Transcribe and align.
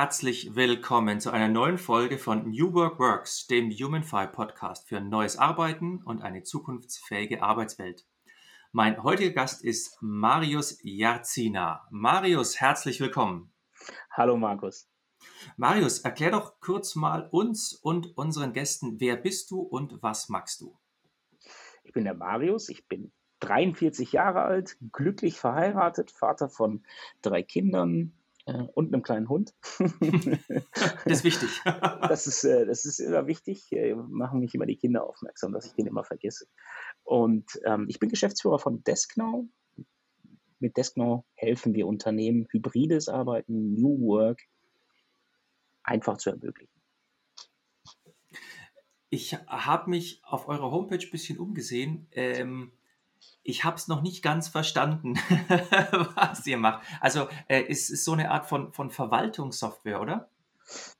Herzlich 0.00 0.56
willkommen 0.56 1.20
zu 1.20 1.30
einer 1.30 1.48
neuen 1.48 1.76
Folge 1.76 2.16
von 2.16 2.48
New 2.52 2.72
Work 2.72 2.98
Works, 2.98 3.46
dem 3.48 3.70
HumanFi 3.70 4.28
Podcast 4.28 4.88
für 4.88 4.98
neues 4.98 5.36
Arbeiten 5.36 6.02
und 6.02 6.22
eine 6.22 6.42
zukunftsfähige 6.42 7.42
Arbeitswelt. 7.42 8.06
Mein 8.72 9.02
heutiger 9.02 9.32
Gast 9.32 9.62
ist 9.62 9.98
Marius 10.00 10.78
Jarzina. 10.82 11.86
Marius, 11.90 12.58
herzlich 12.62 12.98
willkommen. 13.00 13.52
Hallo 14.10 14.38
Markus. 14.38 14.88
Marius, 15.58 15.98
erklär 15.98 16.30
doch 16.30 16.58
kurz 16.60 16.94
mal 16.94 17.28
uns 17.30 17.74
und 17.74 18.16
unseren 18.16 18.54
Gästen, 18.54 19.00
wer 19.00 19.16
bist 19.16 19.50
du 19.50 19.60
und 19.60 20.02
was 20.02 20.30
magst 20.30 20.62
du? 20.62 20.78
Ich 21.84 21.92
bin 21.92 22.04
der 22.04 22.14
Marius, 22.14 22.70
ich 22.70 22.88
bin 22.88 23.12
43 23.40 24.12
Jahre 24.12 24.44
alt, 24.44 24.78
glücklich 24.92 25.38
verheiratet, 25.38 26.10
Vater 26.10 26.48
von 26.48 26.86
drei 27.20 27.42
Kindern, 27.42 28.14
und 28.46 28.92
einem 28.92 29.02
kleinen 29.02 29.28
Hund. 29.28 29.54
das 29.78 31.18
ist 31.18 31.24
wichtig. 31.24 31.48
das, 31.64 32.26
ist, 32.26 32.44
äh, 32.44 32.66
das 32.66 32.84
ist 32.84 32.98
immer 32.98 33.26
wichtig. 33.26 33.70
Äh, 33.72 33.94
machen 33.94 34.40
mich 34.40 34.54
immer 34.54 34.66
die 34.66 34.76
Kinder 34.76 35.06
aufmerksam, 35.06 35.52
dass 35.52 35.66
ich 35.66 35.74
den 35.74 35.86
immer 35.86 36.04
vergesse. 36.04 36.46
Und 37.02 37.60
ähm, 37.64 37.86
ich 37.88 37.98
bin 37.98 38.08
Geschäftsführer 38.08 38.58
von 38.58 38.82
Desknow. 38.84 39.46
Mit 40.58 40.76
Desknow 40.76 41.24
helfen 41.34 41.74
wir 41.74 41.86
Unternehmen, 41.86 42.46
hybrides 42.50 43.08
Arbeiten, 43.08 43.74
New 43.74 44.00
Work 44.06 44.42
einfach 45.82 46.18
zu 46.18 46.30
ermöglichen. 46.30 46.80
Ich 49.08 49.34
habe 49.34 49.90
mich 49.90 50.20
auf 50.22 50.48
eurer 50.48 50.70
Homepage 50.70 51.04
ein 51.04 51.10
bisschen 51.10 51.38
umgesehen. 51.38 52.06
Ähm, 52.12 52.72
ich 53.42 53.64
habe 53.64 53.76
es 53.76 53.88
noch 53.88 54.02
nicht 54.02 54.22
ganz 54.22 54.48
verstanden, 54.48 55.14
was 56.14 56.46
ihr 56.46 56.58
macht. 56.58 56.86
Also 57.00 57.28
äh, 57.48 57.62
ist 57.62 57.90
es 57.90 58.04
so 58.04 58.12
eine 58.12 58.30
Art 58.30 58.46
von, 58.46 58.72
von 58.72 58.90
Verwaltungssoftware, 58.90 60.00
oder? 60.00 60.30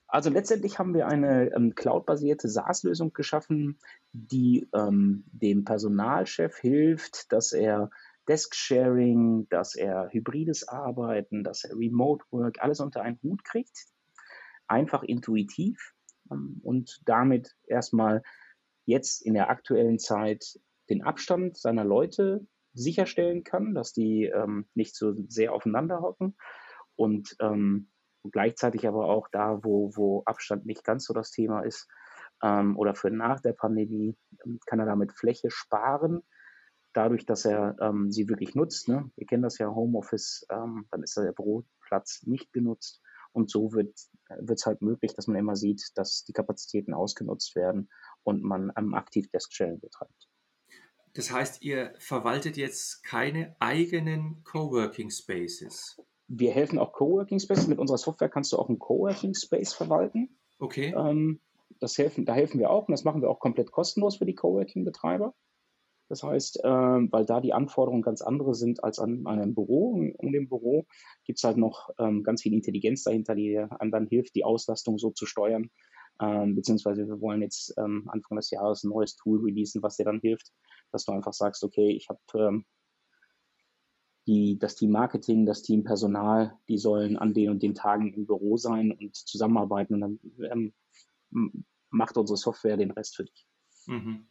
Also 0.09 0.29
letztendlich 0.31 0.79
haben 0.79 0.95
wir 0.95 1.07
eine 1.07 1.55
ähm, 1.55 1.75
cloud-basierte 1.75 2.49
SaaS-Lösung 2.49 3.13
geschaffen, 3.13 3.79
die 4.13 4.69
ähm, 4.75 5.25
dem 5.31 5.65
Personalchef 5.65 6.57
hilft, 6.57 7.31
dass 7.33 7.53
er 7.53 7.91
Desk-Sharing, 8.29 9.49
dass 9.51 9.77
er 9.77 10.09
hybrides 10.11 10.67
Arbeiten, 10.67 11.45
dass 11.45 11.65
er 11.65 11.77
Remote 11.77 12.25
Work, 12.31 12.61
alles 12.61 12.81
unter 12.81 13.03
einen 13.03 13.21
Hut 13.23 13.45
kriegt. 13.45 13.87
Einfach 14.67 15.05
intuitiv 15.05 15.95
ähm, 16.31 16.61
und 16.63 17.01
damit 17.05 17.57
erstmal 17.67 18.23
jetzt 18.87 19.23
in 19.23 19.35
der 19.35 19.51
aktuellen 19.51 19.99
Zeit 19.99 20.59
den 20.91 21.03
Abstand 21.03 21.57
seiner 21.57 21.85
Leute 21.85 22.47
sicherstellen 22.73 23.45
kann, 23.45 23.75
dass 23.75 23.93
die 23.93 24.25
ähm, 24.27 24.67
nicht 24.75 24.97
so 24.97 25.15
sehr 25.29 25.53
aufeinander 25.53 26.01
hocken 26.01 26.37
und 26.97 27.37
ähm, 27.41 27.91
gleichzeitig 28.31 28.87
aber 28.87 29.07
auch 29.07 29.29
da, 29.29 29.61
wo, 29.63 29.91
wo 29.97 30.23
Abstand 30.25 30.67
nicht 30.67 30.85
ganz 30.85 31.05
so 31.05 31.15
das 31.15 31.31
Thema 31.31 31.63
ist 31.63 31.89
ähm, 32.43 32.77
oder 32.77 32.95
für 32.95 33.11
nach 33.11 33.41
der 33.41 33.53
Pandemie, 33.53 34.17
ähm, 34.45 34.61
kann 34.67 34.81
er 34.81 34.87
damit 34.87 35.13
Fläche 35.13 35.51
sparen, 35.51 36.23
dadurch, 36.93 37.25
dass 37.25 37.45
er 37.45 37.77
ähm, 37.81 38.11
sie 38.11 38.29
wirklich 38.29 38.55
nutzt. 38.55 38.89
Ne? 38.89 39.11
Wir 39.17 39.27
kennen 39.27 39.43
das 39.43 39.59
ja 39.59 39.69
Homeoffice, 39.69 40.47
ähm, 40.51 40.87
dann 40.91 41.03
ist 41.03 41.17
der 41.17 41.33
Büroplatz 41.33 42.23
nicht 42.27 42.53
genutzt 42.53 43.01
und 43.33 43.51
so 43.51 43.73
wird 43.73 43.97
es 44.29 44.67
halt 44.67 44.83
möglich, 44.83 45.15
dass 45.15 45.27
man 45.27 45.37
immer 45.37 45.57
sieht, 45.57 45.93
dass 45.95 46.25
die 46.25 46.33
Kapazitäten 46.33 46.95
ausgenutzt 46.95 47.55
werden 47.55 47.89
und 48.23 48.43
man 48.43 48.73
ähm, 48.77 48.95
aktiv 48.95 49.31
Desk-Sharing 49.31 49.81
betreibt. 49.81 50.30
Das 51.15 51.33
heißt, 51.33 51.63
ihr 51.63 51.93
verwaltet 51.99 52.57
jetzt 52.57 53.03
keine 53.03 53.57
eigenen 53.59 54.43
Coworking 54.45 55.11
Spaces. 55.11 56.01
Wir 56.29 56.53
helfen 56.53 56.79
auch 56.79 56.93
Coworking 56.93 57.41
Spaces. 57.41 57.67
Mit 57.67 57.79
unserer 57.79 57.99
Software 57.99 58.29
kannst 58.29 58.53
du 58.53 58.59
auch 58.59 58.69
einen 58.69 58.79
Coworking 58.79 59.35
Space 59.35 59.73
verwalten. 59.73 60.39
Okay. 60.59 60.95
Ähm, 60.97 61.41
das 61.81 61.99
helfen, 61.99 62.25
da 62.25 62.35
helfen 62.35 62.61
wir 62.61 62.71
auch 62.71 62.87
und 62.87 62.93
das 62.93 63.05
machen 63.05 63.23
wir 63.23 63.31
auch 63.31 63.41
komplett 63.41 63.73
kostenlos 63.73 64.17
für 64.17 64.27
die 64.27 64.35
Coworking-Betreiber. 64.35 65.35
Das 66.09 66.25
heißt, 66.25 66.61
ähm, 66.65 67.09
weil 67.13 67.25
da 67.25 67.41
die 67.41 67.53
Anforderungen 67.53 68.03
ganz 68.03 68.21
andere 68.21 68.55
sind 68.55 68.83
als 68.83 68.99
an, 68.99 69.27
an 69.27 69.39
einem 69.39 69.55
Büro. 69.55 69.93
Um 70.17 70.33
dem 70.33 70.49
Büro 70.49 70.87
gibt 71.25 71.39
es 71.39 71.45
halt 71.45 71.57
noch 71.57 71.91
ähm, 72.01 72.25
ganz 72.25 72.43
viel 72.43 72.53
Intelligenz 72.53 73.05
dahinter, 73.05 73.37
die 73.37 73.59
einem 73.59 73.93
dann 73.93 74.09
hilft, 74.09 74.35
die 74.35 74.45
Auslastung 74.45 74.99
so 74.99 75.11
zu 75.11 75.25
steuern. 75.25 75.71
Ähm, 76.21 76.55
beziehungsweise 76.55 77.07
wir 77.07 77.21
wollen 77.21 77.43
jetzt 77.43 77.75
ähm, 77.79 78.09
Anfang 78.09 78.37
des 78.37 78.51
Jahres 78.51 78.85
ein 78.85 78.91
neues 78.91 79.17
Tool 79.17 79.41
releasen, 79.41 79.83
was 79.83 79.97
dir 79.97 80.05
dann 80.05 80.21
hilft, 80.21 80.53
dass 80.93 81.05
du 81.05 81.13
einfach 81.13 81.33
sagst, 81.33 81.65
okay, 81.65 81.91
ich 81.91 82.09
habe 82.09 82.21
ähm, 82.35 82.65
die, 84.27 84.59
das 84.59 84.77
Team 84.77 84.91
Marketing, 84.91 85.47
das 85.47 85.63
Team 85.63 85.83
Personal, 85.83 86.57
die 86.69 86.79
sollen 86.79 87.17
an 87.17 87.33
den 87.33 87.51
und 87.51 87.63
den 87.63 87.75
Tagen 87.75 88.13
im 88.13 88.27
Büro 88.27 88.57
sein 88.57 88.93
und 88.93 89.17
zusammenarbeiten 89.17 89.95
und 89.95 90.01
dann 90.01 90.73
ähm, 91.33 91.65
macht 91.91 92.17
unsere 92.17 92.37
Software 92.37 92.77
den 92.77 92.91
Rest 92.91 93.17
für 93.17 93.25
dich. 93.25 93.47
Mhm. 93.87 94.27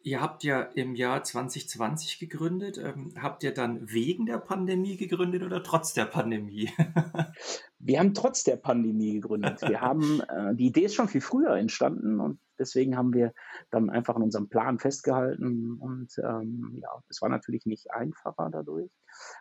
Ihr 0.00 0.20
habt 0.20 0.44
ja 0.44 0.62
im 0.62 0.94
Jahr 0.94 1.24
2020 1.24 2.20
gegründet. 2.20 2.78
Ähm, 2.78 3.12
habt 3.20 3.42
ihr 3.42 3.52
dann 3.52 3.90
wegen 3.90 4.26
der 4.26 4.38
Pandemie 4.38 4.96
gegründet 4.96 5.42
oder 5.42 5.62
trotz 5.62 5.92
der 5.92 6.04
Pandemie? 6.04 6.70
wir 7.80 7.98
haben 7.98 8.14
trotz 8.14 8.44
der 8.44 8.56
Pandemie 8.56 9.14
gegründet. 9.14 9.60
Wir 9.62 9.80
haben, 9.80 10.20
äh, 10.28 10.54
die 10.54 10.66
Idee 10.66 10.84
ist 10.84 10.94
schon 10.94 11.08
viel 11.08 11.20
früher 11.20 11.56
entstanden 11.56 12.20
und 12.20 12.38
deswegen 12.60 12.96
haben 12.96 13.12
wir 13.12 13.32
dann 13.70 13.90
einfach 13.90 14.14
an 14.14 14.22
unserem 14.22 14.48
Plan 14.48 14.78
festgehalten 14.78 15.76
und 15.80 16.12
ähm, 16.18 16.78
ja, 16.80 16.90
es 17.08 17.20
war 17.20 17.28
natürlich 17.28 17.66
nicht 17.66 17.90
einfacher 17.90 18.50
dadurch. 18.52 18.90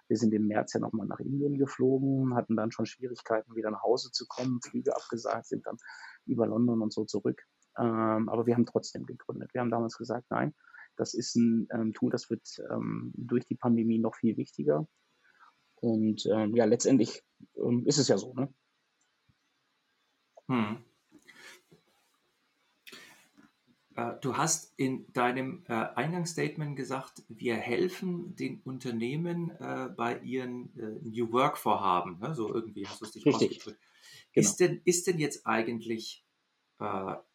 Wir 0.07 0.17
sind 0.17 0.33
im 0.33 0.47
März 0.47 0.73
ja 0.73 0.79
nochmal 0.79 1.05
nach 1.05 1.19
Indien 1.19 1.59
geflogen, 1.59 2.35
hatten 2.35 2.55
dann 2.55 2.71
schon 2.71 2.87
Schwierigkeiten, 2.87 3.55
wieder 3.55 3.69
nach 3.69 3.83
Hause 3.83 4.11
zu 4.11 4.25
kommen, 4.27 4.59
Flüge 4.61 4.95
abgesagt, 4.95 5.45
sind 5.45 5.67
dann 5.67 5.77
über 6.25 6.47
London 6.47 6.81
und 6.81 6.91
so 6.91 7.05
zurück. 7.05 7.43
Ähm, 7.77 8.29
aber 8.29 8.45
wir 8.45 8.55
haben 8.55 8.65
trotzdem 8.65 9.05
gegründet. 9.05 9.53
Wir 9.53 9.61
haben 9.61 9.71
damals 9.71 9.97
gesagt, 9.97 10.25
nein, 10.29 10.53
das 10.95 11.13
ist 11.13 11.35
ein 11.35 11.67
ähm, 11.71 11.93
Tool, 11.93 12.11
das 12.11 12.29
wird 12.29 12.47
ähm, 12.71 13.13
durch 13.15 13.45
die 13.45 13.55
Pandemie 13.55 13.99
noch 13.99 14.15
viel 14.15 14.35
wichtiger. 14.37 14.87
Und 15.75 16.25
ähm, 16.25 16.55
ja, 16.55 16.65
letztendlich 16.65 17.23
ähm, 17.55 17.85
ist 17.85 17.99
es 17.99 18.07
ja 18.07 18.17
so, 18.17 18.33
ne? 18.33 18.51
Hm. 20.47 20.83
Äh, 23.97 24.13
du 24.21 24.37
hast 24.37 24.73
in 24.77 25.11
deinem 25.11 25.63
äh, 25.67 25.73
Eingangsstatement 25.73 26.75
gesagt, 26.75 27.23
wir 27.27 27.55
helfen 27.55 28.35
den 28.35 28.61
Unternehmen 28.61 29.51
äh, 29.59 29.89
bei 29.89 30.19
ihren 30.19 30.71
New 31.03 31.31
Work 31.31 31.57
Vorhaben. 31.57 32.19
Ne? 32.19 32.33
So 32.33 32.53
irgendwie 32.53 32.87
hast 32.87 33.01
du 33.01 33.05
es 33.05 33.11
dich 33.11 33.25
Richtig. 33.25 33.63
Genau. 33.65 33.77
Ist, 34.33 34.57
denn, 34.57 34.81
ist 34.85 35.07
denn 35.07 35.17
jetzt 35.19 35.45
eigentlich 35.47 36.23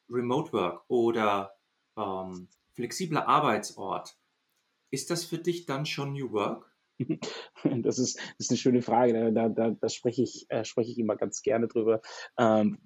Remote 0.08 0.52
Work 0.52 0.84
oder 0.88 1.52
ähm, 1.96 2.48
flexibler 2.74 3.28
Arbeitsort, 3.28 4.16
ist 4.90 5.10
das 5.10 5.24
für 5.24 5.38
dich 5.38 5.66
dann 5.66 5.86
schon 5.86 6.12
New 6.12 6.32
Work? 6.32 6.70
Das 7.64 7.98
ist, 7.98 8.18
das 8.18 8.34
ist 8.38 8.50
eine 8.50 8.58
schöne 8.58 8.82
Frage. 8.82 9.32
Da, 9.32 9.48
da, 9.48 9.70
da 9.70 9.88
spreche, 9.88 10.22
ich, 10.22 10.46
äh, 10.48 10.64
spreche 10.64 10.90
ich 10.90 10.98
immer 10.98 11.16
ganz 11.16 11.42
gerne 11.42 11.68
drüber. 11.68 12.00
Ähm, 12.36 12.78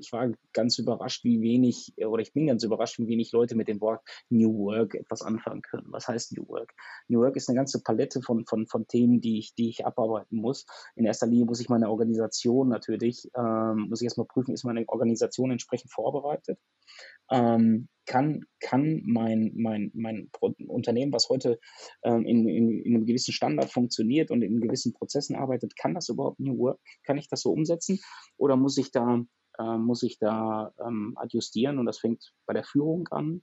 ich 0.00 0.12
war 0.12 0.32
ganz 0.52 0.78
überrascht, 0.78 1.24
wie 1.24 1.40
wenig, 1.40 1.94
oder 1.98 2.22
ich 2.22 2.32
bin 2.32 2.46
ganz 2.46 2.64
überrascht, 2.64 2.98
wie 2.98 3.06
wenig 3.06 3.32
Leute 3.32 3.54
mit 3.54 3.68
dem 3.68 3.80
Wort 3.80 4.02
New 4.28 4.52
Work 4.66 4.94
etwas 4.94 5.22
anfangen 5.22 5.62
können. 5.62 5.86
Was 5.90 6.08
heißt 6.08 6.36
New 6.36 6.48
Work? 6.48 6.74
New 7.08 7.20
Work 7.20 7.36
ist 7.36 7.48
eine 7.48 7.56
ganze 7.56 7.82
Palette 7.82 8.22
von, 8.22 8.44
von, 8.46 8.66
von 8.66 8.86
Themen, 8.86 9.20
die 9.20 9.38
ich, 9.38 9.54
die 9.54 9.68
ich 9.68 9.86
abarbeiten 9.86 10.38
muss. 10.38 10.66
In 10.96 11.04
erster 11.04 11.26
Linie 11.26 11.46
muss 11.46 11.60
ich 11.60 11.68
meine 11.68 11.90
Organisation 11.90 12.68
natürlich, 12.68 13.30
ähm, 13.36 13.86
muss 13.88 14.00
ich 14.00 14.06
erstmal 14.06 14.26
prüfen, 14.26 14.54
ist 14.54 14.64
meine 14.64 14.88
Organisation 14.88 15.50
entsprechend 15.50 15.92
vorbereitet? 15.92 16.58
Ähm, 17.30 17.88
kann, 18.06 18.44
kann 18.58 19.02
mein, 19.04 19.52
mein, 19.54 19.92
mein 19.94 20.30
Unternehmen, 20.66 21.12
was 21.12 21.28
heute 21.28 21.60
ähm, 22.02 22.24
in, 22.24 22.48
in, 22.48 22.80
in, 22.80 22.94
einem 22.96 23.06
gewissen 23.06 23.32
Standard 23.32 23.70
funktioniert 23.70 24.32
und 24.32 24.42
in 24.42 24.60
gewissen 24.60 24.92
Prozessen 24.92 25.36
arbeitet, 25.36 25.76
kann 25.76 25.94
das 25.94 26.08
überhaupt 26.08 26.40
New 26.40 26.58
Work? 26.58 26.80
Kann 27.04 27.18
ich 27.18 27.28
das 27.28 27.42
so 27.42 27.52
umsetzen? 27.52 28.00
Oder 28.36 28.56
muss 28.56 28.78
ich 28.78 28.90
da 28.90 29.22
äh, 29.60 29.76
muss 29.76 30.02
ich 30.02 30.18
da 30.18 30.72
ähm, 30.84 31.12
adjustieren 31.16 31.78
und 31.78 31.86
das 31.86 31.98
fängt 31.98 32.32
bei 32.46 32.54
der 32.54 32.64
Führung 32.64 33.08
an. 33.08 33.42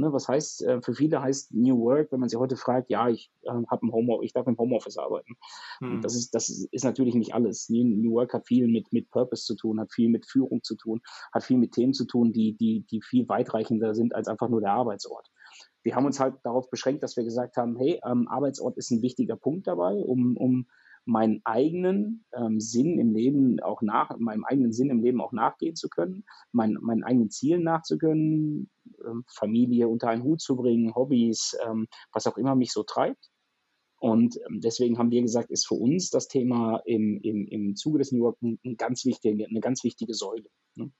Ne, 0.00 0.12
was 0.12 0.28
heißt, 0.28 0.62
äh, 0.62 0.80
für 0.80 0.94
viele 0.94 1.20
heißt 1.20 1.52
New 1.54 1.80
Work, 1.80 2.12
wenn 2.12 2.20
man 2.20 2.28
sie 2.28 2.36
heute 2.36 2.56
fragt, 2.56 2.88
ja, 2.88 3.08
ich 3.08 3.32
äh, 3.42 3.50
habe 3.50 3.84
ein 3.84 3.90
Home, 3.90 4.20
ich 4.22 4.32
darf 4.32 4.46
im 4.46 4.56
Homeoffice 4.56 4.96
arbeiten. 4.96 5.34
Hm. 5.80 6.02
Das 6.02 6.14
ist, 6.14 6.36
das 6.36 6.48
ist 6.48 6.84
natürlich 6.84 7.16
nicht 7.16 7.34
alles. 7.34 7.68
New 7.68 8.12
Work 8.12 8.32
hat 8.32 8.46
viel 8.46 8.68
mit, 8.68 8.92
mit 8.92 9.10
Purpose 9.10 9.44
zu 9.44 9.56
tun, 9.56 9.80
hat 9.80 9.92
viel 9.92 10.08
mit 10.08 10.24
Führung 10.24 10.62
zu 10.62 10.76
tun, 10.76 11.00
hat 11.32 11.42
viel 11.42 11.56
mit 11.56 11.72
Themen 11.72 11.94
zu 11.94 12.04
tun, 12.04 12.32
die, 12.32 12.56
die, 12.56 12.86
die 12.88 13.02
viel 13.02 13.28
weitreichender 13.28 13.96
sind 13.96 14.14
als 14.14 14.28
einfach 14.28 14.48
nur 14.48 14.60
der 14.60 14.70
Arbeitsort. 14.70 15.26
Wir 15.82 15.96
haben 15.96 16.06
uns 16.06 16.20
halt 16.20 16.36
darauf 16.44 16.70
beschränkt, 16.70 17.02
dass 17.02 17.16
wir 17.16 17.24
gesagt 17.24 17.56
haben, 17.56 17.74
hey, 17.76 18.00
ähm, 18.06 18.28
Arbeitsort 18.28 18.76
ist 18.76 18.92
ein 18.92 19.02
wichtiger 19.02 19.34
Punkt 19.34 19.66
dabei, 19.66 19.94
um, 19.94 20.36
um 20.36 20.68
meinen 21.08 21.40
eigenen 21.44 22.26
ähm, 22.32 22.60
Sinn 22.60 22.98
im 22.98 23.14
Leben 23.14 23.60
auch 23.60 23.80
nach, 23.80 24.16
meinem 24.18 24.44
eigenen 24.44 24.72
Sinn 24.72 24.90
im 24.90 25.00
Leben 25.00 25.22
auch 25.22 25.32
nachgehen 25.32 25.74
zu 25.74 25.88
können, 25.88 26.24
mein, 26.52 26.76
meinen 26.82 27.02
eigenen 27.02 27.30
Zielen 27.30 27.62
nachzukönnen, 27.62 28.68
ähm, 29.04 29.24
Familie 29.26 29.88
unter 29.88 30.08
einen 30.08 30.22
Hut 30.22 30.42
zu 30.42 30.54
bringen, 30.54 30.94
Hobbys, 30.94 31.56
ähm, 31.66 31.88
was 32.12 32.26
auch 32.26 32.36
immer 32.36 32.54
mich 32.54 32.72
so 32.72 32.82
treibt. 32.82 33.30
Und 33.96 34.38
ähm, 34.46 34.60
deswegen 34.60 34.98
haben 34.98 35.10
wir 35.10 35.22
gesagt, 35.22 35.50
ist 35.50 35.66
für 35.66 35.76
uns 35.76 36.10
das 36.10 36.28
Thema 36.28 36.82
im, 36.84 37.18
im, 37.22 37.46
im 37.46 37.74
Zuge 37.74 37.98
des 37.98 38.12
New 38.12 38.18
York 38.18 38.36
ein, 38.42 38.76
ganz 38.76 39.06
wichtige, 39.06 39.46
eine 39.46 39.60
ganz 39.60 39.84
wichtige 39.84 40.12
Säule. 40.12 40.50
Ne? 40.74 40.92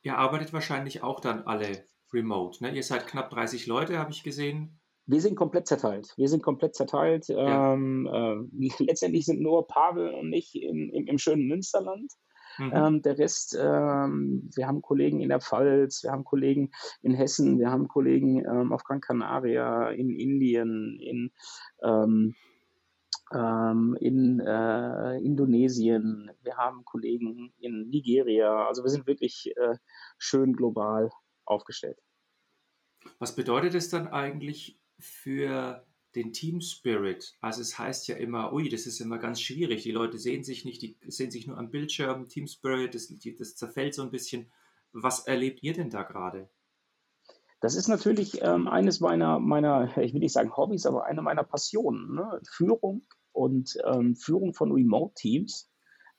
Ihr 0.00 0.16
arbeitet 0.16 0.54
wahrscheinlich 0.54 1.02
auch 1.02 1.20
dann 1.20 1.42
alle 1.42 1.84
remote. 2.10 2.64
Ne? 2.64 2.74
Ihr 2.74 2.82
seid 2.82 3.06
knapp 3.06 3.28
30 3.28 3.66
Leute, 3.66 3.98
habe 3.98 4.12
ich 4.12 4.22
gesehen. 4.22 4.80
Wir 5.08 5.22
sind 5.22 5.36
komplett 5.36 5.66
zerteilt. 5.66 6.12
Wir 6.18 6.28
sind 6.28 6.42
komplett 6.42 6.74
zerteilt. 6.74 7.28
Ja. 7.28 7.72
Ähm, 7.72 8.06
äh, 8.06 8.68
letztendlich 8.84 9.24
sind 9.24 9.40
nur 9.40 9.66
Pavel 9.66 10.12
und 10.12 10.32
ich 10.34 10.54
im, 10.54 10.90
im, 10.90 11.06
im 11.06 11.18
schönen 11.18 11.48
Münsterland. 11.48 12.12
Mhm. 12.58 12.72
Ähm, 12.74 13.02
der 13.02 13.18
Rest, 13.18 13.56
ähm, 13.58 14.50
wir 14.54 14.66
haben 14.66 14.82
Kollegen 14.82 15.20
in 15.20 15.30
der 15.30 15.40
Pfalz, 15.40 16.02
wir 16.02 16.10
haben 16.10 16.24
Kollegen 16.24 16.72
in 17.02 17.14
Hessen, 17.14 17.58
wir 17.58 17.70
haben 17.70 17.88
Kollegen 17.88 18.44
ähm, 18.44 18.72
auf 18.72 18.84
Gran 18.84 19.00
Canaria, 19.00 19.90
in 19.90 20.10
Indien, 20.10 20.98
in, 21.00 21.30
ähm, 21.82 22.34
ähm, 23.32 23.96
in 24.00 24.40
äh, 24.40 25.18
Indonesien, 25.20 26.30
wir 26.42 26.56
haben 26.56 26.84
Kollegen 26.84 27.54
in 27.58 27.88
Nigeria. 27.88 28.66
Also 28.66 28.82
wir 28.82 28.90
sind 28.90 29.06
wirklich 29.06 29.54
äh, 29.56 29.76
schön 30.18 30.52
global 30.52 31.10
aufgestellt. 31.46 31.98
Was 33.20 33.34
bedeutet 33.34 33.74
es 33.74 33.88
dann 33.88 34.08
eigentlich 34.08 34.78
für 34.98 35.84
den 36.14 36.32
Team 36.32 36.60
Spirit. 36.60 37.36
Also 37.40 37.60
es 37.60 37.78
heißt 37.78 38.08
ja 38.08 38.16
immer, 38.16 38.52
ui, 38.52 38.68
das 38.68 38.86
ist 38.86 39.00
immer 39.00 39.18
ganz 39.18 39.40
schwierig. 39.40 39.82
Die 39.82 39.92
Leute 39.92 40.18
sehen 40.18 40.42
sich 40.42 40.64
nicht, 40.64 40.82
die 40.82 40.96
sehen 41.06 41.30
sich 41.30 41.46
nur 41.46 41.58
am 41.58 41.70
Bildschirm. 41.70 42.28
Team 42.28 42.46
Spirit, 42.46 42.94
das, 42.94 43.12
das 43.38 43.56
zerfällt 43.56 43.94
so 43.94 44.02
ein 44.02 44.10
bisschen. 44.10 44.50
Was 44.92 45.26
erlebt 45.26 45.62
ihr 45.62 45.74
denn 45.74 45.90
da 45.90 46.02
gerade? 46.02 46.48
Das 47.60 47.74
ist 47.74 47.88
natürlich 47.88 48.40
ähm, 48.42 48.68
eines 48.68 49.00
meiner, 49.00 49.38
meiner, 49.38 49.96
ich 49.98 50.12
will 50.14 50.20
nicht 50.20 50.32
sagen 50.32 50.56
Hobbys, 50.56 50.86
aber 50.86 51.04
eine 51.04 51.22
meiner 51.22 51.44
Passionen. 51.44 52.14
Ne? 52.14 52.40
Führung 52.48 53.02
und 53.32 53.76
ähm, 53.84 54.16
Führung 54.16 54.54
von 54.54 54.72
Remote-Teams. 54.72 55.70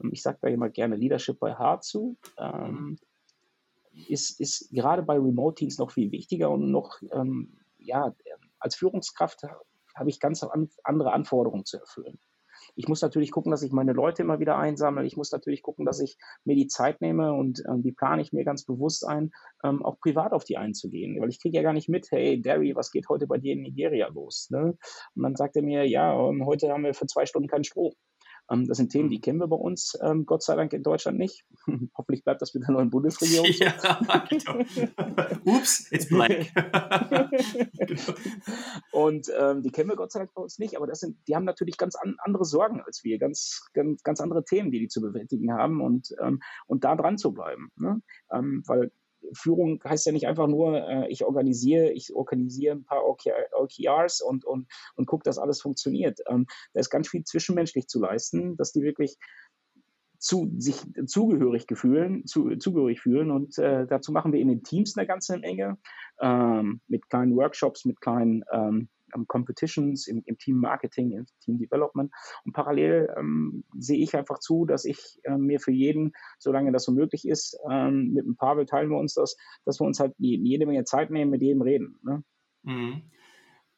Ähm, 0.02 0.12
ich 0.14 0.22
sage 0.22 0.38
da 0.42 0.50
immer 0.50 0.70
gerne 0.70 0.96
Leadership 0.96 1.40
by 1.40 1.52
Heart 1.58 1.84
zu. 1.84 2.18
Ähm, 2.38 3.00
ist, 4.08 4.40
ist 4.40 4.70
gerade 4.72 5.02
bei 5.02 5.16
Remote-Teams 5.16 5.78
noch 5.78 5.92
viel 5.92 6.12
wichtiger 6.12 6.52
und 6.52 6.72
noch 6.72 7.02
ähm, 7.12 7.58
ja, 7.80 8.14
als 8.60 8.76
Führungskraft 8.76 9.44
habe 9.96 10.10
ich 10.10 10.20
ganz 10.20 10.44
andere 10.84 11.12
Anforderungen 11.12 11.66
zu 11.66 11.78
erfüllen. 11.78 12.20
Ich 12.76 12.88
muss 12.88 13.02
natürlich 13.02 13.32
gucken, 13.32 13.52
dass 13.52 13.64
ich 13.64 13.72
meine 13.72 13.94
Leute 13.94 14.22
immer 14.22 14.40
wieder 14.40 14.58
einsammle. 14.58 15.06
Ich 15.06 15.18
muss 15.18 15.32
natürlich 15.32 15.62
gucken, 15.62 15.86
dass 15.86 16.00
ich 16.00 16.18
mir 16.44 16.56
die 16.56 16.68
Zeit 16.68 17.02
nehme 17.02 17.34
und 17.34 17.64
ähm, 17.68 17.82
die 17.82 17.92
plane 17.92 18.22
ich 18.22 18.34
mir 18.34 18.44
ganz 18.44 18.66
bewusst 18.66 19.06
ein, 19.08 19.32
ähm, 19.64 19.84
auch 19.84 20.00
privat 20.00 20.34
auf 20.34 20.44
die 20.44 20.58
einzugehen. 20.58 21.20
Weil 21.22 21.30
ich 21.30 21.42
kriege 21.42 21.58
ja 21.58 21.64
gar 21.64 21.74
nicht 21.74 21.90
mit, 21.90 22.08
hey, 22.12 22.42
Derry, 22.42 22.76
was 22.76 22.92
geht 22.92 23.10
heute 23.10 23.28
bei 23.28 23.38
dir 23.38 23.54
in 23.54 23.62
Nigeria 23.62 24.08
los? 24.08 24.50
Ne? 24.50 24.78
Und 25.16 25.24
dann 25.24 25.36
sagt 25.36 25.56
er 25.56 25.64
mir, 25.64 25.88
ja, 25.88 26.14
ähm, 26.14 26.46
heute 26.46 26.70
haben 26.70 26.84
wir 26.84 26.94
für 26.94 27.08
zwei 27.08 27.26
Stunden 27.26 27.48
keinen 27.48 27.64
Strom. 27.64 27.94
Ähm, 28.50 28.68
das 28.68 28.78
sind 28.78 28.92
Themen, 28.92 29.06
mhm. 29.06 29.12
die 29.12 29.22
kennen 29.22 29.40
wir 29.40 29.48
bei 29.48 29.56
uns, 29.56 29.98
ähm, 30.02 30.26
Gott 30.26 30.44
sei 30.44 30.56
Dank 30.56 30.74
in 30.74 30.84
Deutschland 30.84 31.18
nicht. 31.18 31.46
Hoffentlich 31.98 32.24
bleibt 32.24 32.42
das 32.42 32.54
mit 32.54 32.64
der 32.64 32.74
neuen 32.74 32.90
Bundesregierung. 32.90 33.52
So. 33.52 33.60
Ja, 33.70 34.26
genau. 34.30 34.60
Ups, 35.46 35.92
it's 35.92 36.08
blank. 36.08 36.52
Und 38.92 39.28
ähm, 39.38 39.62
die 39.62 39.72
kennen 39.72 39.90
wir 39.90 39.96
Gott 39.96 40.12
sei 40.12 40.20
Dank 40.20 40.34
bei 40.34 40.42
uns 40.42 40.60
nicht, 40.60 40.76
aber 40.76 40.88
das 40.88 41.00
sind, 41.00 41.18
die 41.28 41.36
haben 41.36 41.46
natürlich 41.46 41.78
ganz 41.78 41.96
an, 41.96 42.16
andere 42.20 42.46
Sorgen 42.46 42.82
als 42.82 43.04
wir, 43.04 43.20
ganz, 43.20 43.70
ganz, 43.74 44.04
ganz 44.04 44.20
andere 44.22 44.44
Themen, 44.44 44.72
die 44.72 44.80
die 44.80 44.88
zu 44.88 45.02
bewältigen 45.02 45.54
haben 45.54 45.82
und, 45.82 46.16
ähm, 46.22 46.42
und 46.68 46.84
da 46.84 46.96
dran 46.96 47.18
zu 47.18 47.34
bleiben. 47.34 47.72
Ne? 47.76 48.02
Ähm, 48.32 48.64
weil 48.66 48.92
Führung 49.34 49.82
heißt 49.84 50.06
ja 50.06 50.12
nicht 50.12 50.28
einfach 50.28 50.48
nur, 50.48 50.78
äh, 50.88 51.08
ich 51.10 51.26
organisiere, 51.26 51.92
ich 51.92 52.14
organisiere 52.14 52.76
ein 52.76 52.84
paar 52.84 53.04
OKRs 53.06 54.22
und, 54.22 54.46
und, 54.46 54.68
und 54.96 55.06
gucke, 55.06 55.24
dass 55.24 55.38
alles 55.38 55.62
funktioniert. 55.62 56.20
Ähm, 56.28 56.46
da 56.74 56.80
ist 56.80 56.90
ganz 56.90 57.10
viel 57.10 57.24
zwischenmenschlich 57.24 57.88
zu 57.88 58.00
leisten, 58.00 58.58
dass 58.58 58.72
die 58.72 58.82
wirklich 58.82 59.18
zu, 60.20 60.52
sich 60.58 60.84
zugehörig 61.06 61.66
fühlen, 61.74 62.26
zu, 62.26 62.56
zugehörig 62.58 63.00
fühlen. 63.00 63.32
Und 63.32 63.58
äh, 63.58 63.88
dazu 63.88 64.12
machen 64.12 64.34
wir 64.34 64.42
in 64.42 64.50
den 64.50 64.64
Teams 64.64 64.98
eine 64.98 65.08
ganze 65.08 65.38
Menge 65.38 65.78
ähm, 66.22 66.82
mit 66.88 67.10
kleinen 67.10 67.36
Workshops, 67.36 67.86
mit 67.86 68.02
kleinen 68.02 68.44
ähm, 68.52 68.90
Competitions, 69.28 70.08
im, 70.08 70.24
im, 70.26 70.38
Team 70.38 70.58
Marketing, 70.58 71.12
im 71.12 71.26
Team 71.42 71.58
Development. 71.58 72.12
Und 72.46 72.54
parallel 72.54 73.14
ähm, 73.18 73.64
sehe 73.78 74.00
ich 74.00 74.16
einfach 74.16 74.40
zu, 74.40 74.66
dass 74.66 74.86
ich 74.86 75.20
äh, 75.24 75.38
mir 75.38 75.60
für 75.60 75.72
jeden, 75.72 76.14
solange 76.38 76.72
das 76.72 76.84
so 76.84 76.92
möglich 76.92 77.28
ist, 77.28 77.58
ähm, 77.70 78.14
mit 78.14 78.26
ein 78.26 78.36
Pavel 78.36 78.66
teilen 78.66 78.90
wir 78.90 78.98
uns 78.98 79.14
das, 79.14 79.36
dass 79.66 79.80
wir 79.80 79.86
uns 79.86 80.00
halt 80.00 80.14
jede 80.18 80.66
Menge 80.66 80.84
Zeit 80.84 81.12
nehmen, 81.12 81.32
mit 81.32 81.42
jedem 81.42 81.62
reden. 81.62 82.00
Ne? 82.04 82.24
Mhm. 82.64 83.04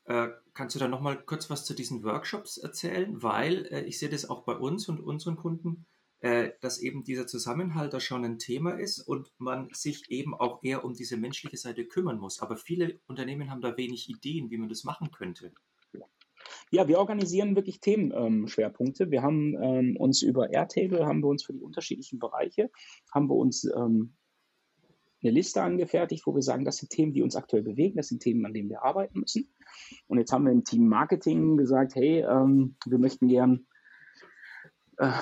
Äh, 0.06 0.30
kannst 0.54 0.76
du 0.76 0.80
da 0.80 0.88
nochmal 0.88 1.24
kurz 1.24 1.50
was 1.50 1.66
zu 1.66 1.74
diesen 1.74 2.04
Workshops 2.04 2.58
erzählen? 2.58 3.22
Weil 3.22 3.66
äh, 3.68 3.82
ich 3.84 4.00
sehe 4.00 4.10
das 4.10 4.30
auch 4.30 4.44
bei 4.44 4.56
uns 4.56 4.90
und 4.90 5.00
unseren 5.00 5.36
Kunden 5.36 5.86
äh, 6.22 6.52
dass 6.62 6.80
eben 6.80 7.04
dieser 7.04 7.28
Zusammenhalt 7.28 7.94
da 7.94 8.00
schon 8.00 8.24
ein 8.24 8.38
Thema 8.38 8.80
ist 8.80 9.00
und 9.00 9.32
man 9.38 9.70
sich 9.74 10.10
eben 10.10 10.34
auch 10.34 10.64
eher 10.64 10.86
um 10.86 10.94
diese 10.94 11.18
menschliche 11.18 11.58
Seite 11.58 11.86
kümmern 11.86 12.20
muss. 12.20 12.42
Aber 12.42 12.58
viele 12.58 13.00
Unternehmen 13.08 13.50
haben 13.50 13.62
da 13.62 13.76
wenig 13.76 14.10
Ideen, 14.10 14.50
wie 14.52 14.58
man 14.58 14.70
das 14.70 14.84
machen 14.84 15.12
könnte. 15.12 15.52
Ja, 16.70 16.88
wir 16.88 17.00
organisieren 17.00 17.56
wirklich 17.56 17.82
Themenschwerpunkte. 17.82 19.04
Ähm, 19.06 19.12
wir 19.12 19.22
haben 19.22 19.56
ähm, 19.62 19.98
uns 19.98 20.22
über 20.22 20.52
Airtable, 20.52 21.06
haben 21.06 21.22
wir 21.22 21.28
uns 21.28 21.44
für 21.44 21.54
die 21.54 21.62
unterschiedlichen 21.62 22.20
Bereiche, 22.20 22.70
haben 23.14 23.28
wir 23.28 23.36
uns 23.36 23.66
ähm, 23.66 24.14
eine 25.22 25.32
Liste 25.32 25.62
angefertigt, 25.62 26.26
wo 26.26 26.34
wir 26.34 26.42
sagen, 26.42 26.66
das 26.66 26.78
sind 26.78 26.90
Themen, 26.90 27.14
die 27.14 27.22
uns 27.22 27.36
aktuell 27.36 27.64
bewegen, 27.64 27.98
das 27.98 28.08
sind 28.08 28.22
Themen, 28.22 28.46
an 28.46 28.54
denen 28.54 28.70
wir 28.70 28.84
arbeiten 28.84 29.20
müssen. 29.20 29.54
Und 30.08 30.18
jetzt 30.18 30.32
haben 30.32 30.46
wir 30.46 30.52
im 30.52 30.64
Team 30.64 30.88
Marketing 30.88 31.58
gesagt, 31.58 31.96
hey, 31.96 32.22
ähm, 32.22 32.76
wir 32.86 32.98
möchten 32.98 33.28
gern 33.28 33.68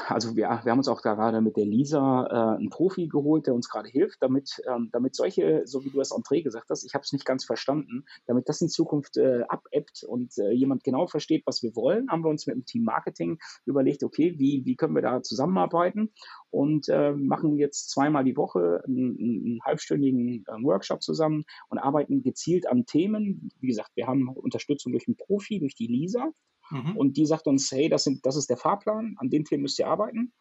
also 0.09 0.35
wir, 0.35 0.43
wir 0.63 0.71
haben 0.71 0.79
uns 0.79 0.89
auch 0.89 1.01
gerade 1.01 1.39
mit 1.39 1.55
der 1.55 1.65
Lisa 1.65 2.25
äh, 2.25 2.57
einen 2.57 2.69
Profi 2.69 3.07
geholt, 3.07 3.47
der 3.47 3.53
uns 3.53 3.69
gerade 3.69 3.87
hilft, 3.87 4.21
damit, 4.21 4.61
ähm, 4.67 4.89
damit 4.91 5.15
solche, 5.15 5.61
so 5.65 5.85
wie 5.85 5.89
du 5.89 6.01
es 6.01 6.11
Entree 6.11 6.41
gesagt 6.41 6.69
hast, 6.69 6.83
ich 6.83 6.93
habe 6.93 7.03
es 7.03 7.13
nicht 7.13 7.25
ganz 7.25 7.45
verstanden, 7.45 8.03
damit 8.27 8.49
das 8.49 8.59
in 8.59 8.67
Zukunft 8.67 9.15
äh, 9.15 9.43
abebbt 9.47 10.03
und 10.03 10.37
äh, 10.37 10.51
jemand 10.51 10.83
genau 10.83 11.07
versteht, 11.07 11.43
was 11.45 11.63
wir 11.63 11.75
wollen, 11.77 12.09
haben 12.09 12.25
wir 12.25 12.29
uns 12.29 12.45
mit 12.45 12.57
dem 12.57 12.65
Team 12.65 12.83
Marketing 12.83 13.39
überlegt, 13.65 14.03
okay, 14.03 14.35
wie, 14.37 14.65
wie 14.65 14.75
können 14.75 14.95
wir 14.95 15.01
da 15.01 15.23
zusammenarbeiten 15.23 16.11
und 16.49 16.89
äh, 16.89 17.13
machen 17.13 17.55
jetzt 17.55 17.89
zweimal 17.89 18.25
die 18.25 18.35
Woche 18.35 18.83
einen, 18.85 19.17
einen 19.17 19.59
halbstündigen 19.63 20.43
äh, 20.47 20.63
Workshop 20.63 21.01
zusammen 21.01 21.45
und 21.69 21.77
arbeiten 21.77 22.21
gezielt 22.21 22.67
an 22.67 22.85
Themen. 22.85 23.49
Wie 23.61 23.67
gesagt, 23.67 23.91
wir 23.95 24.07
haben 24.07 24.27
Unterstützung 24.27 24.91
durch 24.91 25.07
einen 25.07 25.15
Profi, 25.15 25.59
durch 25.59 25.75
die 25.75 25.87
Lisa, 25.87 26.33
Mhm. 26.69 26.97
Und 26.97 27.17
die 27.17 27.25
sagt 27.25 27.47
uns, 27.47 27.71
hey, 27.71 27.89
das, 27.89 28.03
sind, 28.03 28.25
das 28.25 28.35
ist 28.35 28.49
der 28.49 28.57
Fahrplan, 28.57 29.15
an 29.17 29.29
den 29.29 29.45
Themen 29.45 29.63
müsst 29.63 29.79
ihr 29.79 29.87
arbeiten. 29.87 30.33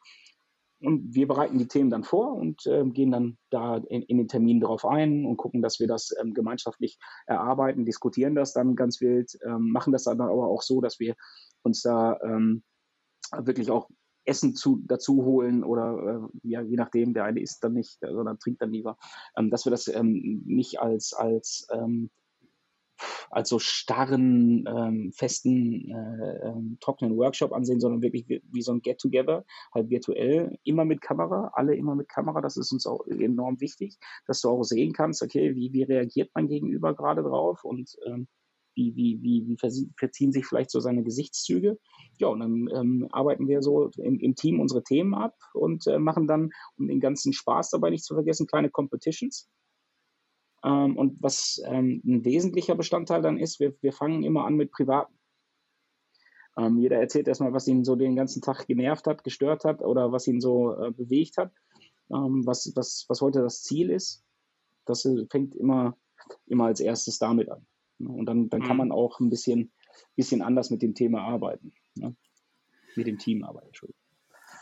Und 0.80 1.12
wir 1.12 1.26
bereiten 1.26 1.58
die 1.58 1.66
Themen 1.66 1.90
dann 1.90 2.04
vor 2.04 2.34
und 2.34 2.64
äh, 2.66 2.84
gehen 2.84 3.10
dann 3.10 3.36
da 3.50 3.78
in, 3.78 4.02
in, 4.02 4.18
den 4.18 4.28
Termin 4.28 4.60
drauf 4.60 4.84
ein 4.84 5.26
und 5.26 5.36
gucken, 5.36 5.60
dass 5.60 5.80
wir 5.80 5.88
das 5.88 6.14
ähm, 6.20 6.34
gemeinschaftlich 6.34 6.98
erarbeiten, 7.26 7.84
diskutieren 7.84 8.36
das 8.36 8.52
dann 8.52 8.76
ganz 8.76 9.00
wild, 9.00 9.36
ähm, 9.44 9.72
machen 9.72 9.92
das 9.92 10.04
dann 10.04 10.20
aber 10.20 10.46
auch 10.46 10.62
so, 10.62 10.80
dass 10.80 11.00
wir 11.00 11.16
uns 11.62 11.82
da 11.82 12.20
ähm, 12.22 12.62
wirklich 13.36 13.72
auch 13.72 13.88
Essen 14.24 14.54
zu, 14.54 14.80
dazu 14.86 15.24
holen 15.24 15.64
oder 15.64 16.28
äh, 16.44 16.48
ja, 16.48 16.60
je 16.60 16.76
nachdem, 16.76 17.12
der 17.12 17.24
eine 17.24 17.40
isst 17.40 17.64
dann 17.64 17.72
nicht, 17.72 17.98
sondern 18.00 18.38
trinkt 18.38 18.62
dann 18.62 18.70
lieber, 18.70 18.98
ähm, 19.36 19.50
dass 19.50 19.64
wir 19.66 19.70
das 19.70 19.88
ähm, 19.88 20.42
nicht 20.44 20.80
als, 20.80 21.12
als 21.12 21.66
als 23.30 23.48
so 23.48 23.58
starren, 23.58 24.64
ähm, 24.66 25.12
festen, 25.12 25.90
äh, 25.90 26.48
ähm, 26.48 26.78
trockenen 26.80 27.16
Workshop 27.16 27.52
ansehen, 27.52 27.80
sondern 27.80 28.02
wirklich 28.02 28.28
wie, 28.28 28.42
wie 28.50 28.62
so 28.62 28.72
ein 28.72 28.82
Get-Together, 28.82 29.44
halt 29.74 29.90
virtuell, 29.90 30.58
immer 30.64 30.84
mit 30.84 31.00
Kamera, 31.00 31.50
alle 31.54 31.74
immer 31.74 31.94
mit 31.94 32.08
Kamera, 32.08 32.40
das 32.40 32.56
ist 32.56 32.72
uns 32.72 32.86
auch 32.86 33.06
enorm 33.06 33.60
wichtig, 33.60 33.98
dass 34.26 34.40
du 34.40 34.48
auch 34.48 34.62
sehen 34.62 34.92
kannst, 34.92 35.22
okay, 35.22 35.54
wie, 35.54 35.72
wie 35.72 35.82
reagiert 35.82 36.30
mein 36.34 36.48
Gegenüber 36.48 36.94
gerade 36.94 37.22
drauf 37.22 37.64
und 37.64 37.96
ähm, 38.06 38.28
wie, 38.78 38.94
wie, 38.94 39.18
wie, 39.22 39.48
wie 39.48 39.90
verziehen 39.96 40.32
sich 40.32 40.46
vielleicht 40.46 40.70
so 40.70 40.78
seine 40.78 41.02
Gesichtszüge. 41.02 41.78
Ja, 42.18 42.28
und 42.28 42.40
dann 42.40 42.68
ähm, 42.72 43.08
arbeiten 43.10 43.48
wir 43.48 43.60
so 43.60 43.90
im, 43.96 44.20
im, 44.20 44.36
Team 44.36 44.60
unsere 44.60 44.84
Themen 44.84 45.14
ab 45.14 45.34
und 45.52 45.86
äh, 45.88 45.98
machen 45.98 46.28
dann, 46.28 46.50
um 46.78 46.86
den 46.86 47.00
ganzen 47.00 47.32
Spaß 47.32 47.70
dabei 47.70 47.90
nicht 47.90 48.04
zu 48.04 48.14
vergessen, 48.14 48.46
kleine 48.46 48.70
Competitions 48.70 49.48
Ähm, 50.64 50.96
und 50.96 51.22
was 51.22 51.62
ähm, 51.66 52.02
ein 52.04 52.24
wesentlicher 52.24 52.74
Bestandteil 52.74 53.22
dann 53.22 53.38
ist, 53.38 53.60
wir, 53.60 53.74
wir 53.80 53.92
fangen 53.92 54.22
immer 54.24 54.44
an 54.44 54.54
mit 54.54 54.72
Privaten. 54.72 55.14
Ähm, 56.56 56.78
jeder 56.78 56.98
erzählt 56.98 57.28
erstmal, 57.28 57.52
was 57.52 57.68
ihn 57.68 57.84
so 57.84 57.94
den 57.94 58.16
ganzen 58.16 58.42
Tag 58.42 58.66
genervt 58.66 59.06
hat, 59.06 59.22
gestört 59.22 59.64
hat 59.64 59.80
oder 59.80 60.10
was 60.10 60.26
ihn 60.26 60.40
so 60.40 60.74
äh, 60.74 60.90
bewegt 60.90 61.36
hat, 61.36 61.52
ähm, 62.10 62.44
was, 62.44 62.72
was, 62.74 63.06
was 63.08 63.20
heute 63.20 63.42
das 63.42 63.62
Ziel 63.62 63.90
ist. 63.90 64.24
Das 64.84 65.04
äh, 65.04 65.26
fängt 65.30 65.54
immer, 65.54 65.96
immer 66.46 66.66
als 66.66 66.80
erstes 66.80 67.18
damit 67.18 67.48
an. 67.50 67.64
Ne? 67.98 68.08
Und 68.08 68.26
dann, 68.26 68.48
dann 68.48 68.62
mhm. 68.62 68.64
kann 68.64 68.76
man 68.76 68.92
auch 68.92 69.20
ein 69.20 69.30
bisschen, 69.30 69.70
bisschen 70.16 70.42
anders 70.42 70.70
mit 70.70 70.82
dem 70.82 70.94
Thema 70.94 71.22
arbeiten. 71.22 71.72
Ne? 71.94 72.16
Mit 72.96 73.06
dem 73.06 73.18
Team 73.18 73.44
arbeiten, 73.44 73.68
Entschuldigung. 73.68 73.97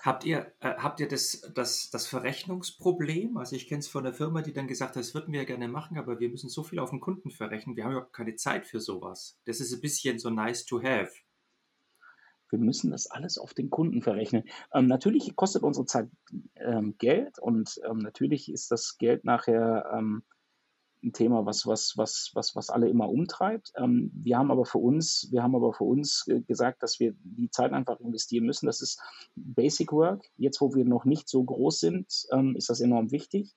Habt 0.07 0.25
ihr, 0.25 0.53
äh, 0.61 0.73
habt 0.77 1.01
ihr 1.01 1.09
das, 1.09 1.41
das, 1.53 1.91
das 1.91 2.07
Verrechnungsproblem? 2.07 3.37
Also 3.39 3.57
ich 3.57 3.67
kenne 3.67 3.81
es 3.81 3.89
von 3.89 4.05
der 4.05 4.13
Firma, 4.13 4.41
die 4.41 4.53
dann 4.53 4.69
gesagt 4.69 4.95
hat, 4.95 5.03
das 5.03 5.15
würden 5.15 5.33
wir 5.33 5.41
ja 5.41 5.47
gerne 5.47 5.67
machen, 5.67 5.99
aber 5.99 6.21
wir 6.21 6.29
müssen 6.29 6.49
so 6.49 6.63
viel 6.63 6.79
auf 6.79 6.91
den 6.91 7.01
Kunden 7.01 7.33
verrechnen, 7.33 7.77
wir 7.77 7.83
haben 7.83 7.91
überhaupt 7.91 8.13
keine 8.13 8.37
Zeit 8.37 8.69
für 8.69 8.79
sowas. 8.79 9.37
Das 9.47 9.59
ist 9.59 9.75
ein 9.75 9.81
bisschen 9.81 10.21
so 10.21 10.31
nice 10.31 10.65
to 10.65 10.81
have. 10.81 11.11
Wir 12.51 12.61
müssen 12.61 12.93
das 12.93 13.11
alles 13.11 13.37
auf 13.37 13.53
den 13.53 13.69
Kunden 13.69 14.01
verrechnen. 14.01 14.45
Ähm, 14.73 14.87
natürlich 14.87 15.35
kostet 15.35 15.65
unsere 15.65 15.87
Zeit 15.87 16.09
ähm, 16.55 16.95
Geld 16.99 17.41
und 17.41 17.81
ähm, 17.91 17.99
natürlich 17.99 18.49
ist 18.49 18.71
das 18.71 18.99
Geld 18.99 19.25
nachher 19.25 19.91
ähm, 19.93 20.23
ein 21.03 21.13
Thema, 21.13 21.47
was, 21.47 21.67
was, 21.67 21.95
was, 21.97 22.31
was, 22.35 22.57
was 22.57 22.71
alle 22.71 22.89
immer 22.89 23.09
umtreibt. 23.09 23.73
Ähm, 23.77 24.11
wir 24.15 24.39
haben 24.39 24.51
aber 24.51 24.65
für 24.65 24.79
uns, 24.79 25.29
wir 25.31 25.43
haben 25.43 25.55
aber 25.55 25.73
für 25.73 25.85
uns 25.85 26.25
gesagt, 26.47 26.83
dass 26.83 27.01
wir 27.01 27.15
die 27.23 27.51
Zeit 27.51 27.73
einfach 27.73 28.01
investieren 28.01 28.47
müssen. 28.47 28.67
Das 28.67 28.81
ist 28.81 29.01
Basic 29.35 29.93
Work. 29.93 30.25
Jetzt, 30.37 30.61
wo 30.61 30.75
wir 30.75 30.85
noch 30.85 31.05
nicht 31.05 31.29
so 31.29 31.45
groß 31.45 31.79
sind, 31.79 32.27
ähm, 32.33 32.57
ist 32.57 32.71
das 32.71 32.81
enorm 32.81 33.11
wichtig. 33.11 33.55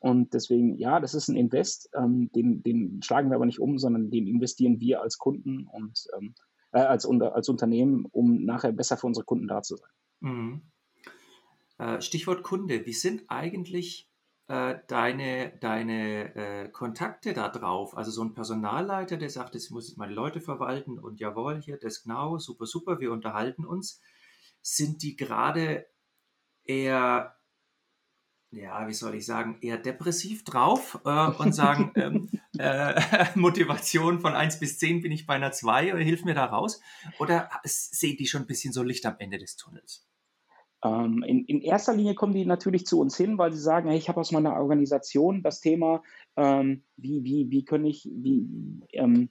Und 0.00 0.32
deswegen, 0.32 0.76
ja, 0.76 1.00
das 1.00 1.14
ist 1.14 1.28
ein 1.28 1.36
Invest, 1.36 1.90
ähm, 1.94 2.30
den, 2.32 2.62
den 2.62 3.00
schlagen 3.02 3.30
wir 3.30 3.36
aber 3.36 3.46
nicht 3.46 3.60
um, 3.60 3.78
sondern 3.78 4.10
den 4.10 4.28
investieren 4.28 4.80
wir 4.80 5.02
als 5.02 5.18
Kunden 5.18 5.66
und 5.66 6.06
ähm, 6.16 6.34
äh, 6.72 6.80
als, 6.80 7.06
als 7.06 7.48
Unternehmen, 7.48 8.06
um 8.12 8.44
nachher 8.44 8.72
besser 8.72 8.96
für 8.96 9.06
unsere 9.06 9.24
Kunden 9.24 9.48
da 9.48 9.62
zu 9.62 9.76
sein. 9.76 9.90
Mhm. 10.20 10.62
Äh, 11.78 12.00
Stichwort 12.00 12.42
Kunde. 12.42 12.86
Wie 12.86 12.92
sind 12.92 13.24
eigentlich 13.28 14.07
äh, 14.48 14.76
deine, 14.88 15.56
deine 15.60 16.34
äh, 16.34 16.68
Kontakte 16.70 17.34
da 17.34 17.48
drauf? 17.48 17.96
Also 17.96 18.10
so 18.10 18.22
ein 18.22 18.34
Personalleiter, 18.34 19.16
der 19.16 19.30
sagt, 19.30 19.54
jetzt 19.54 19.70
muss 19.70 19.88
ich 19.88 19.96
meine 19.96 20.14
Leute 20.14 20.40
verwalten 20.40 20.98
und 20.98 21.20
jawohl, 21.20 21.60
hier, 21.60 21.78
das 21.78 22.02
genau, 22.02 22.38
super, 22.38 22.66
super, 22.66 23.00
wir 23.00 23.12
unterhalten 23.12 23.64
uns. 23.64 24.00
Sind 24.60 25.02
die 25.02 25.16
gerade 25.16 25.86
eher, 26.64 27.36
ja, 28.50 28.88
wie 28.88 28.94
soll 28.94 29.14
ich 29.14 29.26
sagen, 29.26 29.58
eher 29.60 29.78
depressiv 29.78 30.44
drauf 30.44 31.00
äh, 31.04 31.28
und 31.28 31.52
sagen, 31.52 31.92
ähm, 31.96 32.30
äh, 32.58 33.00
Motivation 33.34 34.20
von 34.20 34.34
1 34.34 34.58
bis 34.60 34.78
10 34.78 35.02
bin 35.02 35.12
ich 35.12 35.26
bei 35.26 35.34
einer 35.34 35.52
2 35.52 35.94
oder 35.94 36.02
hilf 36.02 36.24
mir 36.24 36.34
da 36.34 36.46
raus? 36.46 36.80
Oder 37.18 37.50
sehen 37.64 38.16
die 38.16 38.26
schon 38.26 38.42
ein 38.42 38.46
bisschen 38.46 38.72
so 38.72 38.82
Licht 38.82 39.06
am 39.06 39.16
Ende 39.18 39.38
des 39.38 39.56
Tunnels? 39.56 40.07
Ähm, 40.84 41.24
in, 41.26 41.44
in, 41.46 41.60
erster 41.60 41.94
Linie 41.94 42.14
kommen 42.14 42.34
die 42.34 42.46
natürlich 42.46 42.86
zu 42.86 43.00
uns 43.00 43.16
hin, 43.16 43.38
weil 43.38 43.52
sie 43.52 43.60
sagen, 43.60 43.88
hey, 43.88 43.98
ich 43.98 44.08
habe 44.08 44.20
aus 44.20 44.32
meiner 44.32 44.54
Organisation 44.54 45.42
das 45.42 45.60
Thema, 45.60 46.02
ähm, 46.36 46.82
wie, 46.96 47.24
wie, 47.24 47.50
wie, 47.50 47.64
können 47.64 47.86
ich, 47.86 48.08
wie, 48.12 48.46
ähm, 48.92 49.28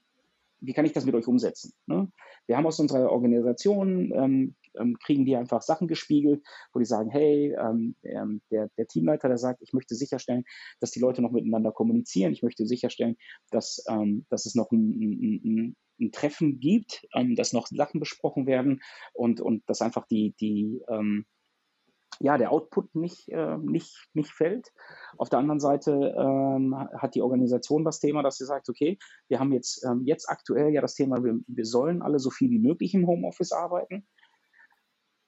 wie 0.60 0.74
kann 0.74 0.86
ich 0.86 0.92
das 0.92 1.06
mit 1.06 1.16
euch 1.16 1.28
umsetzen? 1.28 1.74
Ne? 1.86 2.12
Wir 2.48 2.58
haben 2.58 2.66
aus 2.66 2.80
unserer 2.80 3.12
Organisation, 3.12 4.12
ähm, 4.14 4.56
ähm, 4.78 4.98
kriegen 5.00 5.26
die 5.26 5.36
einfach 5.36 5.62
Sachen 5.62 5.88
gespiegelt, 5.88 6.44
wo 6.74 6.80
die 6.80 6.86
sagen, 6.86 7.10
hey, 7.10 7.56
ähm, 7.58 7.96
der, 8.04 8.70
der, 8.78 8.88
Teamleiter, 8.88 9.30
der 9.30 9.38
sagt, 9.38 9.62
ich 9.62 9.74
möchte 9.74 9.96
sicherstellen, 9.96 10.44
dass 10.82 10.92
die 10.92 11.00
Leute 11.00 11.22
noch 11.22 11.32
miteinander 11.32 11.72
kommunizieren, 11.72 12.34
ich 12.34 12.44
möchte 12.44 12.66
sicherstellen, 12.66 13.16
dass, 13.52 13.84
dass 14.30 14.46
es 14.46 14.54
noch 14.54 14.72
ein, 14.72 14.90
ein, 15.00 15.42
ein 15.44 15.76
ein 16.00 16.12
Treffen 16.12 16.60
gibt, 16.60 17.08
ähm, 17.14 17.36
dass 17.36 17.54
noch 17.54 17.68
Sachen 17.68 18.00
besprochen 18.00 18.46
werden 18.46 18.82
und, 19.14 19.42
und 19.42 19.68
dass 19.68 19.82
einfach 19.82 20.06
die, 20.08 20.36
die, 20.40 20.82
ähm, 20.90 21.26
ja, 22.20 22.38
der 22.38 22.52
Output 22.52 22.96
nicht, 22.96 23.30
äh, 23.30 23.58
nicht, 23.58 24.10
nicht 24.14 24.32
fällt. 24.32 24.72
Auf 25.18 25.30
der 25.30 25.40
anderen 25.40 25.60
Seite 25.60 25.92
ähm, 26.18 26.76
hat 26.76 27.16
die 27.16 27.22
Organisation 27.22 27.84
das 27.84 28.00
Thema, 28.00 28.24
dass 28.24 28.38
sie 28.38 28.46
sagt, 28.46 28.70
okay, 28.70 28.98
wir 29.28 29.40
haben 29.40 29.52
jetzt, 29.52 29.86
ähm, 29.86 30.04
jetzt 30.06 30.30
aktuell 30.30 30.70
ja 30.70 30.82
das 30.82 30.96
Thema, 30.96 31.24
wir, 31.24 31.40
wir 31.48 31.66
sollen 31.66 32.02
alle 32.02 32.20
so 32.20 32.30
viel 32.30 32.50
wie 32.50 32.60
möglich 32.60 32.94
im 32.94 33.08
Homeoffice 33.08 33.52
arbeiten. 33.52 34.08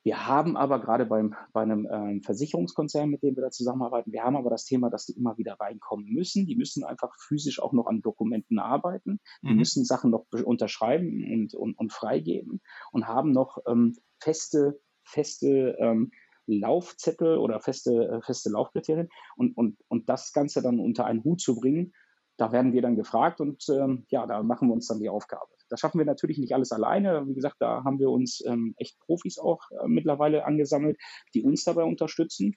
Wir 0.04 0.26
haben 0.26 0.56
aber 0.56 0.80
gerade 0.80 1.06
beim, 1.06 1.36
bei 1.52 1.62
einem 1.62 1.88
ähm, 1.92 2.24
Versicherungskonzern, 2.24 3.10
mit 3.10 3.22
dem 3.22 3.36
wir 3.36 3.44
da 3.44 3.52
zusammenarbeiten, 3.52 4.14
wir 4.14 4.24
haben 4.24 4.38
aber 4.38 4.50
das 4.50 4.64
Thema, 4.64 4.90
dass 4.90 5.06
die 5.06 5.18
immer 5.18 5.38
wieder 5.38 5.58
reinkommen 5.60 6.08
müssen. 6.08 6.46
Die 6.46 6.56
müssen 6.56 6.86
einfach 6.86 7.14
physisch 7.20 7.62
auch 7.62 7.74
noch 7.74 7.86
an 7.86 8.02
Dokumenten 8.02 8.60
arbeiten. 8.60 9.20
Die 9.44 9.52
mhm. 9.52 9.58
müssen 9.58 9.84
Sachen 9.84 10.12
noch 10.12 10.26
unterschreiben 10.46 11.24
und, 11.32 11.54
und, 11.54 11.78
und 11.78 11.92
freigeben 11.92 12.62
und 12.92 13.08
haben 13.08 13.32
noch 13.32 13.58
ähm, 13.68 13.98
feste, 14.20 14.80
feste 15.04 15.76
ähm, 15.80 16.12
Laufzettel 16.58 17.38
oder 17.38 17.60
feste, 17.60 18.08
äh, 18.08 18.22
feste 18.22 18.50
Laufkriterien 18.50 19.10
und, 19.36 19.56
und, 19.56 19.78
und 19.88 20.10
das 20.10 20.34
Ganze 20.34 20.62
dann 20.62 20.80
unter 20.80 21.06
einen 21.06 21.24
Hut 21.24 21.42
zu 21.42 21.56
bringen, 21.56 21.94
da 22.38 22.52
werden 22.52 22.72
wir 22.74 22.82
dann 22.82 22.96
gefragt 22.96 23.42
und 23.42 23.68
ähm, 23.70 24.06
ja, 24.10 24.26
da 24.26 24.42
machen 24.42 24.70
wir 24.70 24.74
uns 24.74 24.88
dann 24.88 25.00
die 25.00 25.10
Aufgabe. 25.10 25.52
Das 25.70 25.82
schaffen 25.82 26.00
wir 26.00 26.06
natürlich 26.06 26.38
nicht 26.38 26.54
alles 26.54 26.72
alleine. 26.72 27.28
Wie 27.28 27.36
gesagt, 27.36 27.58
da 27.60 27.84
haben 27.84 28.00
wir 28.00 28.10
uns 28.10 28.44
ähm, 28.46 28.74
echt 28.78 28.98
Profis 29.02 29.38
auch 29.38 29.60
äh, 29.72 29.88
mittlerweile 29.88 30.46
angesammelt, 30.46 30.98
die 31.34 31.44
uns 31.44 31.64
dabei 31.66 31.84
unterstützen, 31.84 32.56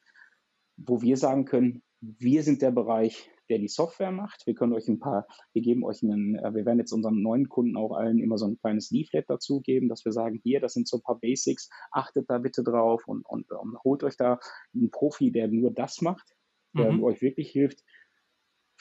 wo 0.77 1.03
wir 1.03 1.17
sagen 1.17 1.45
können, 1.45 1.83
wir 2.01 2.43
sind 2.43 2.63
der 2.63 2.71
Bereich, 2.71 3.29
der 3.49 3.59
die 3.59 3.69
Software 3.69 4.13
macht. 4.13 4.47
Wir 4.47 4.55
können 4.55 4.73
euch 4.73 4.89
ein 4.89 4.99
paar, 4.99 5.27
wir 5.53 5.63
geben 5.63 5.85
euch 5.85 6.03
einen, 6.03 6.37
äh, 6.37 6.55
wir 6.55 6.65
werden 6.65 6.79
jetzt 6.79 6.93
unseren 6.93 7.23
neuen 7.23 7.49
Kunden 7.49 7.77
auch 7.77 7.93
allen 7.93 8.19
immer 8.19 8.39
so 8.39 8.47
ein 8.47 8.59
kleines 8.59 8.91
Leaflet 8.91 9.29
dazu 9.29 9.61
geben, 9.61 9.89
dass 9.89 10.05
wir 10.05 10.13
sagen, 10.13 10.41
hier, 10.43 10.61
das 10.61 10.75
sind 10.75 10.89
so 10.89 10.99
ein 10.99 11.03
paar 11.03 11.19
Basics, 11.19 11.69
achtet 11.91 12.29
da 12.29 12.39
bitte 12.39 12.63
drauf 12.63 13.07
und, 13.07 13.27
und, 13.27 13.51
und 13.51 13.79
holt 13.85 14.05
euch 14.05 14.17
da 14.17 14.39
einen 14.75 14.91
Profi, 14.91 15.33
der 15.33 15.49
nur 15.49 15.71
das 15.71 16.01
macht, 16.01 16.37
der 16.75 16.93
mhm. 16.93 17.03
euch 17.05 17.21
wirklich 17.23 17.51
hilft, 17.51 17.83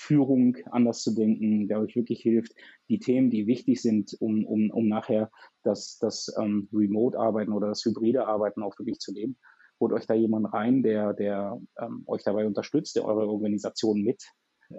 Führung 0.01 0.57
anders 0.71 1.03
zu 1.03 1.13
denken, 1.13 1.67
der 1.67 1.79
euch 1.79 1.95
wirklich 1.95 2.21
hilft, 2.21 2.55
die 2.89 2.97
Themen, 2.97 3.29
die 3.29 3.45
wichtig 3.45 3.81
sind, 3.81 4.15
um, 4.19 4.45
um, 4.45 4.71
um 4.71 4.87
nachher 4.87 5.29
das, 5.63 5.99
das 5.99 6.33
ähm, 6.39 6.67
Remote-Arbeiten 6.73 7.51
oder 7.51 7.67
das 7.67 7.85
hybride 7.85 8.25
Arbeiten 8.25 8.63
auch 8.63 8.77
wirklich 8.79 8.97
zu 8.97 9.13
leben. 9.13 9.37
Holt 9.79 9.93
euch 9.93 10.07
da 10.07 10.15
jemand 10.15 10.51
rein, 10.53 10.81
der, 10.81 11.13
der 11.13 11.61
ähm, 11.79 12.03
euch 12.07 12.23
dabei 12.23 12.47
unterstützt, 12.47 12.95
der 12.95 13.05
eure 13.05 13.27
Organisation 13.27 14.01
mit, 14.01 14.23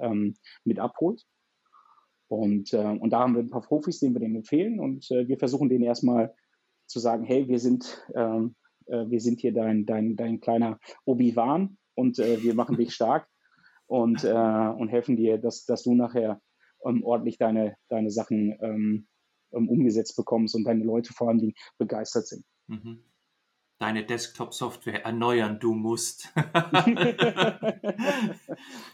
ähm, 0.00 0.34
mit 0.64 0.78
abholt. 0.78 1.24
Und, 2.28 2.72
äh, 2.72 2.78
und 2.78 3.10
da 3.10 3.20
haben 3.20 3.34
wir 3.34 3.42
ein 3.42 3.50
paar 3.50 3.62
Profis, 3.62 4.00
denen 4.00 4.14
wir 4.14 4.20
denen 4.20 4.36
empfehlen. 4.36 4.80
Und 4.80 5.10
äh, 5.10 5.28
wir 5.28 5.38
versuchen 5.38 5.68
denen 5.68 5.84
erstmal 5.84 6.34
zu 6.86 6.98
sagen, 6.98 7.24
hey, 7.24 7.46
wir 7.48 7.58
sind, 7.58 8.06
ähm, 8.14 8.54
äh, 8.86 9.04
wir 9.08 9.20
sind 9.20 9.40
hier 9.40 9.52
dein, 9.52 9.84
dein, 9.84 10.16
dein 10.16 10.40
kleiner 10.40 10.78
Obi-Wan 11.04 11.76
und 11.94 12.18
äh, 12.18 12.42
wir 12.42 12.54
machen 12.54 12.76
dich 12.76 12.94
stark 12.94 13.28
und, 13.86 14.24
äh, 14.24 14.28
und 14.32 14.88
helfen 14.88 15.16
dir, 15.16 15.38
dass, 15.38 15.64
dass 15.64 15.82
du 15.82 15.94
nachher 15.94 16.40
ähm, 16.84 17.04
ordentlich 17.04 17.38
deine, 17.38 17.76
deine 17.88 18.10
Sachen 18.10 18.56
ähm, 18.60 19.06
ähm 19.52 19.68
umgesetzt 19.68 20.16
bekommst 20.16 20.54
und 20.54 20.64
deine 20.64 20.84
Leute 20.84 21.12
vor 21.12 21.28
allem 21.28 21.38
die 21.38 21.54
begeistert 21.78 22.26
sind. 22.26 22.44
Mhm. 22.66 23.04
Deine 23.82 24.06
Desktop-Software 24.06 25.04
erneuern, 25.04 25.58
du 25.58 25.74
musst. 25.74 26.28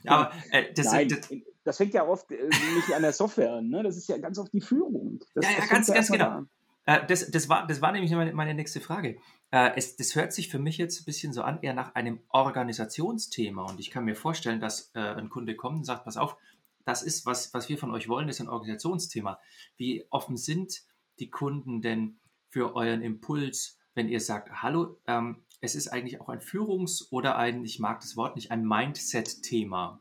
aber 0.07 0.33
äh, 0.51 0.73
das, 0.73 0.87
Nein, 0.87 1.09
das, 1.09 1.29
das, 1.63 1.77
fängt 1.77 1.93
ja 1.93 2.07
oft 2.07 2.33
äh, 2.33 2.47
nicht 2.47 2.95
an 2.97 3.03
der 3.03 3.13
Software 3.13 3.53
an, 3.53 3.69
ne? 3.69 3.83
das 3.83 3.99
ist 3.99 4.09
ja 4.09 4.17
ganz 4.17 4.39
oft 4.39 4.51
die 4.51 4.63
Führung. 4.63 5.21
Das, 5.35 5.45
ja, 5.45 5.51
ja, 5.59 5.67
ganz, 5.67 5.93
ganz 5.93 6.11
genau. 6.11 6.45
Äh, 6.87 7.05
das, 7.07 7.31
das, 7.31 7.51
war, 7.51 7.67
das 7.67 7.83
war 7.83 7.93
nämlich 7.93 8.11
meine, 8.13 8.33
meine 8.33 8.55
nächste 8.55 8.81
Frage. 8.81 9.19
Äh, 9.51 9.73
es, 9.77 9.97
das 9.97 10.15
hört 10.15 10.33
sich 10.33 10.49
für 10.49 10.59
mich 10.59 10.79
jetzt 10.79 11.03
ein 11.03 11.05
bisschen 11.05 11.35
so 11.35 11.43
an, 11.43 11.59
eher 11.61 11.75
nach 11.75 11.95
einem 11.95 12.21
Organisationsthema. 12.31 13.65
Und 13.65 13.81
ich 13.81 13.91
kann 13.91 14.07
mir 14.07 14.17
vorstellen, 14.17 14.59
dass 14.59 14.91
äh, 14.95 15.01
ein 15.01 15.29
Kunde 15.29 15.55
kommt 15.55 15.77
und 15.77 15.85
sagt, 15.85 16.07
pass 16.07 16.17
auf, 16.17 16.39
das 16.87 17.03
ist, 17.03 17.27
was, 17.27 17.53
was 17.53 17.69
wir 17.69 17.77
von 17.77 17.91
euch 17.91 18.09
wollen, 18.09 18.31
ist 18.31 18.41
ein 18.41 18.49
Organisationsthema. 18.49 19.39
Wie 19.77 20.07
offen 20.09 20.39
sind 20.39 20.81
die 21.19 21.29
Kunden 21.29 21.83
denn 21.83 22.21
für 22.49 22.75
euren 22.75 23.03
Impuls, 23.03 23.78
wenn 23.95 24.09
ihr 24.09 24.21
sagt, 24.21 24.63
hallo, 24.63 24.99
ähm, 25.07 25.43
es 25.61 25.75
ist 25.75 25.89
eigentlich 25.89 26.21
auch 26.21 26.29
ein 26.29 26.41
Führungs- 26.41 27.11
oder 27.11 27.37
ein, 27.37 27.65
ich 27.65 27.81
mag 27.81 28.01
das 28.01 28.17
Wort 28.17 28.37
nicht, 28.37 28.51
ein 28.51 28.65
Mindset-Thema? 28.65 29.99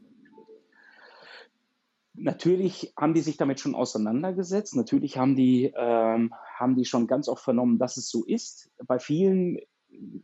Natürlich 2.13 2.93
haben 2.97 3.13
die 3.13 3.21
sich 3.21 3.37
damit 3.37 3.59
schon 3.59 3.75
auseinandergesetzt. 3.75 4.75
Natürlich 4.75 5.17
haben 5.17 5.35
die, 5.35 5.71
ähm, 5.75 6.33
haben 6.55 6.75
die 6.75 6.85
schon 6.85 7.05
ganz 7.05 7.27
oft 7.27 7.43
vernommen, 7.43 7.77
dass 7.77 7.97
es 7.97 8.09
so 8.09 8.25
ist. 8.25 8.71
Bei 8.87 8.97
vielen 8.97 9.59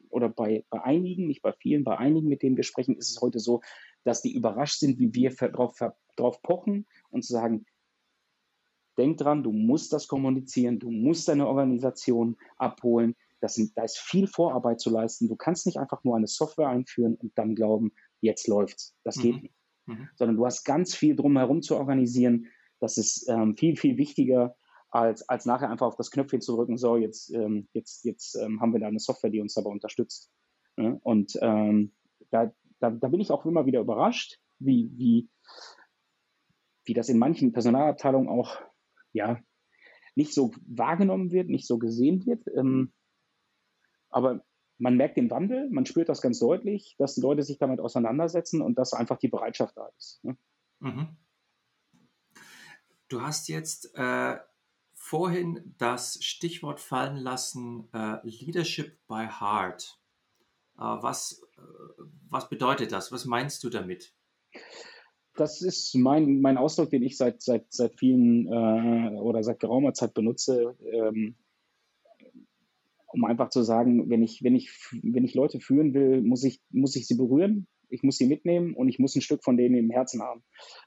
oder 0.10 0.29
bei, 0.29 0.65
bei 0.70 0.84
einigen, 0.84 1.27
nicht 1.27 1.41
bei 1.41 1.53
vielen, 1.53 1.84
bei 1.84 1.98
einigen, 1.98 2.27
mit 2.27 2.41
denen 2.41 2.58
wir 2.58 2.63
sprechen, 2.63 2.96
ist 2.98 3.12
es 3.12 3.22
heute 3.22 3.39
so, 3.39 3.62
dass 4.03 4.22
die 4.22 4.34
überrascht 4.34 4.79
sind, 4.79 5.00
wie 5.00 5.13
wir 5.13 5.32
darauf 5.32 5.77
drauf 6.15 6.41
pochen 6.41 6.86
und 7.10 7.24
zu 7.24 7.34
sagen, 7.34 7.65
denk 8.98 9.17
dran, 9.17 9.43
du 9.43 9.51
musst 9.51 9.93
das 9.93 10.08
kommunizieren, 10.08 10.79
du 10.79 10.91
musst 10.91 11.27
deine 11.27 11.48
Organisation 11.48 12.38
abholen. 12.58 13.15
Das 13.43 13.55
sind, 13.55 13.77
da 13.77 13.83
ist 13.83 13.97
viel 13.97 14.25
Vorarbeit 14.25 14.79
zu 14.79 14.89
leisten. 14.89 15.27
Du 15.27 15.35
kannst 15.35 15.65
nicht 15.65 15.77
einfach 15.77 16.05
nur 16.05 16.15
eine 16.15 16.27
Software 16.27 16.69
einführen 16.69 17.15
und 17.15 17.38
dann 17.38 17.55
glauben, 17.55 17.91
jetzt 18.21 18.47
läuft's. 18.47 18.95
Das 19.03 19.17
geht 19.17 19.35
mhm. 19.35 19.41
nicht. 19.41 19.55
mhm. 19.85 20.09
sondern 20.15 20.38
du 20.38 20.45
hast 20.45 20.63
ganz 20.63 20.95
viel 20.95 21.13
drumherum 21.13 21.62
zu 21.62 21.75
organisieren. 21.75 22.47
Das 22.79 22.97
ist 22.97 23.27
ähm, 23.27 23.57
viel, 23.57 23.75
viel 23.75 23.97
wichtiger, 23.97 24.55
als, 24.91 25.27
als 25.27 25.45
nachher 25.45 25.69
einfach 25.69 25.88
auf 25.88 25.97
das 25.97 26.09
Knöpfchen 26.09 26.39
zu 26.39 26.55
drücken, 26.55 26.77
so, 26.77 26.95
jetzt, 26.95 27.33
ähm, 27.33 27.67
jetzt, 27.73 28.05
jetzt 28.05 28.35
ähm, 28.35 28.62
haben 28.62 28.71
wir 28.71 28.79
da 28.79 28.88
eine 28.88 29.00
Software, 29.00 29.29
die 29.29 29.41
uns 29.41 29.55
dabei 29.55 29.71
unterstützt. 29.71 30.31
Ne? 30.77 30.97
Und 31.03 31.38
ähm, 31.41 31.91
da, 32.29 32.53
da, 32.79 32.91
da 32.91 33.07
bin 33.09 33.19
ich 33.19 33.29
auch 33.29 33.45
immer 33.45 33.65
wieder 33.65 33.81
überrascht, 33.81 34.39
wie, 34.59 34.89
wie, 34.95 35.29
wie 36.85 36.93
das 36.93 37.09
in 37.09 37.19
manchen 37.19 37.51
Personalabteilungen 37.51 38.29
auch 38.29 38.57
ja, 39.12 39.38
nicht 40.15 40.33
so 40.33 40.51
wahrgenommen 40.65 41.33
wird, 41.33 41.50
nicht 41.50 41.67
so 41.67 41.77
gesehen 41.77 42.25
wird. 42.25 42.47
Ähm, 42.55 42.93
aber 44.13 44.43
man 44.77 44.98
merkt 44.98 45.17
den 45.17 45.29
Wandel, 45.29 45.70
man 45.70 45.86
spürt 45.86 46.10
das 46.10 46.22
ganz 46.22 46.39
deutlich, 46.39 46.96
dass 46.98 47.15
die 47.15 47.22
Leute 47.22 47.43
sich 47.43 47.58
damit 47.58 47.79
auseinandersetzen 47.79 48.62
und 48.62 48.77
dass 48.77 48.93
einfach 48.93 49.17
die 49.17 49.27
Bereitschaft 49.27 49.77
da 49.77 49.88
ist. 49.98 50.24
Ne? 50.24 50.38
Mhm. 50.79 51.17
Du 53.08 53.22
hast 53.22 53.48
jetzt 53.48 53.93
äh, 53.96 54.38
vorhin 54.93 55.75
das 55.77 56.24
Stichwort 56.24 56.79
fallen 56.79 57.17
lassen, 57.17 57.88
äh, 57.93 58.17
Leadership 58.24 58.98
by 59.08 59.27
Heart. 59.39 60.00
Äh, 60.77 60.82
was, 60.82 61.43
äh, 61.58 61.62
was 62.29 62.50
bedeutet 62.50 62.91
das? 62.91 63.12
Was 63.12 63.25
meinst 63.25 63.63
du 63.63 63.70
damit? 63.70 64.13
Das 65.36 65.62
ist 65.62 65.96
mein, 65.96 66.41
mein 66.41 66.58
Ausdruck, 66.58 66.89
den 66.89 67.03
ich 67.03 67.17
seit, 67.17 67.41
seit, 67.41 67.72
seit 67.72 67.98
vielen 67.98 68.48
äh, 68.48 69.20
oder 69.20 69.43
seit 69.43 69.60
geraumer 69.60 69.93
Zeit 69.93 70.13
benutze, 70.13 70.77
ähm, 70.91 71.36
um 73.13 73.25
einfach 73.25 73.50
zu 73.50 73.63
sagen, 73.63 74.10
wenn 74.10 74.24
ich, 74.24 74.43
wenn, 74.43 74.55
ich, 74.55 74.72
wenn 75.03 75.24
ich 75.24 75.36
Leute 75.36 75.60
führen 75.60 75.93
will, 75.93 76.22
muss 76.22 76.43
ich, 76.43 76.62
muss 76.72 76.96
ich 76.96 77.08
sie 77.08 77.15
berühren, 77.15 77.67
ich 77.89 78.03
muss 78.03 78.17
sie 78.17 78.25
mitnehmen 78.25 78.74
und 78.74 78.89
ich 78.89 79.00
muss 79.00 79.15
ein 79.15 79.22
Stück 79.22 79.43
von 79.43 79.55
denen 79.55 79.75
im 79.75 79.91
Herzen 79.91 80.22
haben. 80.22 80.43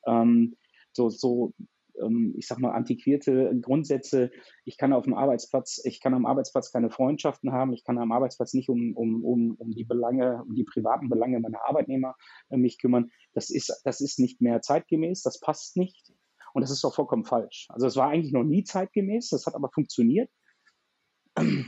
Ähm, 0.06 0.56
so, 0.92 1.08
so 1.08 1.54
ähm, 2.02 2.34
ich 2.36 2.46
sag 2.46 2.58
mal, 2.58 2.72
antiquierte 2.72 3.56
Grundsätze. 3.60 4.30
Ich 4.64 4.76
kann 4.76 4.92
auf 4.92 5.04
dem 5.04 5.14
Arbeitsplatz, 5.14 5.80
ich 5.84 6.00
kann 6.00 6.14
am 6.14 6.26
Arbeitsplatz 6.26 6.72
keine 6.72 6.90
Freundschaften 6.90 7.52
haben, 7.52 7.72
ich 7.72 7.84
kann 7.84 7.98
am 7.98 8.12
Arbeitsplatz 8.12 8.54
nicht 8.54 8.68
um, 8.68 8.94
um, 8.96 9.24
um, 9.24 9.54
um 9.56 9.70
die 9.70 9.84
Belange, 9.84 10.42
um 10.42 10.54
die 10.54 10.64
privaten 10.64 11.08
Belange 11.08 11.38
meiner 11.40 11.64
Arbeitnehmer 11.66 12.16
äh, 12.50 12.56
mich 12.56 12.78
kümmern. 12.78 13.10
Das 13.34 13.50
ist, 13.50 13.80
das 13.84 14.00
ist 14.00 14.18
nicht 14.18 14.40
mehr 14.40 14.60
zeitgemäß, 14.60 15.22
das 15.22 15.40
passt 15.40 15.76
nicht. 15.76 16.12
Und 16.54 16.62
das 16.62 16.70
ist 16.70 16.82
doch 16.82 16.94
vollkommen 16.94 17.24
falsch. 17.24 17.66
Also 17.68 17.86
es 17.86 17.96
war 17.96 18.08
eigentlich 18.08 18.32
noch 18.32 18.44
nie 18.44 18.64
zeitgemäß, 18.64 19.28
das 19.28 19.46
hat 19.46 19.54
aber 19.54 19.68
funktioniert, 19.72 20.30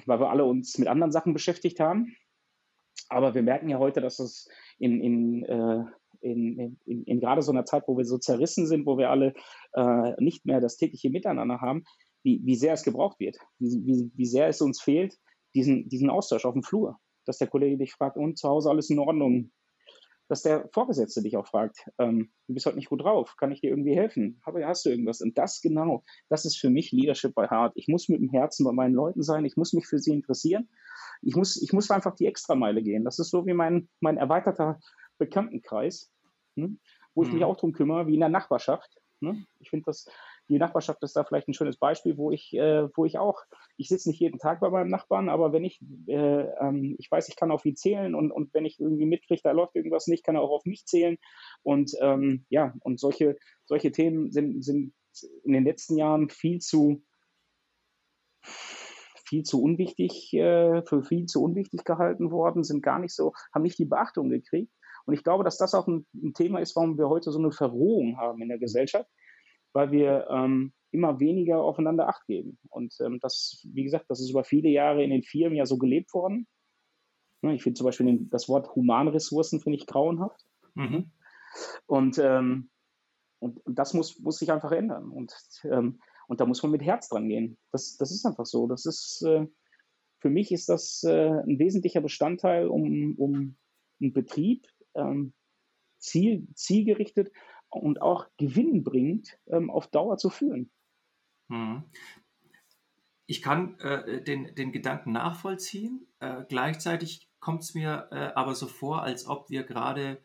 weil 0.07 0.21
wir 0.21 0.31
alle 0.31 0.45
uns 0.45 0.79
mit 0.79 0.89
anderen 0.89 1.13
Sachen 1.13 1.33
beschäftigt 1.33 1.81
haben. 1.81 2.15
Aber 3.09 3.35
wir 3.35 3.43
merken 3.43 3.69
ja 3.69 3.79
heute, 3.79 4.01
dass 4.01 4.19
es 4.19 4.49
in, 4.79 5.01
in, 5.01 5.45
äh, 5.45 5.85
in, 6.21 6.79
in, 6.85 7.05
in 7.05 7.21
gerade 7.21 7.43
so 7.43 7.53
einer 7.53 7.65
Zeit, 7.65 7.85
wo 7.87 7.97
wir 7.97 8.05
so 8.05 8.19
zerrissen 8.19 8.67
sind, 8.67 8.87
wo 8.87 8.99
wir 8.99 9.11
alle 9.11 9.35
äh, 9.75 10.13
nicht 10.23 10.45
mehr 10.45 10.61
das 10.61 10.77
tägliche 10.77 11.11
Miteinander 11.11 11.61
haben, 11.61 11.85
wie, 12.23 12.41
wie 12.45 12.57
sehr 12.57 12.73
es 12.75 12.83
gebraucht 12.83 13.21
wird, 13.21 13.37
wie, 13.59 13.83
wie, 13.85 14.11
wie 14.15 14.27
sehr 14.27 14.49
es 14.49 14.61
uns 14.61 14.81
fehlt, 14.81 15.17
diesen, 15.55 15.89
diesen 15.89 16.11
Austausch 16.11 16.45
auf 16.45 16.55
dem 16.55 16.63
Flur. 16.63 16.99
Dass 17.25 17.39
der 17.39 17.49
Kollege 17.49 17.77
dich 17.79 17.93
fragt, 17.93 18.17
und 18.17 18.39
zu 18.39 18.49
Hause 18.49 18.71
alles 18.71 18.91
in 18.91 18.99
Ordnung? 18.99 19.51
Dass 20.29 20.43
der 20.43 20.69
Vorgesetzte 20.73 21.23
dich 21.23 21.37
auch 21.37 21.47
fragt, 21.47 21.89
ähm, 21.99 22.31
du 22.47 22.55
bist 22.55 22.67
heute 22.67 22.77
nicht 22.77 22.91
gut 22.91 23.03
drauf, 23.03 23.37
kann 23.37 23.51
ich 23.51 23.61
dir 23.61 23.71
irgendwie 23.71 23.97
helfen? 23.97 24.41
Aber 24.45 24.65
hast 24.67 24.85
du 24.85 24.91
irgendwas? 24.91 25.23
Und 25.23 25.39
das 25.39 25.61
genau, 25.63 26.05
das 26.29 26.45
ist 26.45 26.59
für 26.59 26.71
mich 26.71 26.93
Leadership 26.93 27.35
by 27.35 27.47
Heart. 27.49 27.73
Ich 27.77 27.89
muss 27.89 28.09
mit 28.09 28.21
dem 28.21 28.29
Herzen 28.29 28.65
bei 28.65 28.73
meinen 28.73 28.95
Leuten 28.95 29.23
sein, 29.23 29.45
ich 29.45 29.57
muss 29.57 29.73
mich 29.73 29.87
für 29.87 29.99
sie 29.99 30.13
interessieren. 30.13 30.69
Ich 31.23 31.35
muss, 31.35 31.61
ich 31.61 31.73
muss 31.73 31.91
einfach 31.91 32.15
die 32.15 32.27
Extrameile 32.27 32.83
gehen. 32.83 33.05
Das 33.05 33.19
ist 33.19 33.31
so 33.31 33.47
wie 33.47 33.55
mein, 33.55 33.89
mein 34.01 34.19
erweiterter 34.19 34.79
Bekanntenkreis, 35.19 36.13
ne, 36.55 36.77
wo 37.15 37.23
ich 37.23 37.29
mhm. 37.29 37.35
mich 37.37 37.45
auch 37.45 37.57
drum 37.57 37.73
kümmere, 37.73 38.07
wie 38.07 38.15
in 38.15 38.21
der 38.21 38.29
Nachbarschaft. 38.29 39.01
Ne? 39.21 39.45
Ich 39.59 39.71
finde, 39.71 39.85
dass 39.87 40.07
die 40.49 40.59
Nachbarschaft 40.59 41.03
ist 41.03 41.17
da 41.17 41.25
vielleicht 41.25 41.49
ein 41.49 41.55
schönes 41.55 41.77
Beispiel, 41.77 42.17
wo 42.17 42.31
ich, 42.31 42.55
äh, 42.55 42.89
wo 42.97 43.05
ich 43.05 43.19
auch, 43.19 43.43
ich 43.77 43.89
sitze 43.89 44.09
nicht 44.09 44.21
jeden 44.21 44.39
Tag 44.39 44.61
bei 44.61 44.71
meinem 44.71 44.89
Nachbarn, 44.89 45.29
aber 45.29 45.53
wenn 45.53 45.65
ich, 45.65 45.81
äh, 46.07 46.15
ähm, 46.15 46.97
ich 46.99 47.11
weiß, 47.11 47.29
ich 47.29 47.37
kann 47.37 47.51
auf 47.51 47.65
ihn 47.65 47.77
zählen 47.77 48.15
und, 48.15 48.31
und 48.31 48.53
wenn 48.55 48.65
ich 48.65 48.81
irgendwie 48.81 49.07
mitkriege, 49.07 49.43
da 49.45 49.53
läuft 49.53 49.77
irgendwas 49.77 50.07
nicht, 50.07 50.25
kann 50.25 50.37
er 50.37 50.43
auch 50.43 50.51
auf 50.51 50.65
mich 50.65 50.87
zählen. 50.87 51.17
Und 51.63 51.93
ähm, 52.01 52.47
ja, 52.49 52.75
und 52.81 52.99
solche, 52.99 53.37
solche 53.67 53.93
Themen 53.93 54.33
sind, 54.33 54.65
sind 54.65 54.95
in 55.45 55.53
den 55.53 55.65
letzten 55.65 55.97
Jahren 55.97 56.31
viel 56.31 56.61
zu 56.61 57.03
viel 59.29 59.43
zu 59.43 59.63
unwichtig, 59.63 60.33
äh, 60.33 60.83
für 60.87 61.03
viel 61.03 61.27
zu 61.27 61.43
unwichtig 61.43 61.85
gehalten 61.85 62.31
worden, 62.31 62.65
sind 62.65 62.83
gar 62.83 62.99
nicht 62.99 63.15
so, 63.15 63.35
haben 63.55 63.63
nicht 63.63 63.79
die 63.79 63.85
Beachtung 63.85 64.31
gekriegt. 64.31 64.73
Und 65.05 65.15
ich 65.15 65.23
glaube, 65.23 65.45
dass 65.45 65.59
das 65.59 65.75
auch 65.75 65.87
ein, 65.87 66.07
ein 66.15 66.33
Thema 66.33 66.61
ist, 66.61 66.75
warum 66.77 66.99
wir 66.99 67.09
heute 67.09 67.31
so 67.31 67.39
eine 67.39 67.53
Verrohung 67.53 68.17
haben 68.19 68.43
in 68.43 68.49
der 68.49 68.59
Gesellschaft, 68.59 69.09
weil 69.79 69.93
wir 69.93 70.27
ähm, 70.29 70.73
immer 70.91 71.21
weniger 71.21 71.63
aufeinander 71.63 72.09
Acht 72.09 72.27
geben. 72.27 72.59
Und 72.69 72.97
ähm, 73.01 73.21
das, 73.21 73.65
wie 73.73 73.85
gesagt, 73.85 74.07
das 74.09 74.19
ist 74.19 74.31
über 74.31 74.43
viele 74.43 74.69
Jahre 74.69 75.05
in 75.05 75.11
den 75.11 75.23
Firmen 75.23 75.57
ja 75.57 75.67
so 75.67 75.79
gelebt 75.79 76.13
worden. 76.15 76.49
Ne, 77.43 77.55
ich 77.55 77.63
finde 77.63 77.79
zum 77.79 77.85
Beispiel 77.85 78.07
den, 78.07 78.29
das 78.29 78.49
Wort 78.49 78.75
Humanressourcen 78.75 79.61
finde 79.61 79.79
ich 79.79 79.87
grauenhaft. 79.87 80.45
Mhm. 80.75 81.13
Und, 81.87 82.19
ähm, 82.19 82.71
und, 83.39 83.65
und, 83.65 83.79
das 83.79 83.95
muss, 83.95 84.19
muss 84.19 84.39
sich 84.39 84.51
einfach 84.51 84.73
ändern. 84.73 85.13
Und, 85.13 85.33
ähm, 85.63 86.01
und 86.27 86.41
da 86.41 86.45
muss 86.45 86.61
man 86.65 86.73
mit 86.73 86.83
Herz 86.83 87.09
dran 87.09 87.29
gehen. 87.29 87.57
Das, 87.71 87.97
das 87.99 88.11
ist 88.11 88.27
einfach 88.27 88.47
so. 88.47 88.67
Das 88.67 88.85
ist, 88.85 89.23
äh, 89.23 89.47
für 90.19 90.31
mich 90.31 90.51
ist 90.51 90.69
das 90.69 91.05
äh, 91.05 91.41
ein 91.47 91.61
wesentlicher 91.61 92.01
Bestandteil, 92.01 92.67
um, 92.67 93.15
um 93.17 93.57
einen 94.01 94.13
Betrieb 94.13 94.67
ähm, 94.97 95.35
ziel, 95.99 96.49
zielgerichtet 96.55 97.31
und 97.71 98.03
auch 98.03 98.27
gewinnbringend 98.37 99.39
ähm, 99.47 99.71
auf 99.71 99.89
Dauer 99.89 100.19
zu 100.19 100.31
führen. 100.31 100.71
Hm. 101.49 101.85
Ich 103.27 103.43
kann 103.43 103.79
äh, 103.81 104.23
den, 104.23 104.55
den 104.55 104.73
Gedanken 104.73 105.13
nachvollziehen. 105.13 106.07
Äh, 106.21 106.45
gleichzeitig 106.49 107.29
kommt 107.41 107.63
es 107.63 107.75
mir 107.75 108.09
äh, 108.11 108.33
aber 108.35 108.55
so 108.55 108.67
vor, 108.67 109.03
als 109.03 109.27
ob 109.27 109.51
wir 109.51 109.65
gerade 109.65 110.23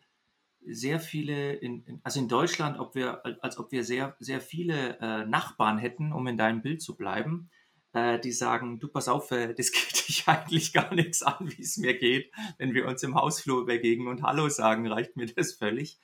sehr 0.65 0.99
viele, 0.99 1.53
in, 1.53 1.83
in, 1.83 2.01
also 2.03 2.19
in 2.19 2.29
Deutschland, 2.29 2.79
ob 2.79 2.95
wir, 2.95 3.21
als 3.43 3.57
ob 3.57 3.71
wir 3.71 3.83
sehr, 3.83 4.15
sehr 4.19 4.39
viele 4.39 4.97
äh, 4.99 5.25
Nachbarn 5.25 5.77
hätten, 5.77 6.13
um 6.13 6.25
in 6.27 6.37
deinem 6.37 6.61
Bild 6.61 6.81
zu 6.81 6.95
bleiben, 6.95 7.49
äh, 7.91 8.19
die 8.19 8.31
sagen, 8.31 8.79
du 8.79 8.87
pass 8.87 9.07
auf, 9.07 9.31
äh, 9.31 9.53
das 9.53 9.71
geht 9.73 10.07
dich 10.07 10.27
eigentlich 10.27 10.73
gar 10.73 10.93
nichts 10.93 11.23
an, 11.23 11.51
wie 11.57 11.61
es 11.61 11.77
mir 11.77 11.97
geht. 11.97 12.31
Wenn 12.57 12.73
wir 12.73 12.87
uns 12.87 13.03
im 13.03 13.15
Hausflur 13.15 13.65
begegnen 13.65 14.07
und 14.07 14.23
Hallo 14.23 14.49
sagen, 14.49 14.87
reicht 14.87 15.15
mir 15.15 15.25
das 15.25 15.53
völlig. 15.53 15.99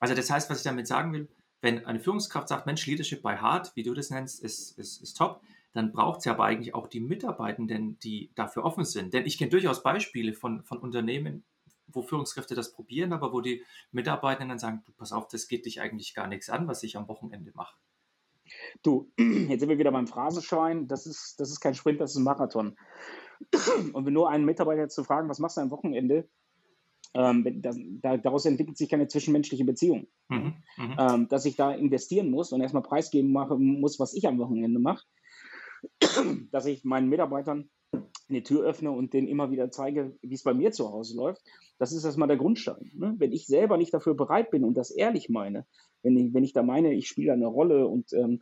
Also 0.00 0.14
das 0.14 0.30
heißt, 0.30 0.50
was 0.50 0.58
ich 0.58 0.64
damit 0.64 0.86
sagen 0.86 1.12
will, 1.12 1.28
wenn 1.60 1.84
eine 1.84 2.00
Führungskraft 2.00 2.48
sagt, 2.48 2.66
Mensch, 2.66 2.86
Leadership 2.86 3.22
by 3.22 3.36
Heart, 3.36 3.72
wie 3.76 3.82
du 3.82 3.94
das 3.94 4.10
nennst, 4.10 4.42
ist, 4.42 4.78
ist, 4.78 5.02
ist 5.02 5.16
top, 5.16 5.42
dann 5.72 5.92
braucht 5.92 6.22
sie 6.22 6.30
aber 6.30 6.44
eigentlich 6.44 6.74
auch 6.74 6.88
die 6.88 7.00
Mitarbeitenden, 7.00 7.98
die 8.00 8.32
dafür 8.34 8.64
offen 8.64 8.84
sind. 8.84 9.14
Denn 9.14 9.26
ich 9.26 9.38
kenne 9.38 9.50
durchaus 9.50 9.82
Beispiele 9.82 10.32
von, 10.32 10.64
von 10.64 10.78
Unternehmen, 10.78 11.44
wo 11.86 12.02
Führungskräfte 12.02 12.54
das 12.54 12.72
probieren, 12.72 13.12
aber 13.12 13.32
wo 13.32 13.40
die 13.40 13.62
Mitarbeitenden 13.92 14.48
dann 14.48 14.58
sagen, 14.58 14.82
du 14.86 14.92
pass 14.92 15.12
auf, 15.12 15.28
das 15.28 15.48
geht 15.48 15.66
dich 15.66 15.80
eigentlich 15.80 16.14
gar 16.14 16.26
nichts 16.26 16.48
an, 16.48 16.66
was 16.66 16.82
ich 16.82 16.96
am 16.96 17.08
Wochenende 17.08 17.52
mache. 17.54 17.76
Du, 18.82 19.12
jetzt 19.18 19.60
sind 19.60 19.68
wir 19.68 19.78
wieder 19.78 19.92
beim 19.92 20.06
Phrasenschwein. 20.06 20.88
Das 20.88 21.06
ist, 21.06 21.38
das 21.38 21.50
ist 21.50 21.60
kein 21.60 21.74
Sprint, 21.74 22.00
das 22.00 22.12
ist 22.12 22.16
ein 22.16 22.24
Marathon. 22.24 22.76
Und 23.92 24.06
wenn 24.06 24.12
nur 24.12 24.30
einen 24.30 24.44
Mitarbeiter 24.44 24.88
zu 24.88 25.04
fragen, 25.04 25.28
was 25.28 25.38
machst 25.38 25.56
du 25.56 25.60
am 25.60 25.70
Wochenende, 25.70 26.28
ähm, 27.14 27.60
das, 27.62 27.78
da, 28.02 28.16
daraus 28.16 28.46
entwickelt 28.46 28.76
sich 28.76 28.88
keine 28.88 29.08
zwischenmenschliche 29.08 29.64
Beziehung. 29.64 30.06
Mhm, 30.28 30.54
mhm, 30.76 30.96
ähm, 30.98 31.28
dass 31.28 31.44
ich 31.44 31.56
da 31.56 31.72
investieren 31.72 32.30
muss 32.30 32.52
und 32.52 32.60
erstmal 32.60 32.82
preisgeben 32.82 33.32
mache, 33.32 33.56
muss, 33.56 33.98
was 33.98 34.14
ich 34.14 34.26
am 34.28 34.38
Wochenende 34.38 34.78
mache. 34.78 35.04
dass 36.52 36.66
ich 36.66 36.84
meinen 36.84 37.08
Mitarbeitern 37.08 37.70
eine 38.28 38.42
Tür 38.42 38.62
öffne 38.62 38.92
und 38.92 39.12
denen 39.12 39.28
immer 39.28 39.50
wieder 39.50 39.70
zeige, 39.70 40.16
wie 40.22 40.34
es 40.34 40.44
bei 40.44 40.54
mir 40.54 40.70
zu 40.70 40.90
Hause 40.90 41.16
läuft. 41.16 41.42
Das 41.78 41.92
ist 41.92 42.04
erstmal 42.04 42.28
der 42.28 42.36
Grundstein. 42.36 42.90
Ne? 42.94 43.14
Wenn 43.18 43.32
ich 43.32 43.46
selber 43.46 43.76
nicht 43.76 43.92
dafür 43.92 44.14
bereit 44.14 44.50
bin 44.50 44.64
und 44.64 44.74
das 44.74 44.90
ehrlich 44.90 45.28
meine, 45.28 45.66
wenn 46.02 46.16
ich, 46.16 46.32
wenn 46.32 46.44
ich 46.44 46.52
da 46.52 46.62
meine, 46.62 46.94
ich 46.94 47.08
spiele 47.08 47.32
eine 47.32 47.46
Rolle 47.46 47.86
und 47.88 48.12
ähm, 48.12 48.40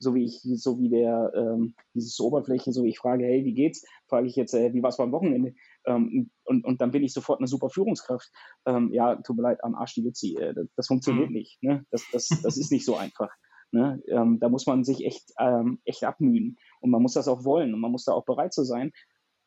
so 0.00 0.14
wie 0.14 0.24
ich, 0.24 0.40
so 0.42 0.78
wie 0.80 0.88
der, 0.88 1.32
ähm, 1.34 1.74
dieses 1.94 2.18
Oberfläche, 2.20 2.72
so 2.72 2.84
wie 2.84 2.90
ich 2.90 2.98
frage, 2.98 3.24
hey, 3.24 3.44
wie 3.44 3.54
geht's, 3.54 3.84
frage 4.06 4.26
ich 4.26 4.36
jetzt, 4.36 4.54
äh, 4.54 4.72
wie 4.72 4.82
war 4.82 4.90
es 4.90 4.96
beim 4.96 5.12
Wochenende? 5.12 5.54
Ähm, 5.88 6.30
und, 6.44 6.64
und 6.64 6.80
dann 6.80 6.90
bin 6.90 7.02
ich 7.02 7.12
sofort 7.12 7.40
eine 7.40 7.48
super 7.48 7.70
Führungskraft. 7.70 8.30
Ähm, 8.66 8.90
ja, 8.92 9.16
tut 9.16 9.36
mir 9.36 9.42
leid, 9.42 9.64
am 9.64 9.74
Arsch 9.74 9.94
die 9.94 10.02
Luzi. 10.02 10.36
Äh, 10.36 10.54
das, 10.54 10.66
das, 10.76 10.86
funktioniert 10.86 11.30
mhm. 11.30 11.34
nicht. 11.34 11.62
Ne? 11.62 11.86
Das, 11.90 12.04
das, 12.12 12.28
das 12.42 12.58
ist 12.58 12.70
nicht 12.70 12.84
so 12.84 12.96
einfach. 12.96 13.30
Ne? 13.70 14.00
Ähm, 14.08 14.38
da 14.40 14.48
muss 14.48 14.66
man 14.66 14.84
sich 14.84 15.04
echt, 15.04 15.32
ähm, 15.38 15.80
echt 15.84 16.04
abmühen. 16.04 16.56
Und 16.80 16.90
man 16.90 17.02
muss 17.02 17.14
das 17.14 17.28
auch 17.28 17.44
wollen 17.44 17.74
und 17.74 17.80
man 17.80 17.90
muss 17.90 18.04
da 18.04 18.12
auch 18.12 18.24
bereit 18.24 18.52
zu 18.52 18.64
sein, 18.64 18.92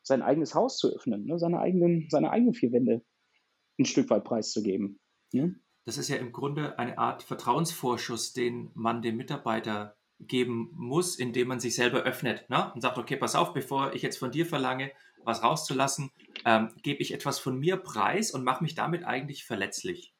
sein 0.02 0.22
eigenes 0.22 0.54
Haus 0.54 0.78
zu 0.78 0.88
öffnen, 0.88 1.24
ne? 1.26 1.38
seine, 1.38 1.60
eigenen, 1.60 2.08
seine 2.10 2.30
eigenen 2.30 2.54
vier 2.54 2.72
Wände 2.72 3.02
ein 3.78 3.84
Stück 3.84 4.10
weit 4.10 4.24
preiszugeben. 4.24 5.00
Ne? 5.32 5.56
Das 5.84 5.96
ist 5.96 6.08
ja 6.08 6.16
im 6.16 6.32
Grunde 6.32 6.78
eine 6.78 6.98
Art 6.98 7.22
Vertrauensvorschuss, 7.22 8.32
den 8.32 8.70
man 8.74 9.02
dem 9.02 9.16
Mitarbeiter 9.16 9.96
geben 10.18 10.70
muss, 10.74 11.18
indem 11.18 11.48
man 11.48 11.60
sich 11.60 11.74
selber 11.74 12.02
öffnet 12.02 12.48
ne? 12.48 12.72
und 12.74 12.80
sagt, 12.80 12.98
okay, 12.98 13.16
pass 13.16 13.34
auf, 13.34 13.52
bevor 13.52 13.92
ich 13.92 14.02
jetzt 14.02 14.18
von 14.18 14.30
dir 14.30 14.46
verlange, 14.46 14.92
was 15.24 15.42
rauszulassen, 15.42 16.10
ähm, 16.44 16.70
gebe 16.82 17.02
ich 17.02 17.12
etwas 17.12 17.38
von 17.38 17.58
mir 17.58 17.76
preis 17.76 18.32
und 18.32 18.44
mache 18.44 18.62
mich 18.62 18.74
damit 18.74 19.04
eigentlich 19.04 19.44
verletzlich. 19.44 20.14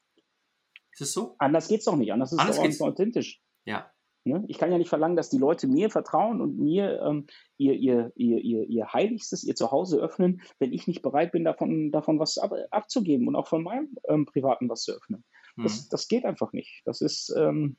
Ist 0.91 1.01
es 1.01 1.13
so? 1.13 1.35
Anders 1.39 1.67
geht 1.67 1.79
es 1.79 1.85
doch 1.85 1.95
nicht. 1.95 2.13
Anders 2.13 2.31
ist 2.31 2.39
es 2.39 2.55
doch 2.55 2.63
nicht 2.63 2.81
authentisch. 2.81 3.41
Ja. 3.65 3.91
Ne? 4.25 4.45
Ich 4.47 4.57
kann 4.57 4.71
ja 4.71 4.77
nicht 4.77 4.89
verlangen, 4.89 5.17
dass 5.17 5.29
die 5.29 5.37
Leute 5.37 5.67
mir 5.67 5.89
vertrauen 5.89 6.39
und 6.39 6.57
mir 6.57 7.01
ähm, 7.01 7.27
ihr, 7.57 7.73
ihr, 7.73 8.11
ihr, 8.15 8.39
ihr, 8.39 8.63
ihr 8.69 8.93
Heiligstes, 8.93 9.43
ihr 9.43 9.55
Zuhause 9.55 9.99
öffnen, 9.99 10.41
wenn 10.59 10.71
ich 10.71 10.87
nicht 10.87 11.01
bereit 11.01 11.33
bin, 11.33 11.43
davon, 11.43 11.91
davon 11.91 12.19
was 12.19 12.37
ab, 12.37 12.53
abzugeben 12.71 13.27
und 13.27 13.35
auch 13.35 13.47
von 13.47 13.63
meinem 13.63 13.95
ähm, 14.07 14.25
Privaten 14.25 14.69
was 14.69 14.83
zu 14.83 14.93
öffnen. 14.93 15.25
Das, 15.55 15.87
das 15.89 16.07
geht 16.07 16.25
einfach 16.25 16.51
nicht. 16.53 16.81
Das 16.85 17.01
ist, 17.01 17.33
ähm, 17.37 17.77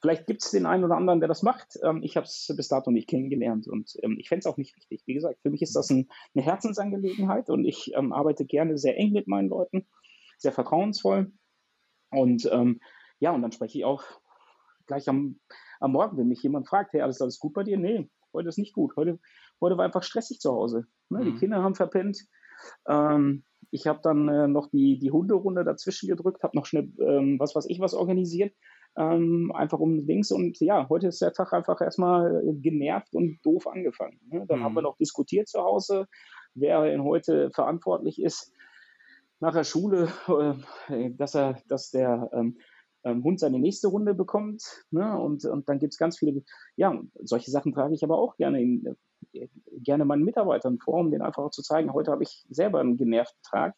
vielleicht 0.00 0.26
gibt 0.26 0.42
es 0.42 0.50
den 0.50 0.66
einen 0.66 0.84
oder 0.84 0.96
anderen, 0.96 1.20
der 1.20 1.28
das 1.28 1.42
macht. 1.42 1.78
Ähm, 1.82 2.02
ich 2.02 2.16
habe 2.16 2.24
es 2.24 2.52
bis 2.56 2.68
dato 2.68 2.90
nicht 2.90 3.08
kennengelernt 3.08 3.68
und 3.68 3.96
ähm, 4.02 4.16
ich 4.18 4.28
fände 4.28 4.40
es 4.40 4.46
auch 4.46 4.56
nicht 4.56 4.76
richtig. 4.76 5.02
Wie 5.06 5.14
gesagt, 5.14 5.40
für 5.42 5.50
mich 5.50 5.62
ist 5.62 5.76
das 5.76 5.90
ein, 5.90 6.08
eine 6.34 6.44
Herzensangelegenheit 6.44 7.50
und 7.50 7.64
ich 7.64 7.92
ähm, 7.94 8.12
arbeite 8.12 8.44
gerne 8.44 8.78
sehr 8.78 8.96
eng 8.96 9.12
mit 9.12 9.28
meinen 9.28 9.48
Leuten, 9.48 9.86
sehr 10.38 10.52
vertrauensvoll. 10.52 11.32
Und 12.12 12.50
ja, 13.20 13.30
und 13.30 13.42
dann 13.42 13.52
spreche 13.52 13.78
ich 13.78 13.84
auch 13.84 14.02
gleich 14.86 15.08
am, 15.08 15.38
am 15.78 15.92
Morgen, 15.92 16.16
wenn 16.18 16.26
mich 16.26 16.42
jemand 16.42 16.66
fragt, 16.66 16.92
hey, 16.92 17.02
alles, 17.02 17.20
alles 17.22 17.38
gut 17.38 17.54
bei 17.54 17.62
dir? 17.62 17.78
Nee, 17.78 18.10
heute 18.32 18.48
ist 18.48 18.58
nicht 18.58 18.74
gut. 18.74 18.96
Heute, 18.96 19.20
heute 19.60 19.76
war 19.76 19.84
einfach 19.84 20.02
stressig 20.02 20.40
zu 20.40 20.50
Hause. 20.50 20.86
Ne? 21.08 21.20
Mhm. 21.20 21.24
Die 21.24 21.34
Kinder 21.36 21.62
haben 21.62 21.76
verpennt. 21.76 22.26
Ähm, 22.88 23.44
ich 23.70 23.86
habe 23.86 24.00
dann 24.02 24.28
äh, 24.28 24.48
noch 24.48 24.68
die, 24.68 24.98
die 24.98 25.12
Hunderunde 25.12 25.64
dazwischen 25.64 26.08
gedrückt, 26.08 26.42
habe 26.42 26.56
noch 26.56 26.66
schnell 26.66 26.90
ähm, 26.98 27.38
was 27.38 27.54
weiß 27.54 27.66
ich 27.68 27.78
was 27.78 27.94
organisiert, 27.94 28.52
ähm, 28.96 29.52
einfach 29.54 29.78
um 29.78 29.98
links 29.98 30.30
und 30.30 30.58
ja, 30.60 30.88
heute 30.88 31.08
ist 31.08 31.22
der 31.22 31.32
Tag 31.32 31.52
einfach 31.52 31.80
erstmal 31.80 32.42
genervt 32.60 33.14
und 33.14 33.38
doof 33.44 33.66
angefangen. 33.66 34.20
Ne? 34.30 34.44
Dann 34.48 34.60
mhm. 34.60 34.64
haben 34.64 34.74
wir 34.74 34.82
noch 34.82 34.96
diskutiert 34.96 35.48
zu 35.48 35.60
Hause, 35.60 36.06
wer 36.54 36.84
denn 36.84 37.04
heute 37.04 37.50
verantwortlich 37.52 38.20
ist 38.20 38.52
nach 39.40 39.54
der 39.54 39.64
Schule, 39.64 40.08
äh, 40.88 41.10
dass 41.12 41.34
er, 41.34 41.58
dass 41.68 41.90
der 41.90 42.30
ähm, 42.32 42.58
ähm, 43.04 43.24
Hund 43.24 43.40
seine 43.40 43.58
nächste 43.58 43.88
Runde 43.88 44.14
bekommt. 44.14 44.62
Ne? 44.90 45.18
Und, 45.18 45.44
und 45.44 45.68
dann 45.68 45.78
gibt 45.78 45.94
es 45.94 45.98
ganz 45.98 46.18
viele, 46.18 46.42
ja, 46.76 47.00
solche 47.22 47.50
Sachen 47.50 47.72
trage 47.72 47.94
ich 47.94 48.04
aber 48.04 48.18
auch 48.18 48.36
gerne, 48.36 48.60
in, 48.60 48.96
äh, 49.32 49.48
gerne 49.78 50.04
meinen 50.04 50.24
Mitarbeitern 50.24 50.78
vor, 50.78 51.00
um 51.00 51.10
denen 51.10 51.22
einfach 51.22 51.42
auch 51.42 51.50
zu 51.50 51.62
zeigen, 51.62 51.92
heute 51.92 52.10
habe 52.10 52.22
ich 52.22 52.44
selber 52.50 52.80
einen 52.80 52.96
genervten 52.96 53.40
Tag. 53.42 53.74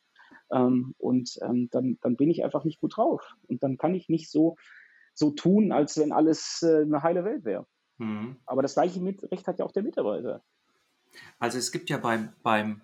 Ähm, 0.50 0.94
und 0.98 1.38
ähm, 1.42 1.68
dann, 1.70 1.98
dann 2.02 2.16
bin 2.16 2.30
ich 2.30 2.44
einfach 2.44 2.64
nicht 2.64 2.80
gut 2.80 2.96
drauf. 2.96 3.22
Und 3.48 3.62
dann 3.62 3.78
kann 3.78 3.94
ich 3.94 4.08
nicht 4.08 4.30
so, 4.30 4.56
so 5.14 5.30
tun, 5.30 5.72
als 5.72 5.98
wenn 5.98 6.12
alles 6.12 6.62
äh, 6.62 6.82
eine 6.82 7.02
heile 7.02 7.24
Welt 7.24 7.44
wäre. 7.44 7.66
Mhm. 7.98 8.36
Aber 8.46 8.62
das 8.62 8.74
gleiche 8.74 9.00
mit 9.00 9.30
Recht 9.30 9.46
hat 9.46 9.58
ja 9.58 9.64
auch 9.64 9.72
der 9.72 9.82
Mitarbeiter. 9.82 10.42
Also 11.38 11.58
es 11.58 11.72
gibt 11.72 11.90
ja 11.90 11.98
beim, 11.98 12.32
beim 12.42 12.80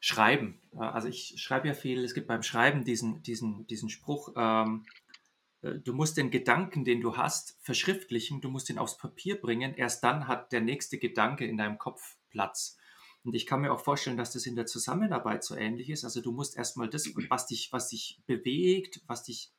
Schreiben, 0.00 0.60
also 0.76 1.08
ich 1.08 1.34
schreibe 1.38 1.68
ja 1.68 1.74
viel, 1.74 2.04
es 2.04 2.12
gibt 2.12 2.26
beim 2.26 2.42
Schreiben 2.42 2.84
diesen, 2.84 3.22
diesen, 3.22 3.66
diesen 3.66 3.88
Spruch, 3.88 4.34
ähm, 4.36 4.84
äh, 5.62 5.76
du 5.76 5.94
musst 5.94 6.16
den 6.16 6.30
Gedanken, 6.30 6.84
den 6.84 7.00
du 7.00 7.16
hast, 7.16 7.56
verschriftlichen, 7.62 8.40
du 8.40 8.50
musst 8.50 8.68
ihn 8.68 8.78
aufs 8.78 8.98
Papier 8.98 9.40
bringen, 9.40 9.74
erst 9.74 10.04
dann 10.04 10.28
hat 10.28 10.52
der 10.52 10.60
nächste 10.60 10.98
Gedanke 10.98 11.46
in 11.46 11.56
deinem 11.56 11.78
Kopf 11.78 12.16
Platz. 12.30 12.76
Und 13.24 13.34
ich 13.34 13.46
kann 13.46 13.62
mir 13.62 13.72
auch 13.72 13.80
vorstellen, 13.80 14.18
dass 14.18 14.32
das 14.32 14.44
in 14.44 14.56
der 14.56 14.66
Zusammenarbeit 14.66 15.42
so 15.42 15.56
ähnlich 15.56 15.88
ist. 15.88 16.04
Also 16.04 16.20
du 16.20 16.30
musst 16.30 16.58
erstmal 16.58 16.90
das, 16.90 17.08
was 17.30 17.46
dich, 17.46 17.72
was 17.72 17.88
dich 17.88 18.20
bewegt, 18.26 19.00
was 19.06 19.22
dich 19.22 19.53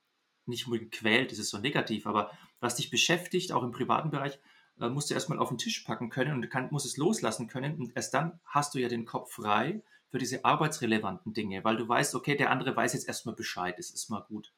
nicht 0.47 0.67
unbedingt 0.67 0.91
quält, 0.91 1.31
das 1.31 1.39
ist 1.39 1.49
so 1.49 1.57
negativ, 1.57 2.07
aber 2.07 2.31
was 2.59 2.75
dich 2.75 2.89
beschäftigt, 2.89 3.51
auch 3.51 3.63
im 3.63 3.71
privaten 3.71 4.11
Bereich, 4.11 4.39
äh, 4.79 4.89
musst 4.89 5.09
du 5.09 5.13
erstmal 5.13 5.39
auf 5.39 5.49
den 5.49 5.57
Tisch 5.57 5.81
packen 5.81 6.09
können 6.09 6.33
und 6.33 6.49
kann, 6.49 6.69
musst 6.71 6.85
es 6.85 6.97
loslassen 6.97 7.47
können. 7.47 7.77
Und 7.79 7.95
erst 7.95 8.13
dann 8.13 8.39
hast 8.45 8.73
du 8.75 8.79
ja 8.79 8.87
den 8.87 9.05
Kopf 9.05 9.33
frei 9.33 9.81
für 10.09 10.17
diese 10.17 10.45
arbeitsrelevanten 10.45 11.33
Dinge, 11.33 11.63
weil 11.63 11.77
du 11.77 11.87
weißt, 11.87 12.15
okay, 12.15 12.35
der 12.35 12.51
andere 12.51 12.75
weiß 12.75 12.93
jetzt 12.93 13.07
erstmal 13.07 13.35
Bescheid, 13.35 13.75
es 13.79 13.91
ist 13.91 14.09
mal 14.09 14.21
gut. 14.21 14.53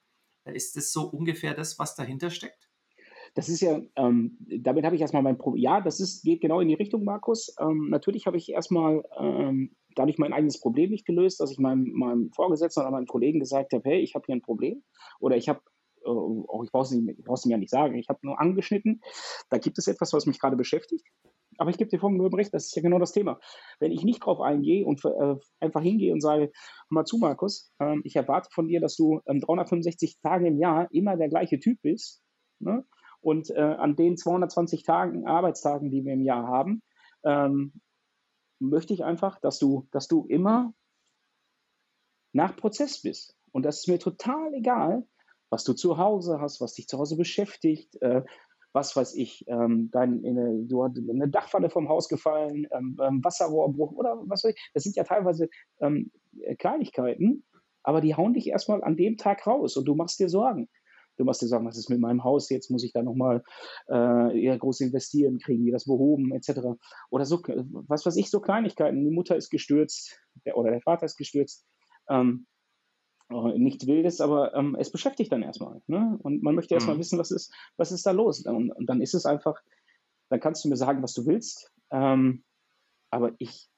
Ist 0.46 0.78
das 0.78 0.92
so 0.92 1.04
ungefähr 1.04 1.54
das, 1.54 1.78
was 1.78 1.96
dahinter 1.96 2.30
steckt? 2.30 2.70
Das 3.34 3.50
ist 3.50 3.62
ja, 3.62 3.82
ähm, 3.96 4.38
damit 4.40 4.86
habe 4.86 4.96
ich 4.96 5.02
erstmal 5.02 5.22
mein 5.22 5.38
Problem. 5.38 5.62
Ja, 5.62 5.82
das 5.82 6.00
ist, 6.00 6.24
geht 6.24 6.42
genau 6.42 6.60
in 6.60 6.70
die 6.70 6.74
Richtung, 6.74 7.04
Markus. 7.04 7.54
Ähm, 7.60 7.90
natürlich 7.90 8.26
habe 8.26 8.38
ich 8.38 8.50
erstmal 8.50 9.04
ähm, 9.20 9.76
dadurch 9.96 10.18
mein 10.18 10.34
eigenes 10.34 10.60
Problem 10.60 10.90
nicht 10.92 11.06
gelöst, 11.06 11.40
dass 11.40 11.52
ich 11.52 11.60
meinem, 11.60 11.92
meinem 11.94 12.32
Vorgesetzten 12.32 12.82
oder 12.82 12.92
meinem 12.92 13.06
Kollegen 13.06 13.40
gesagt 13.40 13.74
habe, 13.74 13.88
hey, 13.90 14.00
ich 14.00 14.16
habe 14.16 14.26
hier 14.26 14.36
ein 14.36 14.42
Problem 14.42 14.84
oder 15.20 15.36
ich 15.36 15.50
habe 15.50 15.60
äh, 15.60 15.77
auch 16.08 16.64
ich 16.64 16.72
brauche 16.72 16.84
es 16.86 16.92
ihm 17.46 17.52
ja 17.52 17.58
nicht 17.58 17.70
sagen, 17.70 17.96
ich 17.96 18.10
habe 18.10 18.20
nur 18.22 18.40
angeschnitten, 18.40 19.02
da 19.50 19.58
gibt 19.58 19.78
es 19.78 19.88
etwas, 19.88 20.14
was 20.14 20.26
mich 20.26 20.40
gerade 20.40 20.56
beschäftigt. 20.56 21.06
Aber 21.58 21.70
ich 21.70 21.78
gebe 21.78 21.90
dir 21.90 22.00
vollkommen 22.00 22.34
recht, 22.36 22.54
das 22.54 22.66
ist 22.66 22.76
ja 22.76 22.82
genau 22.82 23.00
das 23.00 23.14
Thema. 23.14 23.40
Wenn 23.80 23.92
ich 23.92 24.04
nicht 24.04 24.20
drauf 24.20 24.42
eingehe 24.42 24.86
und 24.86 25.04
äh, 25.04 25.36
einfach 25.60 25.82
hingehe 25.82 26.14
und 26.14 26.22
sage, 26.22 26.52
mal 26.90 27.06
zu, 27.06 27.18
Markus, 27.18 27.72
ähm, 27.80 28.02
ich 28.04 28.16
erwarte 28.16 28.50
von 28.52 28.68
dir, 28.68 28.80
dass 28.80 28.96
du 28.96 29.22
ähm, 29.26 29.40
365 29.40 30.20
Tage 30.22 30.48
im 30.48 30.60
Jahr 30.60 30.88
immer 30.92 31.18
der 31.18 31.30
gleiche 31.30 31.60
Typ 31.60 31.82
bist. 31.82 32.22
Ne? 32.60 32.86
Und 33.22 33.50
äh, 33.50 33.60
an 33.60 33.96
den 33.96 34.18
220 34.18 34.84
Tagen, 34.84 35.26
Arbeitstagen, 35.26 35.90
die 35.90 36.06
wir 36.06 36.14
im 36.14 36.22
Jahr 36.22 36.48
haben, 36.48 36.84
ähm, 37.24 37.74
möchte 38.60 38.94
ich 38.94 39.04
einfach, 39.04 39.40
dass 39.40 39.60
du, 39.60 39.88
dass 39.92 40.08
du 40.08 40.26
immer 40.28 40.74
nach 42.34 42.56
Prozess 42.56 43.02
bist. 43.02 43.36
Und 43.52 43.64
das 43.64 43.80
ist 43.80 43.88
mir 43.88 44.00
total 44.00 44.54
egal, 44.54 45.08
was 45.50 45.64
du 45.64 45.74
zu 45.74 45.98
Hause 45.98 46.40
hast, 46.42 46.62
was 46.62 46.74
dich 46.74 46.88
zu 46.88 46.98
Hause 46.98 47.18
beschäftigt, 47.18 48.02
äh, 48.02 48.24
was 48.74 48.96
weiß 48.96 49.16
ich, 49.16 49.46
ähm, 49.48 49.90
dein, 49.92 50.24
eine, 50.24 50.64
du 50.66 50.84
hast 50.84 50.98
eine 50.98 51.30
Dachfalle 51.30 51.70
vom 51.70 51.90
Haus 51.90 52.10
gefallen, 52.10 52.68
ähm, 52.72 52.98
ähm, 53.02 53.24
Wasserrohrbruch 53.24 53.94
oder 53.94 54.22
was 54.28 54.44
weiß 54.44 54.52
ich. 54.52 54.72
Das 54.74 54.84
sind 54.84 54.96
ja 54.96 55.04
teilweise 55.04 55.50
ähm, 55.80 56.12
Kleinigkeiten, 56.60 57.44
aber 57.84 58.02
die 58.02 58.16
hauen 58.16 58.34
dich 58.34 58.48
erstmal 58.48 58.84
an 58.84 58.98
dem 58.98 59.18
Tag 59.18 59.48
raus 59.48 59.78
und 59.78 59.86
du 59.86 59.96
machst 59.96 60.20
dir 60.20 60.30
Sorgen. 60.30 60.70
Du 61.18 61.24
machst 61.24 61.42
dir 61.42 61.48
Sorgen, 61.48 61.66
was 61.66 61.78
ist 61.78 61.90
mit 61.90 62.00
meinem 62.00 62.24
Haus, 62.24 62.50
jetzt 62.50 62.70
muss 62.70 62.84
ich 62.84 62.94
da 62.94 63.02
nochmal 63.02 63.42
äh, 63.88 64.58
groß 64.58 64.82
investieren, 64.82 65.40
kriegen 65.40 65.66
die 65.66 65.72
das 65.72 65.86
behoben, 65.86 66.32
etc. 66.34 66.78
Oder 67.10 67.26
so, 67.26 67.42
was 67.88 68.06
weiß 68.06 68.18
ich, 68.18 68.30
so 68.30 68.40
Kleinigkeiten. 68.40 69.04
Die 69.04 69.10
Mutter 69.10 69.36
ist 69.36 69.50
gestürzt 69.50 70.22
der, 70.46 70.58
oder 70.58 70.70
der 70.70 70.82
Vater 70.82 71.06
ist 71.06 71.18
gestürzt. 71.18 71.66
Ähm, 72.10 72.46
äh, 72.56 72.57
nichts 73.30 73.88
Wildes, 73.88 74.22
aber 74.22 74.54
ähm, 74.56 74.76
es 74.80 74.92
beschäftigt 74.92 75.32
dann 75.32 75.44
erstmal. 75.44 75.82
Ne? 75.88 76.18
Und 76.22 76.44
man 76.44 76.56
möchte 76.56 76.74
erstmal 76.74 76.96
mhm. 76.96 77.00
wissen, 77.00 77.20
was 77.20 77.32
ist, 77.32 77.54
was 77.76 77.92
ist 77.92 78.06
da 78.06 78.12
los. 78.12 78.46
Und, 78.46 78.72
und, 78.72 78.86
dann 78.88 79.02
ist 79.02 79.14
es 79.14 79.26
einfach, 79.26 79.62
dann 80.30 80.40
kannst 80.40 80.64
du 80.64 80.70
mir 80.70 80.78
sagen, 80.78 81.04
was 81.04 81.14
du 81.14 81.26
willst. 81.26 81.72
Ähm, 81.92 82.44
aber 83.12 83.34
ich 83.40 83.70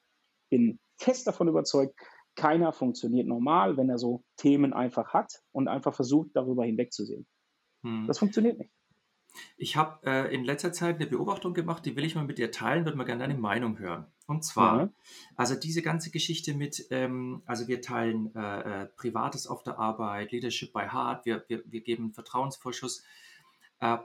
bin 0.50 0.78
fest 0.96 1.26
davon 1.26 1.48
überzeugt, 1.48 1.98
keiner 2.36 2.72
funktioniert 2.72 3.26
normal, 3.26 3.76
wenn 3.76 3.90
er 3.90 3.98
so 3.98 4.22
Themen 4.36 4.72
einfach 4.72 5.12
hat 5.12 5.42
und 5.52 5.68
einfach 5.68 5.94
versucht, 5.94 6.30
darüber 6.34 6.64
hinwegzusehen. 6.64 7.26
Mhm. 7.82 8.06
Das 8.06 8.18
funktioniert 8.18 8.58
nicht. 8.58 8.70
Ich 9.56 9.76
habe 9.76 10.06
äh, 10.06 10.34
in 10.34 10.44
letzter 10.44 10.72
Zeit 10.72 10.96
eine 10.96 11.06
Beobachtung 11.06 11.54
gemacht, 11.54 11.84
die 11.86 11.96
will 11.96 12.04
ich 12.04 12.14
mal 12.14 12.24
mit 12.24 12.38
dir 12.38 12.50
teilen, 12.50 12.84
würde 12.84 12.96
mal 12.96 13.04
gerne 13.04 13.22
deine 13.26 13.38
Meinung 13.38 13.78
hören. 13.78 14.06
Und 14.26 14.44
zwar, 14.44 14.80
ja. 14.80 14.88
also 15.36 15.54
diese 15.54 15.82
ganze 15.82 16.10
Geschichte 16.10 16.54
mit, 16.54 16.86
ähm, 16.90 17.42
also 17.46 17.68
wir 17.68 17.82
teilen 17.82 18.34
äh, 18.34 18.82
äh, 18.82 18.86
Privates 18.86 19.46
auf 19.46 19.62
der 19.62 19.78
Arbeit, 19.78 20.32
Leadership 20.32 20.72
by 20.72 20.88
Heart, 20.90 21.26
wir, 21.26 21.44
wir, 21.48 21.62
wir 21.66 21.80
geben 21.80 22.12
Vertrauensvorschuss. 22.12 23.02
Äh, 23.80 23.98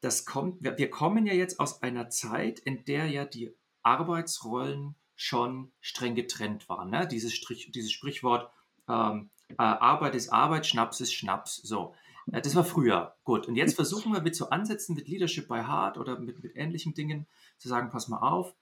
das 0.00 0.26
kommt, 0.26 0.62
wir, 0.62 0.76
wir 0.78 0.90
kommen 0.90 1.26
ja 1.26 1.34
jetzt 1.34 1.60
aus 1.60 1.82
einer 1.82 2.08
Zeit, 2.10 2.58
in 2.58 2.84
der 2.84 3.06
ja 3.06 3.24
die 3.24 3.54
Arbeitsrollen 3.82 4.96
schon 5.16 5.72
streng 5.80 6.14
getrennt 6.14 6.68
waren. 6.68 6.90
Ne? 6.90 7.06
Dieses, 7.06 7.34
Strich, 7.34 7.70
dieses 7.72 7.92
Sprichwort, 7.92 8.50
ähm, 8.88 9.30
äh, 9.50 9.54
Arbeit 9.56 10.14
ist 10.14 10.32
Arbeit, 10.32 10.66
Schnaps 10.66 11.00
ist 11.00 11.12
Schnaps. 11.12 11.56
So. 11.56 11.94
Das 12.32 12.54
war 12.54 12.64
früher. 12.64 13.16
Gut. 13.24 13.48
Und 13.48 13.56
jetzt 13.56 13.74
versuchen 13.74 14.12
wir 14.12 14.20
mit 14.20 14.36
so 14.36 14.50
Ansätzen, 14.50 14.94
mit 14.94 15.08
Leadership 15.08 15.48
by 15.48 15.62
Heart 15.62 15.98
oder 15.98 16.18
mit, 16.18 16.42
mit 16.42 16.56
ähnlichen 16.56 16.94
Dingen 16.94 17.26
zu 17.58 17.68
sagen, 17.68 17.90
pass 17.90 18.08
mal 18.08 18.18
auf, 18.18 18.54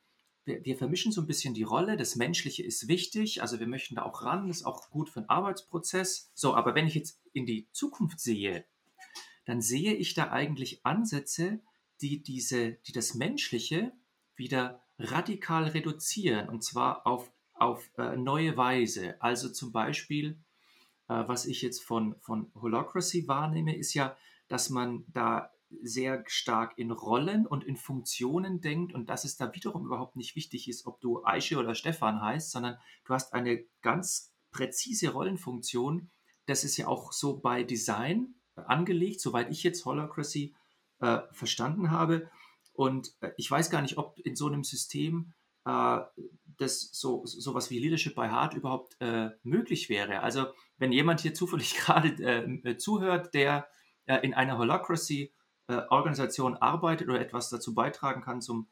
wir, 0.45 0.65
wir, 0.65 0.77
vermischen 0.77 1.13
so 1.13 1.21
ein 1.21 1.27
bisschen 1.27 1.53
die 1.53 1.63
Rolle. 1.63 1.97
Das 1.97 2.17
Menschliche 2.17 2.63
ist 2.63 2.89
wichtig. 2.89 3.43
Also 3.43 3.61
wir 3.61 3.67
möchten 3.67 3.97
da 3.97 4.03
auch 4.03 4.23
ran. 4.23 4.49
Das 4.49 4.59
ist 4.59 4.67
auch 4.67 4.89
gut 4.91 5.11
für 5.11 5.21
den 5.21 5.29
Arbeitsprozess. 5.29 6.31
So, 6.35 6.55
aber 6.55 6.75
wenn 6.75 6.87
ich 6.87 6.95
jetzt 6.95 7.21
in 7.33 7.45
die 7.45 7.69
Zukunft 7.73 8.21
sehe, 8.21 8.65
dann 9.45 9.61
sehe 9.61 9.95
ich 9.95 10.15
da 10.15 10.31
eigentlich 10.31 10.85
Ansätze, 10.85 11.61
die 12.01 12.23
diese, 12.23 12.73
die 12.87 12.93
das 12.93 13.15
Menschliche 13.15 13.93
wieder 14.37 14.83
radikal 14.99 15.65
reduzieren 15.65 16.49
und 16.49 16.63
zwar 16.63 17.07
auf, 17.07 17.31
auf 17.55 17.91
äh, 17.99 18.17
neue 18.17 18.57
Weise. 18.57 19.21
Also 19.21 19.49
zum 19.49 19.73
Beispiel 19.73 20.39
was 21.09 21.47
ich 21.47 21.63
jetzt 21.63 21.83
von, 21.83 22.15
von 22.21 22.53
Holocracy 22.55 23.27
wahrnehme, 23.27 23.77
ist 23.77 23.95
ja, 23.95 24.17
dass 24.49 24.71
man 24.71 25.05
da 25.09 25.51
sehr 25.83 26.25
stark 26.27 26.79
in 26.79 26.91
Rollen 26.91 27.47
und 27.47 27.65
in 27.65 27.77
Funktionen 27.77 28.61
denkt 28.61 28.95
und 28.95 29.09
dass 29.11 29.25
es 29.25 29.37
da 29.37 29.55
wiederum 29.55 29.87
überhaupt 29.87 30.17
nicht 30.17 30.37
wichtig 30.37 30.69
ist, 30.69 30.87
ob 30.87 31.01
du 31.01 31.25
Aische 31.25 31.59
oder 31.59 31.75
Stefan 31.75 32.21
heißt, 32.21 32.51
sondern 32.51 32.79
du 33.05 33.15
hast 33.15 33.35
eine 33.35 33.65
ganz 33.83 34.35
präzise 34.51 35.11
Rollenfunktion. 35.11 36.11
Das 36.47 36.65
ist 36.65 36.77
ja 36.77 36.89
auch 36.89 37.13
so 37.13 37.39
bei 37.39 37.63
Design 37.63 38.35
angelegt, 38.55 39.21
soweit 39.21 39.51
ich 39.51 39.63
jetzt 39.63 39.85
Holocracy 39.85 40.55
äh, 41.01 41.21
verstanden 41.33 41.91
habe. 41.91 42.31
Und 42.73 43.15
äh, 43.21 43.31
ich 43.37 43.51
weiß 43.51 43.71
gar 43.71 43.83
nicht, 43.83 43.99
ob 43.99 44.19
in 44.21 44.37
so 44.37 44.47
einem 44.47 44.65
System 44.65 45.35
äh, 45.65 46.01
dass 46.59 46.91
so 46.93 47.25
sowas 47.25 47.71
wie 47.71 47.79
Leadership 47.79 48.15
by 48.15 48.29
Heart 48.29 48.55
überhaupt 48.55 48.97
äh, 49.01 49.31
möglich 49.43 49.89
wäre. 49.89 50.21
Also 50.21 50.47
wenn 50.77 50.93
jemand 50.93 51.21
hier 51.21 51.35
zufällig 51.35 51.75
gerade 51.79 52.09
äh, 52.09 52.77
zuhört, 52.77 53.33
der 53.35 53.69
äh, 54.07 54.19
in 54.19 54.35
einer 54.35 54.59
Holacracy-Organisation 54.59 56.55
äh, 56.55 56.59
arbeitet 56.61 57.09
oder 57.09 57.21
etwas 57.21 57.49
dazu 57.49 57.75
beitragen 57.75 58.23
kann 58.23 58.43
zum, 58.43 58.69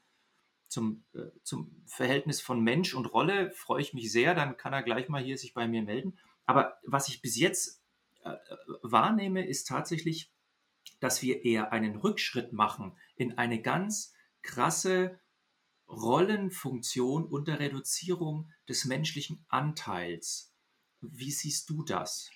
zum, 0.69 1.05
äh, 1.15 1.31
zum 1.43 1.83
Verhältnis 1.87 2.41
von 2.41 2.61
Mensch 2.61 2.95
und 2.95 3.07
Rolle, 3.07 3.53
freue 3.53 3.81
ich 3.81 3.95
mich 3.95 4.11
sehr. 4.11 4.35
Dann 4.35 4.57
kann 4.57 4.73
er 4.73 4.83
gleich 4.83 5.09
mal 5.09 5.23
hier 5.23 5.39
sich 5.39 5.55
bei 5.55 5.69
mir 5.69 5.83
melden. 5.83 6.19
Aber 6.45 6.79
was 6.85 7.09
ich 7.09 7.23
bis 7.23 7.39
jetzt 7.39 7.83
äh, 8.25 8.35
wahrnehme, 8.83 9.47
ist 9.47 9.69
tatsächlich, 9.69 10.33
dass 11.01 11.23
wir 11.23 11.45
eher 11.45 11.73
einen 11.73 11.97
Rückschritt 11.97 12.53
machen 12.53 12.97
in 13.15 13.39
eine 13.39 13.63
ganz 13.63 14.13
krasse 14.43 15.21
Rollenfunktion 15.89 17.25
unter 17.25 17.59
Reduzierung 17.59 18.51
des 18.69 18.85
menschlichen 18.85 19.45
Anteils. 19.49 20.53
Wie 21.01 21.31
siehst 21.31 21.71
du 21.71 21.85
das? 21.85 22.31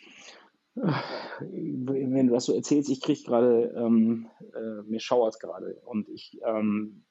Wenn 0.75 2.27
du 2.27 2.33
das 2.33 2.45
so 2.45 2.55
erzählst, 2.55 2.91
ich 2.91 3.01
kriege 3.01 3.23
gerade, 3.23 3.75
ähm, 3.77 4.29
äh, 4.55 4.83
mir 4.83 5.01
schauert 5.01 5.41
gerade 5.41 5.81
und 5.85 6.09
ich, 6.09 6.39
ähm, 6.47 7.05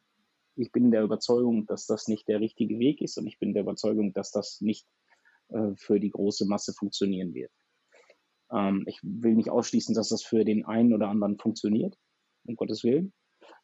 ich 0.56 0.71
bin 0.71 0.91
der 0.91 1.04
Überzeugung, 1.04 1.65
dass 1.65 1.86
das 1.86 2.08
nicht 2.08 2.28
der 2.28 2.39
richtige 2.39 2.80
Weg 2.80 3.02
ist 3.02 3.17
und 3.17 3.28
ich 3.28 3.38
bin 3.38 3.54
der 3.54 3.63
Überzeugung, 3.63 4.13
dass 4.13 4.32
das 4.32 4.62
nicht 4.62 4.88
äh, 5.49 5.75
für 5.75 5.99
die 5.99 6.10
große 6.10 6.45
Masse 6.45 6.73
funktionieren 6.73 7.34
wird. 7.34 7.52
Ähm, 8.52 8.86
ich 8.88 8.99
will 9.04 9.36
nicht 9.36 9.49
ausschließen, 9.49 9.93
dass 9.93 10.10
das 10.10 10.23
für 10.23 10.45
den 10.45 10.65
einen 10.65 10.93
oder 10.93 11.10
anderen 11.10 11.38
funktioniert, 11.38 11.97
um 12.45 12.56
Gottes 12.56 12.84
Willen. 12.84 13.13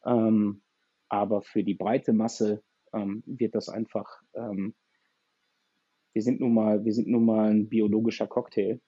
Ähm, 0.04 0.62
aber 1.08 1.42
für 1.42 1.62
die 1.62 1.74
breite 1.74 2.12
Masse 2.12 2.62
ähm, 2.92 3.22
wird 3.26 3.54
das 3.54 3.68
einfach, 3.68 4.06
ähm, 4.34 4.74
wir 6.12 6.22
sind 6.22 6.40
nun 6.40 6.54
mal, 6.54 6.84
wir 6.84 6.92
sind 6.92 7.08
nun 7.08 7.24
mal 7.24 7.50
ein 7.50 7.68
biologischer 7.68 8.26
Cocktail. 8.26 8.80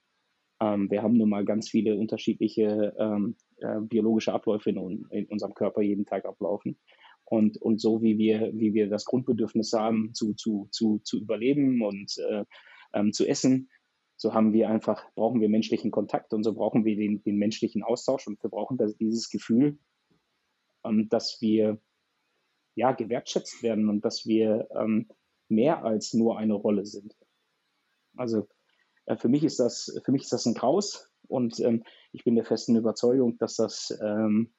Ähm, 0.61 0.91
wir 0.91 1.03
haben 1.03 1.17
nun 1.17 1.29
mal 1.29 1.45
ganz 1.45 1.69
viele 1.69 1.97
unterschiedliche 1.97 2.95
ähm, 2.99 3.37
äh, 3.59 3.81
biologische 3.81 4.33
Abläufe 4.33 4.71
in, 4.71 5.07
in, 5.11 5.27
unserem 5.27 5.55
Körper 5.55 5.83
jeden 5.83 6.07
Tag 6.07 6.25
ablaufen. 6.25 6.79
Und, 7.25 7.61
und 7.61 7.81
so 7.81 8.01
wie 8.03 8.17
wir, 8.17 8.51
wie 8.55 8.73
wir 8.73 8.89
das 8.89 9.05
Grundbedürfnis 9.05 9.73
haben, 9.75 10.15
zu, 10.15 10.33
zu, 10.33 10.69
zu, 10.71 11.01
zu 11.05 11.21
überleben 11.21 11.83
und 11.83 12.17
äh, 12.19 12.45
ähm, 12.95 13.13
zu 13.13 13.27
essen, 13.27 13.69
so 14.17 14.35
haben 14.35 14.53
wir 14.53 14.69
einfach, 14.69 15.05
brauchen 15.15 15.41
wir 15.41 15.49
menschlichen 15.49 15.91
Kontakt 15.91 16.33
und 16.35 16.43
so 16.43 16.53
brauchen 16.55 16.85
wir 16.85 16.97
den, 16.97 17.23
den 17.23 17.37
menschlichen 17.37 17.85
Austausch 17.85 18.27
und 18.27 18.43
wir 18.43 18.51
brauchen 18.51 18.77
das, 18.77 18.97
dieses 18.97 19.31
Gefühl, 19.31 19.79
ähm, 20.85 21.09
dass 21.09 21.41
wir 21.41 21.81
ja 22.79 22.93
gewertschätzt 22.93 23.63
werden 23.63 23.89
und 23.89 24.05
dass 24.05 24.25
wir 24.27 24.69
ähm, 24.75 25.09
mehr 25.49 25.85
als 25.85 26.15
nur 26.15 26.39
eine 26.39 26.55
Rolle 26.55 26.87
sind. 26.87 27.17
Also 28.17 28.49
äh, 29.07 29.17
für 29.17 29.29
mich 29.29 29.45
ist 29.45 29.59
das, 29.59 30.01
für 30.05 30.13
mich 30.13 30.23
ist 30.23 30.33
das 30.33 30.47
ein 30.47 30.55
Graus 30.55 31.11
und 31.27 31.59
ähm, 31.61 31.85
ich 32.13 32.25
bin 32.25 32.37
der 32.37 32.45
festen 32.45 32.77
Überzeugung, 32.77 33.37
dass 33.39 33.57
das 33.57 33.99
ähm, 34.03 34.55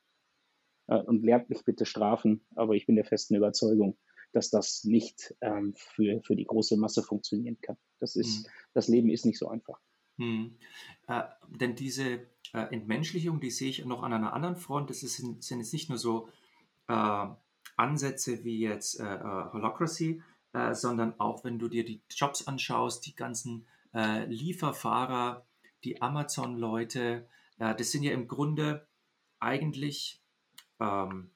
äh, 0.88 1.02
und 1.02 1.24
lehrt 1.24 1.50
mich 1.50 1.64
bitte 1.64 1.86
strafen, 1.86 2.46
aber 2.56 2.76
ich 2.76 2.86
bin 2.86 2.96
der 2.96 3.06
festen 3.06 3.36
Überzeugung, 3.36 3.98
dass 4.34 4.50
das 4.50 4.84
nicht 4.84 5.36
ähm, 5.42 5.74
für, 5.76 6.22
für 6.22 6.36
die 6.36 6.46
große 6.46 6.78
Masse 6.78 7.02
funktionieren 7.02 7.58
kann. 7.62 7.78
Das, 8.00 8.16
ist, 8.16 8.46
mhm. 8.46 8.52
das 8.74 8.88
Leben 8.88 9.10
ist 9.10 9.26
nicht 9.26 9.40
so 9.40 9.48
einfach. 9.48 9.80
Mhm. 10.18 10.58
Äh, 11.08 11.24
denn 11.48 11.76
diese 11.76 12.28
äh, 12.54 12.74
Entmenschlichung, 12.74 13.40
die 13.40 13.50
sehe 13.50 13.70
ich 13.70 13.86
noch 13.86 14.04
an 14.04 14.14
einer 14.14 14.34
anderen 14.34 14.58
Front. 14.58 14.90
Das 14.90 15.02
ist, 15.02 15.16
sind 15.16 15.60
jetzt 15.60 15.74
nicht 15.74 15.90
nur 15.90 15.98
so 15.98 16.30
äh, 16.88 17.28
Ansätze 17.80 18.44
wie 18.44 18.60
jetzt 18.60 19.00
äh, 19.00 19.16
äh, 19.16 19.22
Holocracy, 19.54 20.22
äh, 20.54 20.74
sondern 20.74 21.20
auch 21.20 21.44
wenn 21.44 21.60
du 21.60 21.68
dir 21.68 21.86
die 21.86 22.02
Jobs 22.10 22.48
anschaust, 22.48 23.06
die 23.06 23.16
ganzen 23.16 23.66
Lieferfahrer, 23.92 25.48
die 25.84 26.00
Amazon-Leute, 26.00 27.28
das 27.58 27.90
sind 27.90 28.04
ja 28.04 28.12
im 28.12 28.28
Grunde 28.28 28.88
eigentlich 29.40 30.22
ähm, 30.80 31.32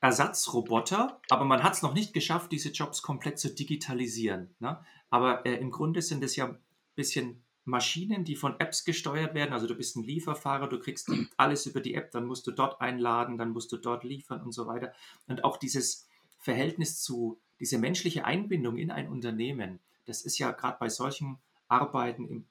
Ersatzroboter, 0.00 1.20
aber 1.28 1.44
man 1.44 1.62
hat 1.62 1.72
es 1.72 1.82
noch 1.82 1.94
nicht 1.94 2.12
geschafft, 2.12 2.52
diese 2.52 2.68
Jobs 2.70 3.02
komplett 3.02 3.38
zu 3.38 3.54
digitalisieren. 3.54 4.54
Ne? 4.60 4.78
Aber 5.10 5.44
äh, 5.46 5.54
im 5.54 5.70
Grunde 5.70 6.02
sind 6.02 6.22
es 6.22 6.36
ja 6.36 6.46
ein 6.48 6.58
bisschen 6.94 7.42
Maschinen, 7.68 8.24
die 8.24 8.34
von 8.34 8.58
Apps 8.58 8.84
gesteuert 8.84 9.34
werden. 9.34 9.52
Also 9.52 9.66
du 9.66 9.74
bist 9.74 9.96
ein 9.96 10.02
Lieferfahrer, 10.02 10.68
du 10.68 10.78
kriegst 10.78 11.10
alles 11.36 11.66
über 11.66 11.80
die 11.80 11.94
App, 11.94 12.10
dann 12.10 12.26
musst 12.26 12.46
du 12.46 12.50
dort 12.50 12.80
einladen, 12.80 13.38
dann 13.38 13.50
musst 13.50 13.70
du 13.70 13.76
dort 13.76 14.04
liefern 14.04 14.40
und 14.42 14.52
so 14.52 14.66
weiter. 14.66 14.92
Und 15.26 15.44
auch 15.44 15.56
dieses 15.56 16.08
Verhältnis 16.38 17.02
zu, 17.02 17.38
diese 17.60 17.78
menschliche 17.78 18.24
Einbindung 18.24 18.78
in 18.78 18.90
ein 18.90 19.08
Unternehmen, 19.08 19.80
das 20.06 20.22
ist 20.22 20.38
ja 20.38 20.52
gerade 20.52 20.78
bei 20.80 20.88
solchen 20.88 21.38
Arbeiten 21.68 22.26
in 22.26 22.46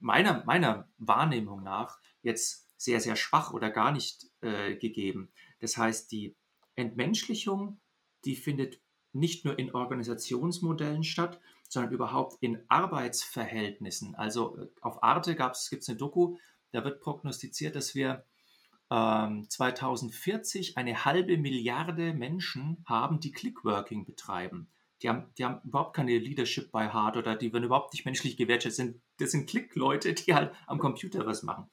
meiner, 0.00 0.42
meiner 0.44 0.88
Wahrnehmung 0.98 1.62
nach 1.62 1.98
jetzt 2.22 2.66
sehr, 2.78 3.00
sehr 3.00 3.16
schwach 3.16 3.52
oder 3.52 3.70
gar 3.70 3.92
nicht 3.92 4.26
äh, 4.40 4.74
gegeben. 4.76 5.30
Das 5.60 5.76
heißt, 5.76 6.10
die 6.10 6.34
Entmenschlichung, 6.74 7.78
die 8.24 8.36
findet 8.36 8.80
nicht 9.12 9.44
nur 9.44 9.58
in 9.58 9.74
Organisationsmodellen 9.74 11.04
statt, 11.04 11.38
sondern 11.72 11.92
überhaupt 11.92 12.36
in 12.40 12.62
Arbeitsverhältnissen. 12.68 14.14
Also 14.14 14.58
äh, 14.58 14.66
auf 14.82 15.02
Arte 15.02 15.34
gibt 15.34 15.56
es 15.56 15.88
eine 15.88 15.96
Doku, 15.96 16.36
da 16.70 16.84
wird 16.84 17.00
prognostiziert, 17.00 17.74
dass 17.74 17.94
wir 17.94 18.26
ähm, 18.90 19.48
2040 19.48 20.76
eine 20.76 21.04
halbe 21.04 21.38
Milliarde 21.38 22.12
Menschen 22.12 22.84
haben, 22.86 23.20
die 23.20 23.32
Clickworking 23.32 24.04
betreiben. 24.04 24.70
Die 25.00 25.08
haben, 25.08 25.32
die 25.36 25.44
haben 25.44 25.60
überhaupt 25.64 25.96
keine 25.96 26.16
Leadership 26.18 26.70
by 26.70 26.90
Heart 26.92 27.16
oder 27.16 27.36
die 27.36 27.52
werden 27.52 27.64
überhaupt 27.64 27.92
nicht 27.92 28.04
menschlich 28.04 28.36
gewertschätzt. 28.36 28.82
Das 29.18 29.30
sind 29.30 29.48
Klick-Leute, 29.48 30.12
die 30.12 30.34
halt 30.34 30.54
am 30.66 30.78
Computer 30.78 31.26
was 31.26 31.42
machen. 31.42 31.70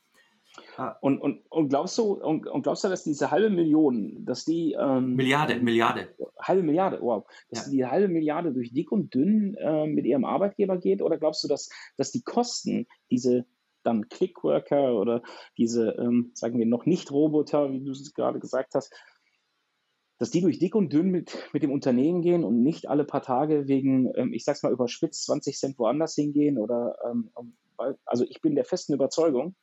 Ah. 0.78 0.96
Und, 1.02 1.20
und, 1.20 1.42
und, 1.50 1.70
glaubst 1.70 1.98
du, 1.98 2.14
und, 2.14 2.48
und, 2.48 2.64
glaubst 2.64 2.84
du, 2.84 2.90
dass 2.90 3.04
diese 3.04 3.32
halbe 3.32 3.50
Million, 3.50 4.26
dass 4.26 4.46
die 4.46 4.74
ähm, 4.80 5.16
Milliarde, 5.16 5.60
Milliarde. 5.60 6.10
Halbe 6.40 6.64
Milliarde, 6.64 7.00
wow. 7.02 7.26
Dass 7.50 7.66
ja. 7.66 7.72
die 7.72 7.86
halbe 7.86 8.08
Milliarde 8.08 8.54
durch 8.54 8.74
dick 8.74 8.92
und 8.92 9.14
dünn 9.14 9.56
äh, 9.56 9.88
mit 9.88 10.06
ihrem 10.06 10.26
Arbeitgeber 10.26 10.78
geht? 10.78 11.02
Oder 11.02 11.18
glaubst 11.18 11.44
du, 11.44 11.48
dass, 11.48 11.70
dass 11.98 12.12
die 12.12 12.24
Kosten, 12.24 12.88
diese 13.12 13.46
dann 13.84 14.10
Clickworker 14.10 14.96
oder 14.96 15.22
diese, 15.58 15.92
ähm, 16.00 16.32
sagen 16.34 16.60
wir, 16.60 16.66
noch 16.66 16.86
nicht 16.86 17.12
Roboter, 17.12 17.72
wie 17.72 17.84
du 17.84 17.92
es 17.92 18.14
gerade 18.14 18.40
gesagt 18.40 18.76
hast, 18.76 18.94
dass 20.18 20.32
die 20.32 20.42
durch 20.42 20.60
dick 20.60 20.76
und 20.76 20.92
dünn 20.92 21.10
mit, 21.12 21.50
mit 21.54 21.64
dem 21.64 21.72
Unternehmen 21.72 22.22
gehen 22.22 22.44
und 22.44 22.62
nicht 22.62 22.90
alle 22.90 23.06
paar 23.06 23.22
Tage 23.22 23.68
wegen, 23.68 24.12
ähm, 24.16 24.34
ich 24.34 24.44
sag's 24.44 24.64
mal 24.64 24.72
überspitzt, 24.72 25.24
20 25.26 25.58
Cent 25.58 25.80
woanders 25.80 26.16
hingehen 26.16 26.58
oder, 26.58 26.98
ähm, 27.10 27.32
also 28.06 28.26
ich 28.26 28.42
bin 28.42 28.56
der 28.56 28.66
festen 28.66 28.94
Überzeugung, 28.94 29.56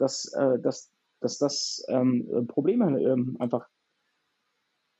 dass, 0.00 0.32
äh, 0.32 0.58
dass, 0.60 0.90
dass 1.20 1.38
das 1.38 1.84
ähm, 1.88 2.46
Probleme 2.48 3.00
ähm, 3.00 3.36
einfach 3.38 3.68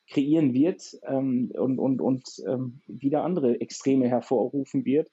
kreieren 0.08 0.52
wird 0.52 0.96
ähm, 1.04 1.52
und, 1.54 1.78
und, 1.78 2.00
und 2.00 2.24
ähm, 2.46 2.80
wieder 2.86 3.24
andere 3.24 3.60
Extreme 3.60 4.08
hervorrufen 4.08 4.84
wird, 4.84 5.08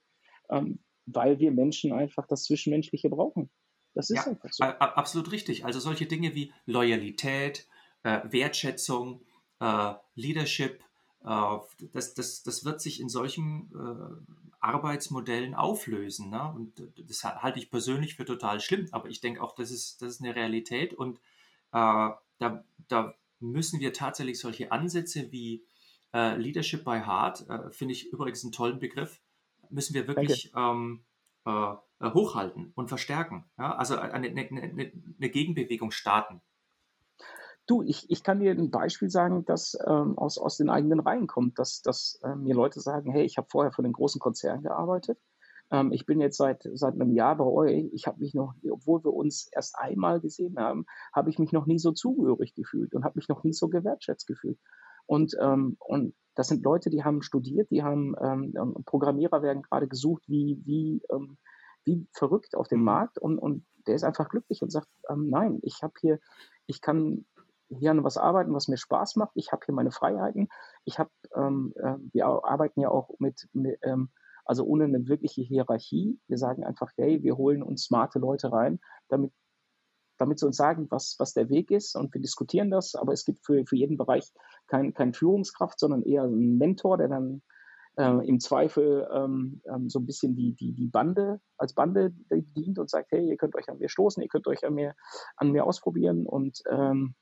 ähm, 0.50 0.80
weil 1.06 1.39
wir 1.39 1.52
Menschen 1.52 1.93
einfach 1.93 2.28
das 2.28 2.43
Zwischenmenschliche 2.43 3.10
brauchen. 3.10 3.50
Das 3.93 4.10
ist 4.10 4.26
ja, 4.26 4.32
einfach 4.32 4.50
so. 4.52 4.63
Absolut 4.63 5.32
richtig. 5.32 5.65
Also 5.65 5.80
solche 5.80 6.06
Dinge 6.06 6.36
wie 6.36 6.52
Loyalität, 6.65 7.67
äh, 8.04 8.21
Wertschätzung, 8.30 9.21
äh, 9.60 9.93
Leadership, 10.15 10.84
das, 11.94 12.13
das, 12.13 12.44
das 12.44 12.66
wird 12.66 12.82
sich 12.82 13.02
in 13.02 13.10
solchen 13.10 13.72
äh, 13.74 14.52
Arbeitsmodellen 14.60 15.56
auflösen. 15.56 16.30
Ne? 16.30 16.54
Und 16.54 16.82
das 17.10 17.24
halte 17.24 17.60
ich 17.60 17.70
persönlich 17.70 18.16
für 18.16 18.26
total 18.26 18.60
schlimm, 18.60 18.88
aber 18.92 19.10
ich 19.10 19.22
denke 19.22 19.42
auch, 19.42 19.54
das 19.54 19.72
ist, 19.72 20.02
das 20.02 20.13
ist 20.13 20.22
eine 20.22 20.36
Realität 20.36 20.94
und 20.94 21.18
äh, 21.74 22.10
da, 22.40 22.63
da 22.88 23.13
müssen 23.40 23.80
wir 23.80 23.94
tatsächlich 23.94 24.40
solche 24.40 24.72
Ansätze 24.72 25.32
wie 25.32 25.66
äh, 26.13 26.36
Leadership 26.38 26.84
by 26.84 27.02
Heart, 27.06 27.50
äh, 27.50 27.72
finde 27.72 27.94
ich 27.94 28.12
übrigens 28.12 28.44
einen 28.44 28.52
tollen 28.52 28.80
Begriff, 28.80 29.22
müssen 29.70 29.94
wir 29.94 30.08
wirklich 30.08 30.52
ähm, 30.56 31.04
äh, 31.46 31.74
äh, 32.00 32.12
hochhalten 32.13 32.72
und 32.76 32.90
verstärken. 32.90 33.46
Ja? 33.58 33.76
Also 33.76 33.98
eine, 33.98 34.28
eine, 34.28 34.52
eine 34.52 35.30
Gegenbewegung 35.30 35.92
starten. 35.92 36.42
Du, 37.67 37.84
ich, 37.84 38.10
ich 38.10 38.23
kann 38.23 38.39
dir 38.39 38.51
ein 38.51 38.71
Beispiel 38.71 39.10
sagen, 39.10 39.43
das 39.45 39.77
ähm, 39.86 40.17
aus, 40.17 40.38
aus 40.38 40.56
den 40.56 40.69
eigenen 40.69 41.01
Reihen 41.01 41.27
kommt, 41.27 41.60
dass, 41.60 41.82
dass 41.82 42.19
äh, 42.23 42.36
mir 42.36 42.56
Leute 42.56 42.80
sagen, 42.80 43.12
hey, 43.12 43.25
ich 43.25 43.38
habe 43.38 43.47
vorher 43.51 43.73
für 43.73 43.84
den 43.84 43.91
großen 43.91 44.19
Konzern 44.19 44.63
gearbeitet. 44.63 45.19
Ähm, 45.69 45.91
ich 45.91 46.06
bin 46.06 46.21
jetzt 46.21 46.38
seit, 46.38 46.63
seit 46.73 46.93
einem 46.93 47.12
Jahr 47.12 47.36
bei 47.36 47.43
euch. 47.43 47.89
Ich 47.91 48.08
habe 48.08 48.19
mich 48.19 48.34
noch, 48.34 48.53
obwohl 48.71 49.03
wir 49.03 49.13
uns 49.13 49.49
erst 49.51 49.77
einmal 49.77 50.21
gesehen 50.21 50.58
haben, 50.58 50.86
habe 51.13 51.30
ich 51.30 51.39
mich 51.39 51.51
noch 51.51 51.65
nie 51.65 51.77
so 51.77 51.91
zugehörig 51.91 52.53
gefühlt 52.56 52.95
und 52.95 53.03
habe 53.03 53.17
mich 53.17 53.27
noch 53.27 53.43
nie 53.43 53.53
so 53.53 53.67
gewertschätzt 53.67 54.27
gefühlt. 54.27 54.60
Und, 55.06 55.36
ähm, 55.41 55.75
und 55.80 56.15
das 56.36 56.47
sind 56.47 56.63
Leute, 56.63 56.89
die 56.89 57.03
haben 57.03 57.21
studiert, 57.21 57.69
die 57.71 57.84
haben 57.84 58.15
ähm, 58.21 58.53
ähm 58.58 58.84
Programmierer 58.86 59.41
werden 59.41 59.63
gerade 59.63 59.88
gesucht, 59.88 60.23
wie, 60.27 60.62
wie, 60.63 61.01
ähm, 61.12 61.38
wie 61.84 62.08
verrückt 62.13 62.56
auf 62.56 62.67
dem 62.67 62.80
mhm. 62.80 62.86
Markt 62.86 63.17
und, 63.17 63.39
und 63.39 63.65
der 63.88 63.95
ist 63.95 64.03
einfach 64.03 64.30
glücklich 64.30 64.62
und 64.62 64.71
sagt, 64.71 64.88
ähm, 65.10 65.30
nein, 65.30 65.60
ich 65.63 65.82
habe 65.82 65.93
hier, 65.99 66.19
ich 66.65 66.82
kann 66.82 67.25
hier 67.69 67.91
an 67.91 68.03
was 68.03 68.17
arbeiten, 68.17 68.53
was 68.53 68.67
mir 68.67 68.77
Spaß 68.77 69.15
macht. 69.15 69.32
Ich 69.36 69.51
habe 69.51 69.65
hier 69.65 69.75
meine 69.75 69.91
Freiheiten. 69.91 70.49
ich 70.86 70.99
habe, 70.99 71.10
ähm, 71.36 71.73
äh, 71.77 71.95
wir 72.13 72.25
arbeiten 72.25 72.82
ja 72.82 72.89
auch 72.89 73.10
mit, 73.19 73.47
mit 73.53 73.80
ähm, 73.84 74.10
also 74.45 74.63
ohne 74.63 74.86
eine 74.86 75.08
wirkliche 75.08 75.41
Hierarchie. 75.41 76.19
Wir 76.27 76.38
sagen 76.38 76.63
einfach, 76.63 76.91
hey, 76.95 77.21
wir 77.21 77.38
holen 77.38 77.62
uns 77.62 77.84
smarte 77.84 78.19
Leute 78.19 78.51
rein, 78.51 78.80
damit, 79.10 79.34
damit 80.17 80.39
sie 80.39 80.45
uns 80.45 80.58
sagen, 80.58 80.88
was, 80.89 81.15
was 81.19 81.34
der 81.34 81.49
Weg 81.49 81.69
ist 81.69 81.95
und 81.95 82.13
wir 82.13 82.21
diskutieren 82.21 82.71
das, 82.71 82.95
aber 82.95 83.13
es 83.13 83.25
gibt 83.25 83.45
für, 83.45 83.65
für 83.65 83.75
jeden 83.75 83.97
Bereich 83.97 84.32
kein, 84.67 84.93
kein 84.93 85.13
Führungskraft, 85.13 85.80
sondern 85.80 86.03
eher 86.03 86.23
einen 86.23 86.58
Mentor, 86.58 86.97
der 86.97 87.10
dann 87.10 87.41
äh, 87.97 88.27
im 88.27 88.39
Zweifel 88.39 89.08
ähm, 89.12 89.62
ähm, 89.65 89.89
so 89.89 89.99
ein 89.99 90.06
bisschen 90.06 90.36
die, 90.36 90.53
die, 90.53 90.73
die 90.73 90.88
Bande, 90.88 91.41
als 91.58 91.73
Bande 91.73 92.13
dient 92.32 92.80
und 92.80 92.89
sagt, 92.89 93.12
hey, 93.12 93.27
ihr 93.27 93.38
könnt 93.38 93.56
euch 93.56 93.69
an 93.69 93.80
mir 93.80 93.89
stoßen, 93.89 94.23
ihr 94.23 94.30
könnt 94.30 94.47
euch 94.47 94.65
an 94.65 94.75
mir, 94.75 94.95
an 95.36 95.51
mir 95.51 95.65
ausprobieren 95.65 96.25
und 96.25 96.62
ähm, 96.69 97.15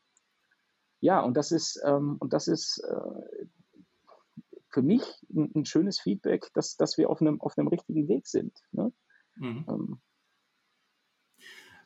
ja, 1.00 1.20
und 1.22 1.36
das 1.36 1.52
ist, 1.52 1.82
ähm, 1.86 2.18
und 2.20 2.34
das 2.34 2.48
ist 2.48 2.80
äh, 2.80 3.46
für 4.70 4.82
mich 4.82 5.04
ein, 5.34 5.52
ein, 5.56 5.66
schönes 5.66 6.00
Feedback, 6.00 6.52
dass, 6.54 6.76
dass 6.76 6.98
wir 6.98 7.10
auf 7.10 7.22
einem, 7.22 7.40
auf 7.42 7.58
einem 7.58 7.68
richtigen 7.68 8.08
Weg 8.08 8.28
sind. 8.28 8.54
Ne? 8.72 8.92
Mhm. 9.36 9.66
Ähm, 9.68 10.02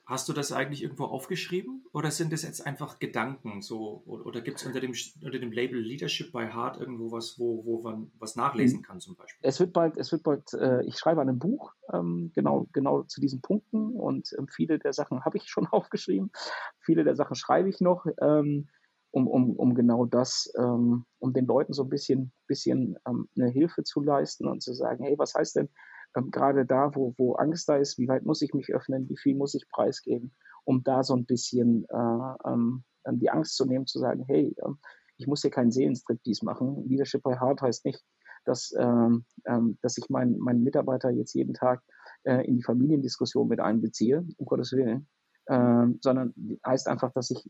Hast 0.09 0.27
du 0.27 0.33
das 0.33 0.51
eigentlich 0.51 0.81
irgendwo 0.81 1.03
aufgeschrieben 1.03 1.85
oder 1.93 2.09
sind 2.09 2.33
das 2.33 2.41
jetzt 2.41 2.65
einfach 2.65 2.97
Gedanken 2.97 3.61
so 3.61 4.01
oder, 4.07 4.25
oder 4.25 4.41
gibt 4.41 4.57
es 4.57 4.65
unter 4.65 4.79
dem, 4.79 4.95
unter 5.21 5.37
dem 5.37 5.51
Label 5.51 5.79
Leadership 5.79 6.31
by 6.31 6.47
Heart 6.51 6.77
irgendwo 6.77 7.11
was, 7.11 7.37
wo, 7.37 7.63
wo 7.63 7.83
man 7.83 8.11
was 8.17 8.35
nachlesen 8.35 8.81
kann 8.81 8.99
zum 8.99 9.15
Beispiel? 9.15 9.47
Es 9.47 9.59
wird 9.59 9.71
bald, 9.71 9.97
es 9.97 10.11
wird 10.11 10.23
bald, 10.23 10.51
äh, 10.55 10.83
ich 10.85 10.97
schreibe 10.97 11.21
an 11.21 11.29
einem 11.29 11.37
Buch 11.37 11.75
ähm, 11.93 12.31
genau, 12.33 12.67
genau 12.73 13.03
zu 13.03 13.21
diesen 13.21 13.41
Punkten 13.41 13.93
und 13.93 14.33
ähm, 14.39 14.47
viele 14.47 14.79
der 14.79 14.93
Sachen 14.93 15.25
habe 15.25 15.37
ich 15.37 15.47
schon 15.47 15.67
aufgeschrieben, 15.71 16.31
viele 16.79 17.03
der 17.03 17.15
Sachen 17.15 17.35
schreibe 17.35 17.69
ich 17.69 17.79
noch, 17.79 18.07
ähm, 18.19 18.67
um, 19.11 19.27
um, 19.27 19.55
um 19.55 19.73
genau 19.75 20.05
das, 20.05 20.51
ähm, 20.57 21.05
um 21.19 21.33
den 21.33 21.45
Leuten 21.45 21.73
so 21.73 21.83
ein 21.83 21.89
bisschen, 21.89 22.31
bisschen 22.47 22.97
ähm, 23.07 23.27
eine 23.35 23.49
Hilfe 23.49 23.83
zu 23.83 24.01
leisten 24.01 24.47
und 24.47 24.61
zu 24.61 24.73
sagen, 24.73 25.03
hey, 25.03 25.17
was 25.17 25.33
heißt 25.33 25.55
denn 25.55 25.69
ähm, 26.15 26.31
gerade 26.31 26.65
da, 26.65 26.95
wo, 26.95 27.13
wo 27.17 27.33
Angst 27.33 27.69
da 27.69 27.77
ist, 27.77 27.97
wie 27.97 28.07
weit 28.07 28.25
muss 28.25 28.41
ich 28.41 28.53
mich 28.53 28.73
öffnen, 28.73 29.09
wie 29.09 29.17
viel 29.17 29.35
muss 29.35 29.53
ich 29.53 29.69
preisgeben, 29.69 30.31
um 30.63 30.83
da 30.83 31.03
so 31.03 31.15
ein 31.15 31.25
bisschen 31.25 31.85
äh, 31.89 32.49
ähm, 32.49 32.83
die 33.11 33.29
Angst 33.29 33.55
zu 33.55 33.65
nehmen, 33.65 33.87
zu 33.87 33.99
sagen, 33.99 34.23
hey, 34.27 34.55
äh, 34.57 34.69
ich 35.17 35.27
muss 35.27 35.41
hier 35.41 35.51
keinen 35.51 35.71
Seelenstriptease 35.71 36.45
machen. 36.45 36.87
Leadership 36.87 37.23
by 37.23 37.35
Heart 37.35 37.61
heißt 37.61 37.85
nicht, 37.85 38.03
dass, 38.45 38.73
ähm, 38.77 39.25
ähm, 39.45 39.77
dass 39.81 39.97
ich 39.97 40.09
meinen 40.09 40.39
mein 40.39 40.63
Mitarbeiter 40.63 41.09
jetzt 41.09 41.33
jeden 41.33 41.53
Tag 41.53 41.83
äh, 42.23 42.45
in 42.47 42.55
die 42.55 42.63
Familiendiskussion 42.63 43.47
mit 43.47 43.59
einbeziehe, 43.59 44.25
um 44.37 44.45
Gottes 44.45 44.71
Willen, 44.71 45.07
ähm, 45.47 45.99
sondern 46.01 46.33
heißt 46.65 46.87
einfach, 46.87 47.11
dass 47.11 47.31
ich 47.31 47.49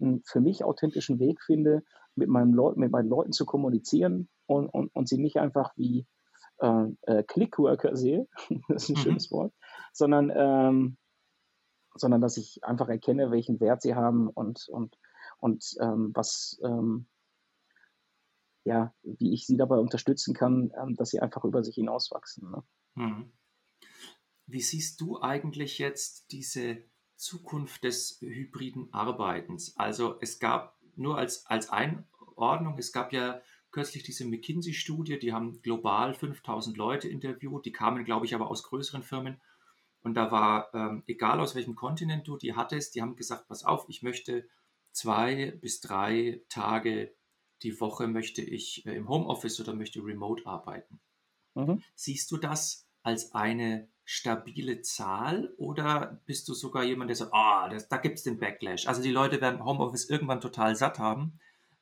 einen 0.00 0.22
für 0.24 0.40
mich 0.40 0.64
authentischen 0.64 1.18
Weg 1.18 1.42
finde, 1.42 1.82
mit, 2.14 2.28
meinem 2.28 2.54
Leut 2.54 2.76
mit 2.76 2.90
meinen 2.90 3.08
Leuten 3.08 3.32
zu 3.32 3.44
kommunizieren 3.44 4.28
und, 4.46 4.68
und, 4.68 4.94
und 4.94 5.08
sie 5.08 5.18
nicht 5.18 5.38
einfach 5.38 5.72
wie 5.76 6.06
äh, 6.58 6.86
äh, 7.02 7.22
Clickworker 7.22 7.96
sehe, 7.96 8.26
das 8.68 8.84
ist 8.84 8.90
ein 8.90 8.94
mhm. 8.94 9.02
schönes 9.02 9.30
Wort, 9.30 9.52
sondern, 9.92 10.32
ähm, 10.34 10.96
sondern 11.94 12.20
dass 12.20 12.36
ich 12.36 12.64
einfach 12.64 12.88
erkenne, 12.88 13.30
welchen 13.30 13.60
Wert 13.60 13.82
sie 13.82 13.94
haben 13.94 14.28
und, 14.28 14.66
und, 14.68 14.98
und 15.38 15.76
ähm, 15.80 16.12
was, 16.14 16.58
ähm, 16.64 17.06
ja, 18.64 18.94
wie 19.02 19.32
ich 19.32 19.46
sie 19.46 19.56
dabei 19.56 19.76
unterstützen 19.76 20.34
kann, 20.34 20.72
ähm, 20.80 20.96
dass 20.96 21.10
sie 21.10 21.20
einfach 21.20 21.44
über 21.44 21.62
sich 21.62 21.76
hinauswachsen. 21.76 22.50
Ne? 22.50 22.62
Mhm. 22.94 23.32
Wie 24.46 24.60
siehst 24.60 25.00
du 25.00 25.20
eigentlich 25.20 25.78
jetzt 25.78 26.30
diese 26.30 26.84
Zukunft 27.16 27.84
des 27.84 28.18
hybriden 28.20 28.92
Arbeitens? 28.92 29.76
Also 29.76 30.16
es 30.20 30.38
gab 30.38 30.78
nur 30.96 31.18
als, 31.18 31.46
als 31.46 31.70
Einordnung, 31.70 32.78
es 32.78 32.92
gab 32.92 33.12
ja 33.12 33.40
kürzlich 33.70 34.02
diese 34.02 34.24
McKinsey-Studie, 34.24 35.18
die 35.18 35.32
haben 35.32 35.60
global 35.60 36.14
5000 36.14 36.76
Leute 36.76 37.08
interviewt, 37.08 37.66
die 37.66 37.72
kamen, 37.72 38.04
glaube 38.04 38.26
ich, 38.26 38.34
aber 38.34 38.50
aus 38.50 38.62
größeren 38.62 39.02
Firmen. 39.02 39.40
Und 40.02 40.14
da 40.14 40.30
war, 40.30 40.72
ähm, 40.72 41.02
egal 41.06 41.40
aus 41.40 41.54
welchem 41.54 41.74
Kontinent 41.74 42.26
du 42.28 42.36
die 42.36 42.54
hattest, 42.54 42.94
die 42.94 43.02
haben 43.02 43.16
gesagt, 43.16 43.48
pass 43.48 43.64
auf, 43.64 43.84
ich 43.88 44.02
möchte 44.02 44.48
zwei 44.92 45.50
bis 45.60 45.80
drei 45.80 46.42
Tage 46.48 47.14
die 47.62 47.80
Woche 47.80 48.06
möchte 48.06 48.42
ich 48.42 48.86
äh, 48.86 48.94
im 48.96 49.08
Homeoffice 49.08 49.60
oder 49.60 49.74
möchte 49.74 50.00
remote 50.00 50.46
arbeiten. 50.46 51.00
Mhm. 51.54 51.82
Siehst 51.94 52.30
du 52.30 52.36
das 52.36 52.88
als 53.02 53.32
eine 53.32 53.88
stabile 54.06 54.80
Zahl 54.80 55.52
oder 55.58 56.22
bist 56.24 56.48
du 56.48 56.54
sogar 56.54 56.84
jemand, 56.84 57.10
der 57.10 57.16
sagt, 57.16 57.34
ah, 57.34 57.68
oh, 57.68 57.76
da 57.90 57.96
gibt 57.98 58.16
es 58.16 58.24
den 58.24 58.38
Backlash. 58.38 58.86
Also 58.86 59.02
die 59.02 59.10
Leute 59.10 59.42
werden 59.42 59.62
Homeoffice 59.62 60.08
irgendwann 60.08 60.40
total 60.40 60.76
satt 60.76 60.98
haben 60.98 61.38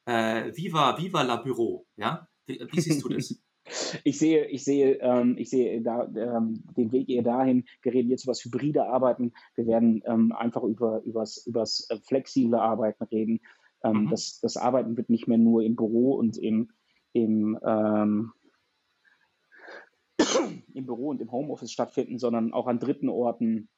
äh, 0.06 0.52
Viva, 0.56 0.98
Viva 0.98 1.22
la 1.22 1.36
Büro. 1.36 1.86
Ja? 1.96 2.28
Wie, 2.46 2.60
wie 2.70 2.80
siehst 2.80 3.04
du 3.04 3.08
das? 3.08 3.38
Ich 4.04 4.18
sehe, 4.18 4.44
ich 4.48 4.62
sehe, 4.62 5.00
ähm, 5.00 5.38
ich 5.38 5.48
sehe 5.48 5.80
da, 5.80 6.04
ähm, 6.04 6.64
den 6.76 6.92
Weg 6.92 7.08
eher 7.08 7.22
dahin. 7.22 7.64
Wir 7.80 7.94
reden 7.94 8.10
jetzt 8.10 8.24
über 8.24 8.32
das 8.32 8.44
hybride 8.44 8.84
Arbeiten. 8.84 9.32
Wir 9.54 9.66
werden 9.66 10.02
ähm, 10.04 10.32
einfach 10.32 10.62
über 10.64 11.00
übers, 11.04 11.46
übers 11.46 11.86
äh, 11.88 11.96
flexible 12.06 12.60
Arbeiten 12.60 13.04
reden. 13.04 13.40
Ähm, 13.82 14.02
mhm. 14.02 14.10
das, 14.10 14.38
das 14.42 14.58
Arbeiten 14.58 14.98
wird 14.98 15.08
nicht 15.08 15.28
mehr 15.28 15.38
nur 15.38 15.62
im 15.62 15.76
Büro 15.76 16.12
und 16.12 16.36
im, 16.36 16.72
im, 17.14 17.58
ähm, 17.64 18.32
im 20.74 20.86
Büro 20.86 21.08
und 21.08 21.20
im 21.20 21.32
Homeoffice 21.32 21.72
stattfinden, 21.72 22.18
sondern 22.18 22.52
auch 22.52 22.66
an 22.66 22.78
dritten 22.78 23.08
Orten, 23.08 23.68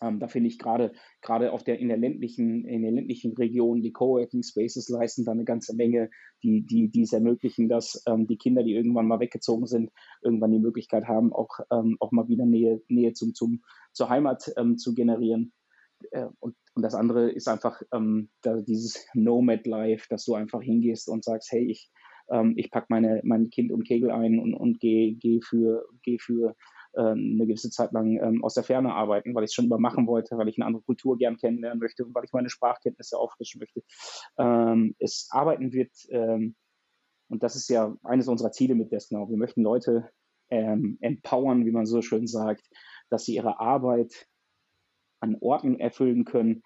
ähm, 0.00 0.20
da 0.20 0.28
finde 0.28 0.48
ich 0.48 0.58
gerade 0.58 0.92
gerade 1.22 1.52
auf 1.52 1.64
der 1.64 1.78
in 1.78 1.88
der 1.88 1.96
ländlichen 1.96 2.64
in 2.64 2.82
der 2.82 2.92
ländlichen 2.92 3.34
Region 3.34 3.82
die 3.82 3.92
Coworking 3.92 4.42
Spaces 4.42 4.88
leisten 4.88 5.24
da 5.24 5.32
eine 5.32 5.44
ganze 5.44 5.74
Menge, 5.74 6.10
die 6.42 6.64
die 6.64 6.88
die 6.88 7.02
es 7.02 7.12
ermöglichen, 7.12 7.68
dass 7.68 8.02
ähm, 8.06 8.26
die 8.26 8.36
Kinder, 8.36 8.62
die 8.62 8.74
irgendwann 8.74 9.08
mal 9.08 9.20
weggezogen 9.20 9.66
sind, 9.66 9.90
irgendwann 10.22 10.52
die 10.52 10.60
Möglichkeit 10.60 11.06
haben, 11.06 11.32
auch 11.32 11.58
ähm, 11.72 11.96
auch 12.00 12.12
mal 12.12 12.28
wieder 12.28 12.46
Nähe 12.46 12.80
Nähe 12.88 13.12
zum 13.12 13.34
zum 13.34 13.62
zur 13.92 14.08
Heimat 14.08 14.52
ähm, 14.56 14.76
zu 14.78 14.94
generieren. 14.94 15.52
Äh, 16.12 16.26
und, 16.38 16.54
und 16.74 16.82
das 16.82 16.94
andere 16.94 17.30
ist 17.30 17.48
einfach 17.48 17.82
ähm, 17.92 18.30
da 18.42 18.60
dieses 18.60 19.04
Nomad 19.14 19.66
Life, 19.66 20.06
dass 20.08 20.24
du 20.24 20.34
einfach 20.34 20.62
hingehst 20.62 21.08
und 21.08 21.24
sagst, 21.24 21.50
hey, 21.50 21.68
ich 21.68 21.90
ähm, 22.30 22.54
ich 22.56 22.70
pack 22.70 22.90
meine 22.90 23.20
mein 23.24 23.50
Kind 23.50 23.72
und 23.72 23.84
Kegel 23.84 24.10
ein 24.10 24.38
und 24.38 24.54
und 24.54 24.80
gehe 24.80 25.14
geh 25.14 25.40
für 25.40 25.86
geh 26.02 26.18
für 26.18 26.54
ähm, 26.96 27.34
eine 27.34 27.46
gewisse 27.46 27.70
Zeit 27.70 27.92
lang 27.92 28.18
ähm, 28.22 28.42
aus 28.42 28.54
der 28.54 28.64
Ferne 28.64 28.94
arbeiten, 28.94 29.34
weil 29.34 29.44
ich 29.44 29.48
es 29.48 29.54
schon 29.54 29.66
immer 29.66 29.78
machen 29.78 30.06
wollte, 30.06 30.36
weil 30.38 30.48
ich 30.48 30.58
eine 30.58 30.66
andere 30.66 30.82
Kultur 30.82 31.18
gern 31.18 31.36
kennenlernen 31.36 31.78
möchte 31.78 32.04
und 32.04 32.14
weil 32.14 32.24
ich 32.24 32.32
meine 32.32 32.50
Sprachkenntnisse 32.50 33.18
auffrischen 33.18 33.60
möchte. 33.60 33.82
Ähm, 34.38 34.94
es 34.98 35.28
arbeiten 35.30 35.72
wird, 35.72 35.92
ähm, 36.10 36.56
und 37.28 37.42
das 37.42 37.56
ist 37.56 37.68
ja 37.68 37.94
eines 38.04 38.28
unserer 38.28 38.52
Ziele 38.52 38.74
mit 38.74 38.90
Desknow. 38.90 39.28
Wir 39.28 39.36
möchten 39.36 39.62
Leute 39.62 40.10
ähm, 40.50 40.96
empowern, 41.00 41.66
wie 41.66 41.70
man 41.72 41.84
so 41.84 42.00
schön 42.00 42.26
sagt, 42.26 42.66
dass 43.10 43.26
sie 43.26 43.34
ihre 43.34 43.60
Arbeit 43.60 44.26
an 45.20 45.36
Orten 45.40 45.78
erfüllen 45.78 46.24
können, 46.24 46.62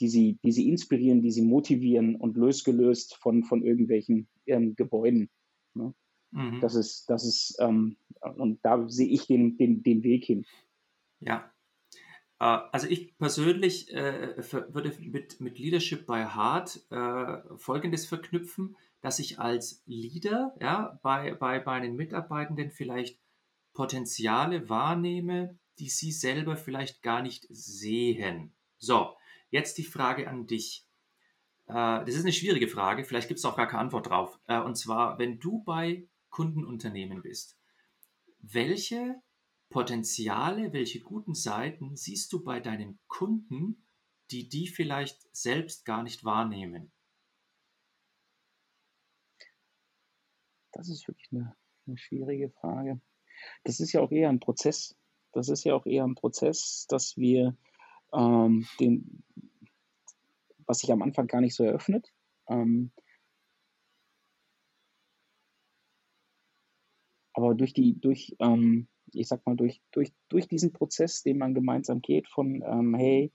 die 0.00 0.08
sie, 0.08 0.38
die 0.42 0.52
sie 0.52 0.68
inspirieren, 0.68 1.22
die 1.22 1.30
sie 1.30 1.42
motivieren 1.42 2.16
und 2.16 2.36
losgelöst 2.36 3.16
von, 3.16 3.42
von 3.44 3.62
irgendwelchen 3.62 4.28
ähm, 4.46 4.74
Gebäuden. 4.76 5.30
Ne? 5.74 5.94
Mhm. 6.32 6.60
Das 6.60 6.74
ist, 6.74 7.08
das 7.08 7.24
ist, 7.24 7.56
ähm, 7.60 7.96
und 8.20 8.60
da 8.62 8.88
sehe 8.88 9.08
ich 9.08 9.26
den, 9.26 9.56
den, 9.56 9.82
den 9.82 10.02
Weg 10.02 10.24
hin. 10.24 10.44
Ja. 11.20 11.50
Äh, 12.38 12.58
also 12.72 12.86
ich 12.88 13.16
persönlich 13.18 13.92
äh, 13.92 14.36
würde 14.72 14.92
mit, 15.00 15.40
mit 15.40 15.58
Leadership 15.58 16.06
by 16.06 16.24
Heart 16.34 16.80
äh, 16.90 17.56
Folgendes 17.56 18.06
verknüpfen, 18.06 18.76
dass 19.00 19.18
ich 19.18 19.38
als 19.38 19.82
Leader 19.86 20.54
ja, 20.60 20.98
bei, 21.02 21.34
bei, 21.34 21.60
bei 21.60 21.80
den 21.80 21.96
Mitarbeitenden 21.96 22.70
vielleicht 22.70 23.18
Potenziale 23.72 24.68
wahrnehme, 24.68 25.58
die 25.78 25.88
sie 25.88 26.10
selber 26.10 26.56
vielleicht 26.56 27.02
gar 27.02 27.22
nicht 27.22 27.46
sehen. 27.50 28.54
So, 28.78 29.14
jetzt 29.50 29.78
die 29.78 29.84
Frage 29.84 30.28
an 30.28 30.46
dich. 30.46 30.86
Äh, 31.66 32.04
das 32.04 32.14
ist 32.14 32.22
eine 32.22 32.32
schwierige 32.32 32.68
Frage, 32.68 33.04
vielleicht 33.04 33.28
gibt 33.28 33.38
es 33.38 33.44
auch 33.44 33.56
gar 33.56 33.66
keine 33.66 33.80
Antwort 33.80 34.08
drauf. 34.08 34.38
Äh, 34.46 34.60
und 34.60 34.76
zwar, 34.76 35.18
wenn 35.18 35.38
du 35.38 35.62
bei 35.64 36.08
Kundenunternehmen 36.30 37.22
bist. 37.22 37.58
Welche 38.40 39.22
Potenziale, 39.70 40.72
welche 40.72 41.00
guten 41.00 41.34
Seiten 41.34 41.96
siehst 41.96 42.32
du 42.32 42.44
bei 42.44 42.60
deinen 42.60 42.98
Kunden, 43.08 43.86
die 44.30 44.48
die 44.48 44.68
vielleicht 44.68 45.34
selbst 45.34 45.84
gar 45.84 46.02
nicht 46.02 46.24
wahrnehmen? 46.24 46.92
Das 50.72 50.90
ist 50.90 51.08
wirklich 51.08 51.32
eine, 51.32 51.56
eine 51.86 51.96
schwierige 51.96 52.50
Frage. 52.50 53.00
Das 53.64 53.80
ist 53.80 53.92
ja 53.92 54.02
auch 54.02 54.12
eher 54.12 54.28
ein 54.28 54.40
Prozess. 54.40 54.94
Das 55.32 55.48
ist 55.48 55.64
ja 55.64 55.74
auch 55.74 55.86
eher 55.86 56.04
ein 56.04 56.14
Prozess, 56.14 56.86
dass 56.88 57.16
wir 57.16 57.56
ähm, 58.12 58.66
den, 58.80 59.22
was 60.66 60.78
sich 60.78 60.92
am 60.92 61.02
Anfang 61.02 61.26
gar 61.26 61.40
nicht 61.40 61.54
so 61.54 61.64
eröffnet, 61.64 62.12
ähm, 62.48 62.92
Aber 67.36 67.54
durch 67.54 67.74
die, 67.74 68.00
durch, 68.00 68.34
ähm, 68.40 68.88
ich 69.12 69.28
sag 69.28 69.44
mal, 69.46 69.56
durch, 69.56 69.82
durch, 69.92 70.10
durch 70.30 70.48
diesen 70.48 70.72
Prozess, 70.72 71.22
den 71.22 71.36
man 71.36 71.52
gemeinsam 71.52 72.00
geht, 72.00 72.28
von 72.28 72.64
ähm, 72.66 72.94
hey, 72.94 73.30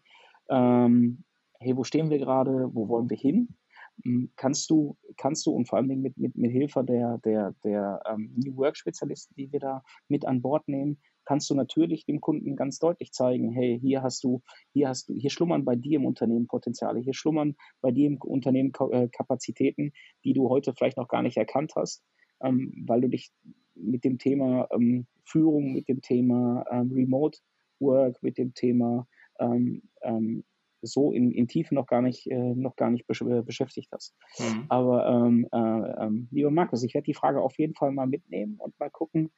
ähm, 0.49 1.24
hey, 1.59 1.78
wo 1.78 1.84
stehen 1.84 2.09
wir 2.09 2.17
gerade, 2.17 2.72
wo 2.74 2.88
wollen 2.89 3.11
wir 3.11 3.17
hin? 3.17 3.55
hm, 4.03 4.32
kannst 4.36 4.69
du, 4.69 4.97
kannst 5.17 5.45
du 5.45 5.51
und 5.51 5.67
vor 5.67 5.78
allem 5.78 6.01
mit, 6.01 6.17
mit, 6.17 6.36
mit 6.36 6.51
Hilfe 6.51 6.84
der, 6.84 7.19
der, 7.19 7.53
der 7.63 8.01
ähm, 8.07 8.34
New 8.36 8.55
Work-Spezialisten, 8.57 9.36
die 9.36 9.51
wir 9.51 9.59
da 9.59 9.84
mit 10.07 10.26
an 10.26 10.41
Bord 10.41 10.67
nehmen, 10.67 10.97
kannst 11.26 11.49
du 11.49 11.55
natürlich 11.55 12.05
dem 12.05 12.22
Kunden 12.22 12.55
ganz 12.55 12.80
deutlich 12.80 13.11
zeigen, 13.11 13.51
hey, 13.51 13.80
hier 13.80 14.01
hast 14.03 14.24
du, 14.24 14.41
hier 14.74 14.89
hast 14.89 15.09
du, 15.09 15.13
hier 15.13 15.30
schlummern 15.30 15.65
bei 15.65 15.76
dir 15.76 15.97
im 15.97 16.05
Unternehmen 16.05 16.47
Potenziale, 16.47 16.99
hier 16.99 17.13
schlummern 17.13 17.55
bei 17.82 17.91
dir 17.91 18.07
im 18.07 18.17
Unternehmen 18.17 18.72
äh, 18.91 19.07
Kapazitäten, 19.09 19.93
die 20.24 20.34
du 20.34 20.49
heute 20.49 20.74
vielleicht 20.74 20.97
noch 20.97 21.07
gar 21.07 21.22
nicht 21.22 21.38
erkannt 21.38 21.74
hast, 21.76 22.03
ähm, 22.41 22.74
weil 22.86 23.01
du 23.01 23.09
dich 23.09 23.32
mit 23.76 24.03
dem 24.03 24.17
Thema 24.17 24.67
ähm, 24.72 25.07
Führung, 25.26 25.74
mit 25.74 25.88
dem 25.88 26.01
Thema 26.01 26.65
ähm, 26.72 26.91
Remote 26.91 27.39
Work, 27.80 28.22
mit 28.22 28.38
dem 28.38 28.53
Thema 28.53 29.07
ähm, 29.39 29.84
ähm, 30.01 30.43
so 30.82 31.11
in, 31.11 31.32
in 31.32 31.47
Tiefe 31.47 31.76
noch 31.76 31.86
gar 31.86 32.01
nicht, 32.01 32.28
äh, 32.28 32.55
noch 32.55 32.76
gar 32.76 32.89
nicht 32.89 33.05
besch 33.05 33.22
äh, 33.22 33.41
beschäftigt 33.43 33.89
hast. 33.91 34.15
Mhm. 34.39 34.65
Aber 34.69 35.07
ähm, 35.07 35.47
äh, 35.51 35.57
ähm, 36.05 36.28
lieber 36.32 36.51
Markus, 36.51 36.84
ich 36.84 36.93
werde 36.93 37.05
die 37.05 37.13
Frage 37.13 37.41
auf 37.41 37.57
jeden 37.57 37.76
Fall 37.76 37.91
mal 37.91 38.07
mitnehmen 38.07 38.55
und 38.57 38.78
mal 38.80 38.89
gucken, 38.89 39.32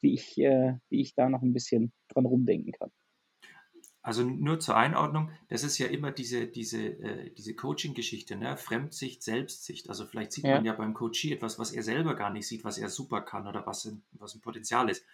wie 0.00 0.14
ich, 0.14 0.38
äh, 0.38 0.74
wie 0.88 1.00
ich 1.00 1.14
da 1.14 1.28
noch 1.28 1.42
ein 1.42 1.52
bisschen 1.52 1.92
dran 2.08 2.26
rumdenken 2.26 2.72
kann. 2.72 2.90
Also 4.02 4.24
nur 4.24 4.58
zur 4.60 4.76
Einordnung, 4.76 5.30
das 5.48 5.62
ist 5.62 5.76
ja 5.76 5.86
immer 5.86 6.10
diese, 6.10 6.46
diese, 6.46 6.82
äh, 6.82 7.30
diese 7.34 7.54
Coaching-Geschichte, 7.54 8.34
ne? 8.36 8.56
Fremdsicht, 8.56 9.22
Selbstsicht. 9.22 9.90
Also 9.90 10.06
vielleicht 10.06 10.32
sieht 10.32 10.44
ja. 10.44 10.54
man 10.54 10.64
ja 10.64 10.72
beim 10.72 10.94
Coachie 10.94 11.32
etwas, 11.32 11.58
was 11.58 11.72
er 11.72 11.82
selber 11.82 12.16
gar 12.16 12.30
nicht 12.30 12.48
sieht, 12.48 12.64
was 12.64 12.78
er 12.78 12.88
super 12.88 13.20
kann 13.20 13.46
oder 13.46 13.66
was, 13.66 13.84
ein, 13.84 14.02
was 14.12 14.34
ein 14.34 14.40
Potenzial 14.40 14.88
ist. 14.88 15.04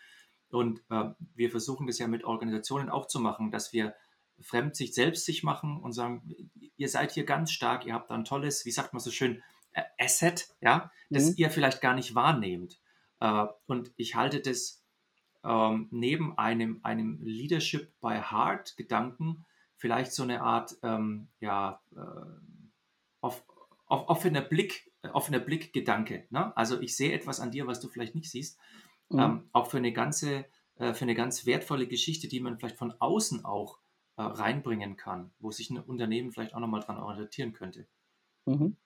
Und 0.50 0.84
äh, 0.90 1.10
wir 1.34 1.50
versuchen 1.50 1.88
das 1.88 1.98
ja 1.98 2.06
mit 2.06 2.22
Organisationen 2.22 2.88
auch 2.88 3.06
zu 3.08 3.18
machen, 3.18 3.50
dass 3.50 3.72
wir 3.72 3.94
Fremdsicht, 4.40 4.94
Selbstsicht 4.94 5.42
machen 5.42 5.80
und 5.80 5.92
sagen, 5.92 6.50
ihr 6.76 6.88
seid 6.88 7.10
hier 7.10 7.24
ganz 7.24 7.50
stark, 7.50 7.86
ihr 7.86 7.94
habt 7.94 8.10
da 8.10 8.14
ein 8.14 8.24
tolles, 8.24 8.64
wie 8.66 8.70
sagt 8.70 8.92
man 8.92 9.00
so 9.00 9.10
schön, 9.10 9.42
Asset, 9.98 10.48
ja, 10.60 10.90
das 11.10 11.30
mhm. 11.30 11.34
ihr 11.36 11.50
vielleicht 11.50 11.80
gar 11.80 11.94
nicht 11.94 12.14
wahrnehmt. 12.14 12.78
Äh, 13.20 13.46
und 13.66 13.92
ich 13.96 14.14
halte 14.14 14.40
das 14.40 14.84
ähm, 15.44 15.88
neben 15.90 16.36
einem, 16.38 16.80
einem 16.82 17.20
Leadership 17.22 17.92
by 18.00 18.20
Heart 18.30 18.76
Gedanken 18.76 19.44
vielleicht 19.76 20.12
so 20.12 20.22
eine 20.22 20.42
Art 20.42 20.76
ähm, 20.82 21.28
ja, 21.40 21.80
äh, 21.94 22.00
off, 23.20 23.44
off, 23.86 24.08
offener 24.08 24.40
Blick, 24.40 24.90
offener 25.12 25.38
Blickgedanke. 25.38 26.26
Ne? 26.30 26.56
Also 26.56 26.80
ich 26.80 26.96
sehe 26.96 27.12
etwas 27.12 27.40
an 27.40 27.50
dir, 27.50 27.66
was 27.66 27.80
du 27.80 27.88
vielleicht 27.88 28.14
nicht 28.14 28.30
siehst. 28.30 28.58
Mhm. 29.10 29.18
Ähm, 29.18 29.48
auch 29.52 29.68
für 29.70 29.76
eine 29.76 29.92
ganze, 29.92 30.46
äh, 30.76 30.94
für 30.94 31.04
eine 31.04 31.14
ganz 31.14 31.46
wertvolle 31.46 31.86
Geschichte, 31.86 32.28
die 32.28 32.40
man 32.40 32.58
vielleicht 32.58 32.78
von 32.78 32.92
außen 32.98 33.44
auch 33.44 33.78
äh, 34.16 34.22
reinbringen 34.22 34.96
kann, 34.96 35.30
wo 35.38 35.50
sich 35.50 35.70
ein 35.70 35.78
Unternehmen 35.78 36.32
vielleicht 36.32 36.54
auch 36.54 36.60
nochmal 36.60 36.80
dran 36.80 36.98
orientieren 36.98 37.52
könnte. 37.52 37.86
Mhm. 38.46 38.76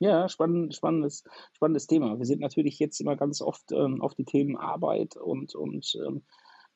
Ja, 0.00 0.30
spannend, 0.30 0.74
spannendes, 0.74 1.24
spannendes 1.52 1.86
Thema. 1.86 2.18
Wir 2.18 2.24
sind 2.24 2.40
natürlich 2.40 2.78
jetzt 2.78 3.00
immer 3.00 3.16
ganz 3.16 3.42
oft 3.42 3.70
ähm, 3.70 4.00
auf 4.00 4.14
die 4.14 4.24
Themen 4.24 4.56
Arbeit 4.56 5.14
und, 5.16 5.54
und, 5.54 5.94
ähm, 6.06 6.24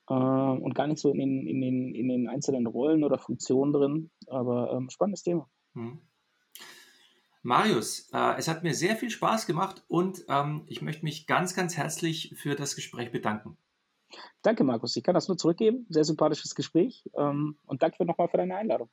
äh, 0.09 0.15
und 0.15 0.75
gar 0.75 0.87
nicht 0.87 1.01
so 1.01 1.11
in 1.11 1.19
den, 1.19 1.47
in, 1.47 1.63
den, 1.63 1.95
in 1.95 2.09
den 2.09 2.29
einzelnen 2.29 2.67
Rollen 2.67 3.03
oder 3.03 3.19
Funktionen 3.19 3.73
drin. 3.73 4.11
Aber 4.27 4.73
ähm, 4.75 4.91
spannendes 4.91 5.23
Thema. 5.23 5.49
Hm. 5.73 6.01
Marius, 7.43 8.11
äh, 8.13 8.37
es 8.37 8.47
hat 8.47 8.63
mir 8.63 8.75
sehr 8.75 8.95
viel 8.95 9.09
Spaß 9.09 9.47
gemacht 9.47 9.83
und 9.89 10.25
ähm, 10.29 10.65
ich 10.67 10.83
möchte 10.83 11.05
mich 11.05 11.27
ganz, 11.27 11.55
ganz 11.55 11.79
herzlich 11.79 12.35
für 12.37 12.55
das 12.57 12.77
Gespräch 12.77 13.11
bedanken. 13.11 13.57
Danke, 14.43 14.65
Markus. 14.65 14.97
Ich 14.97 15.03
kann 15.03 15.15
das 15.15 15.29
nur 15.29 15.39
zurückgeben. 15.39 15.87
Sehr 15.89 16.05
sympathisches 16.05 16.55
Gespräch. 16.55 17.09
Ähm, 17.17 17.57
und 17.65 17.83
danke 17.83 18.05
nochmal 18.05 18.29
für 18.29 18.37
deine 18.37 18.57
Einladung. 18.57 18.91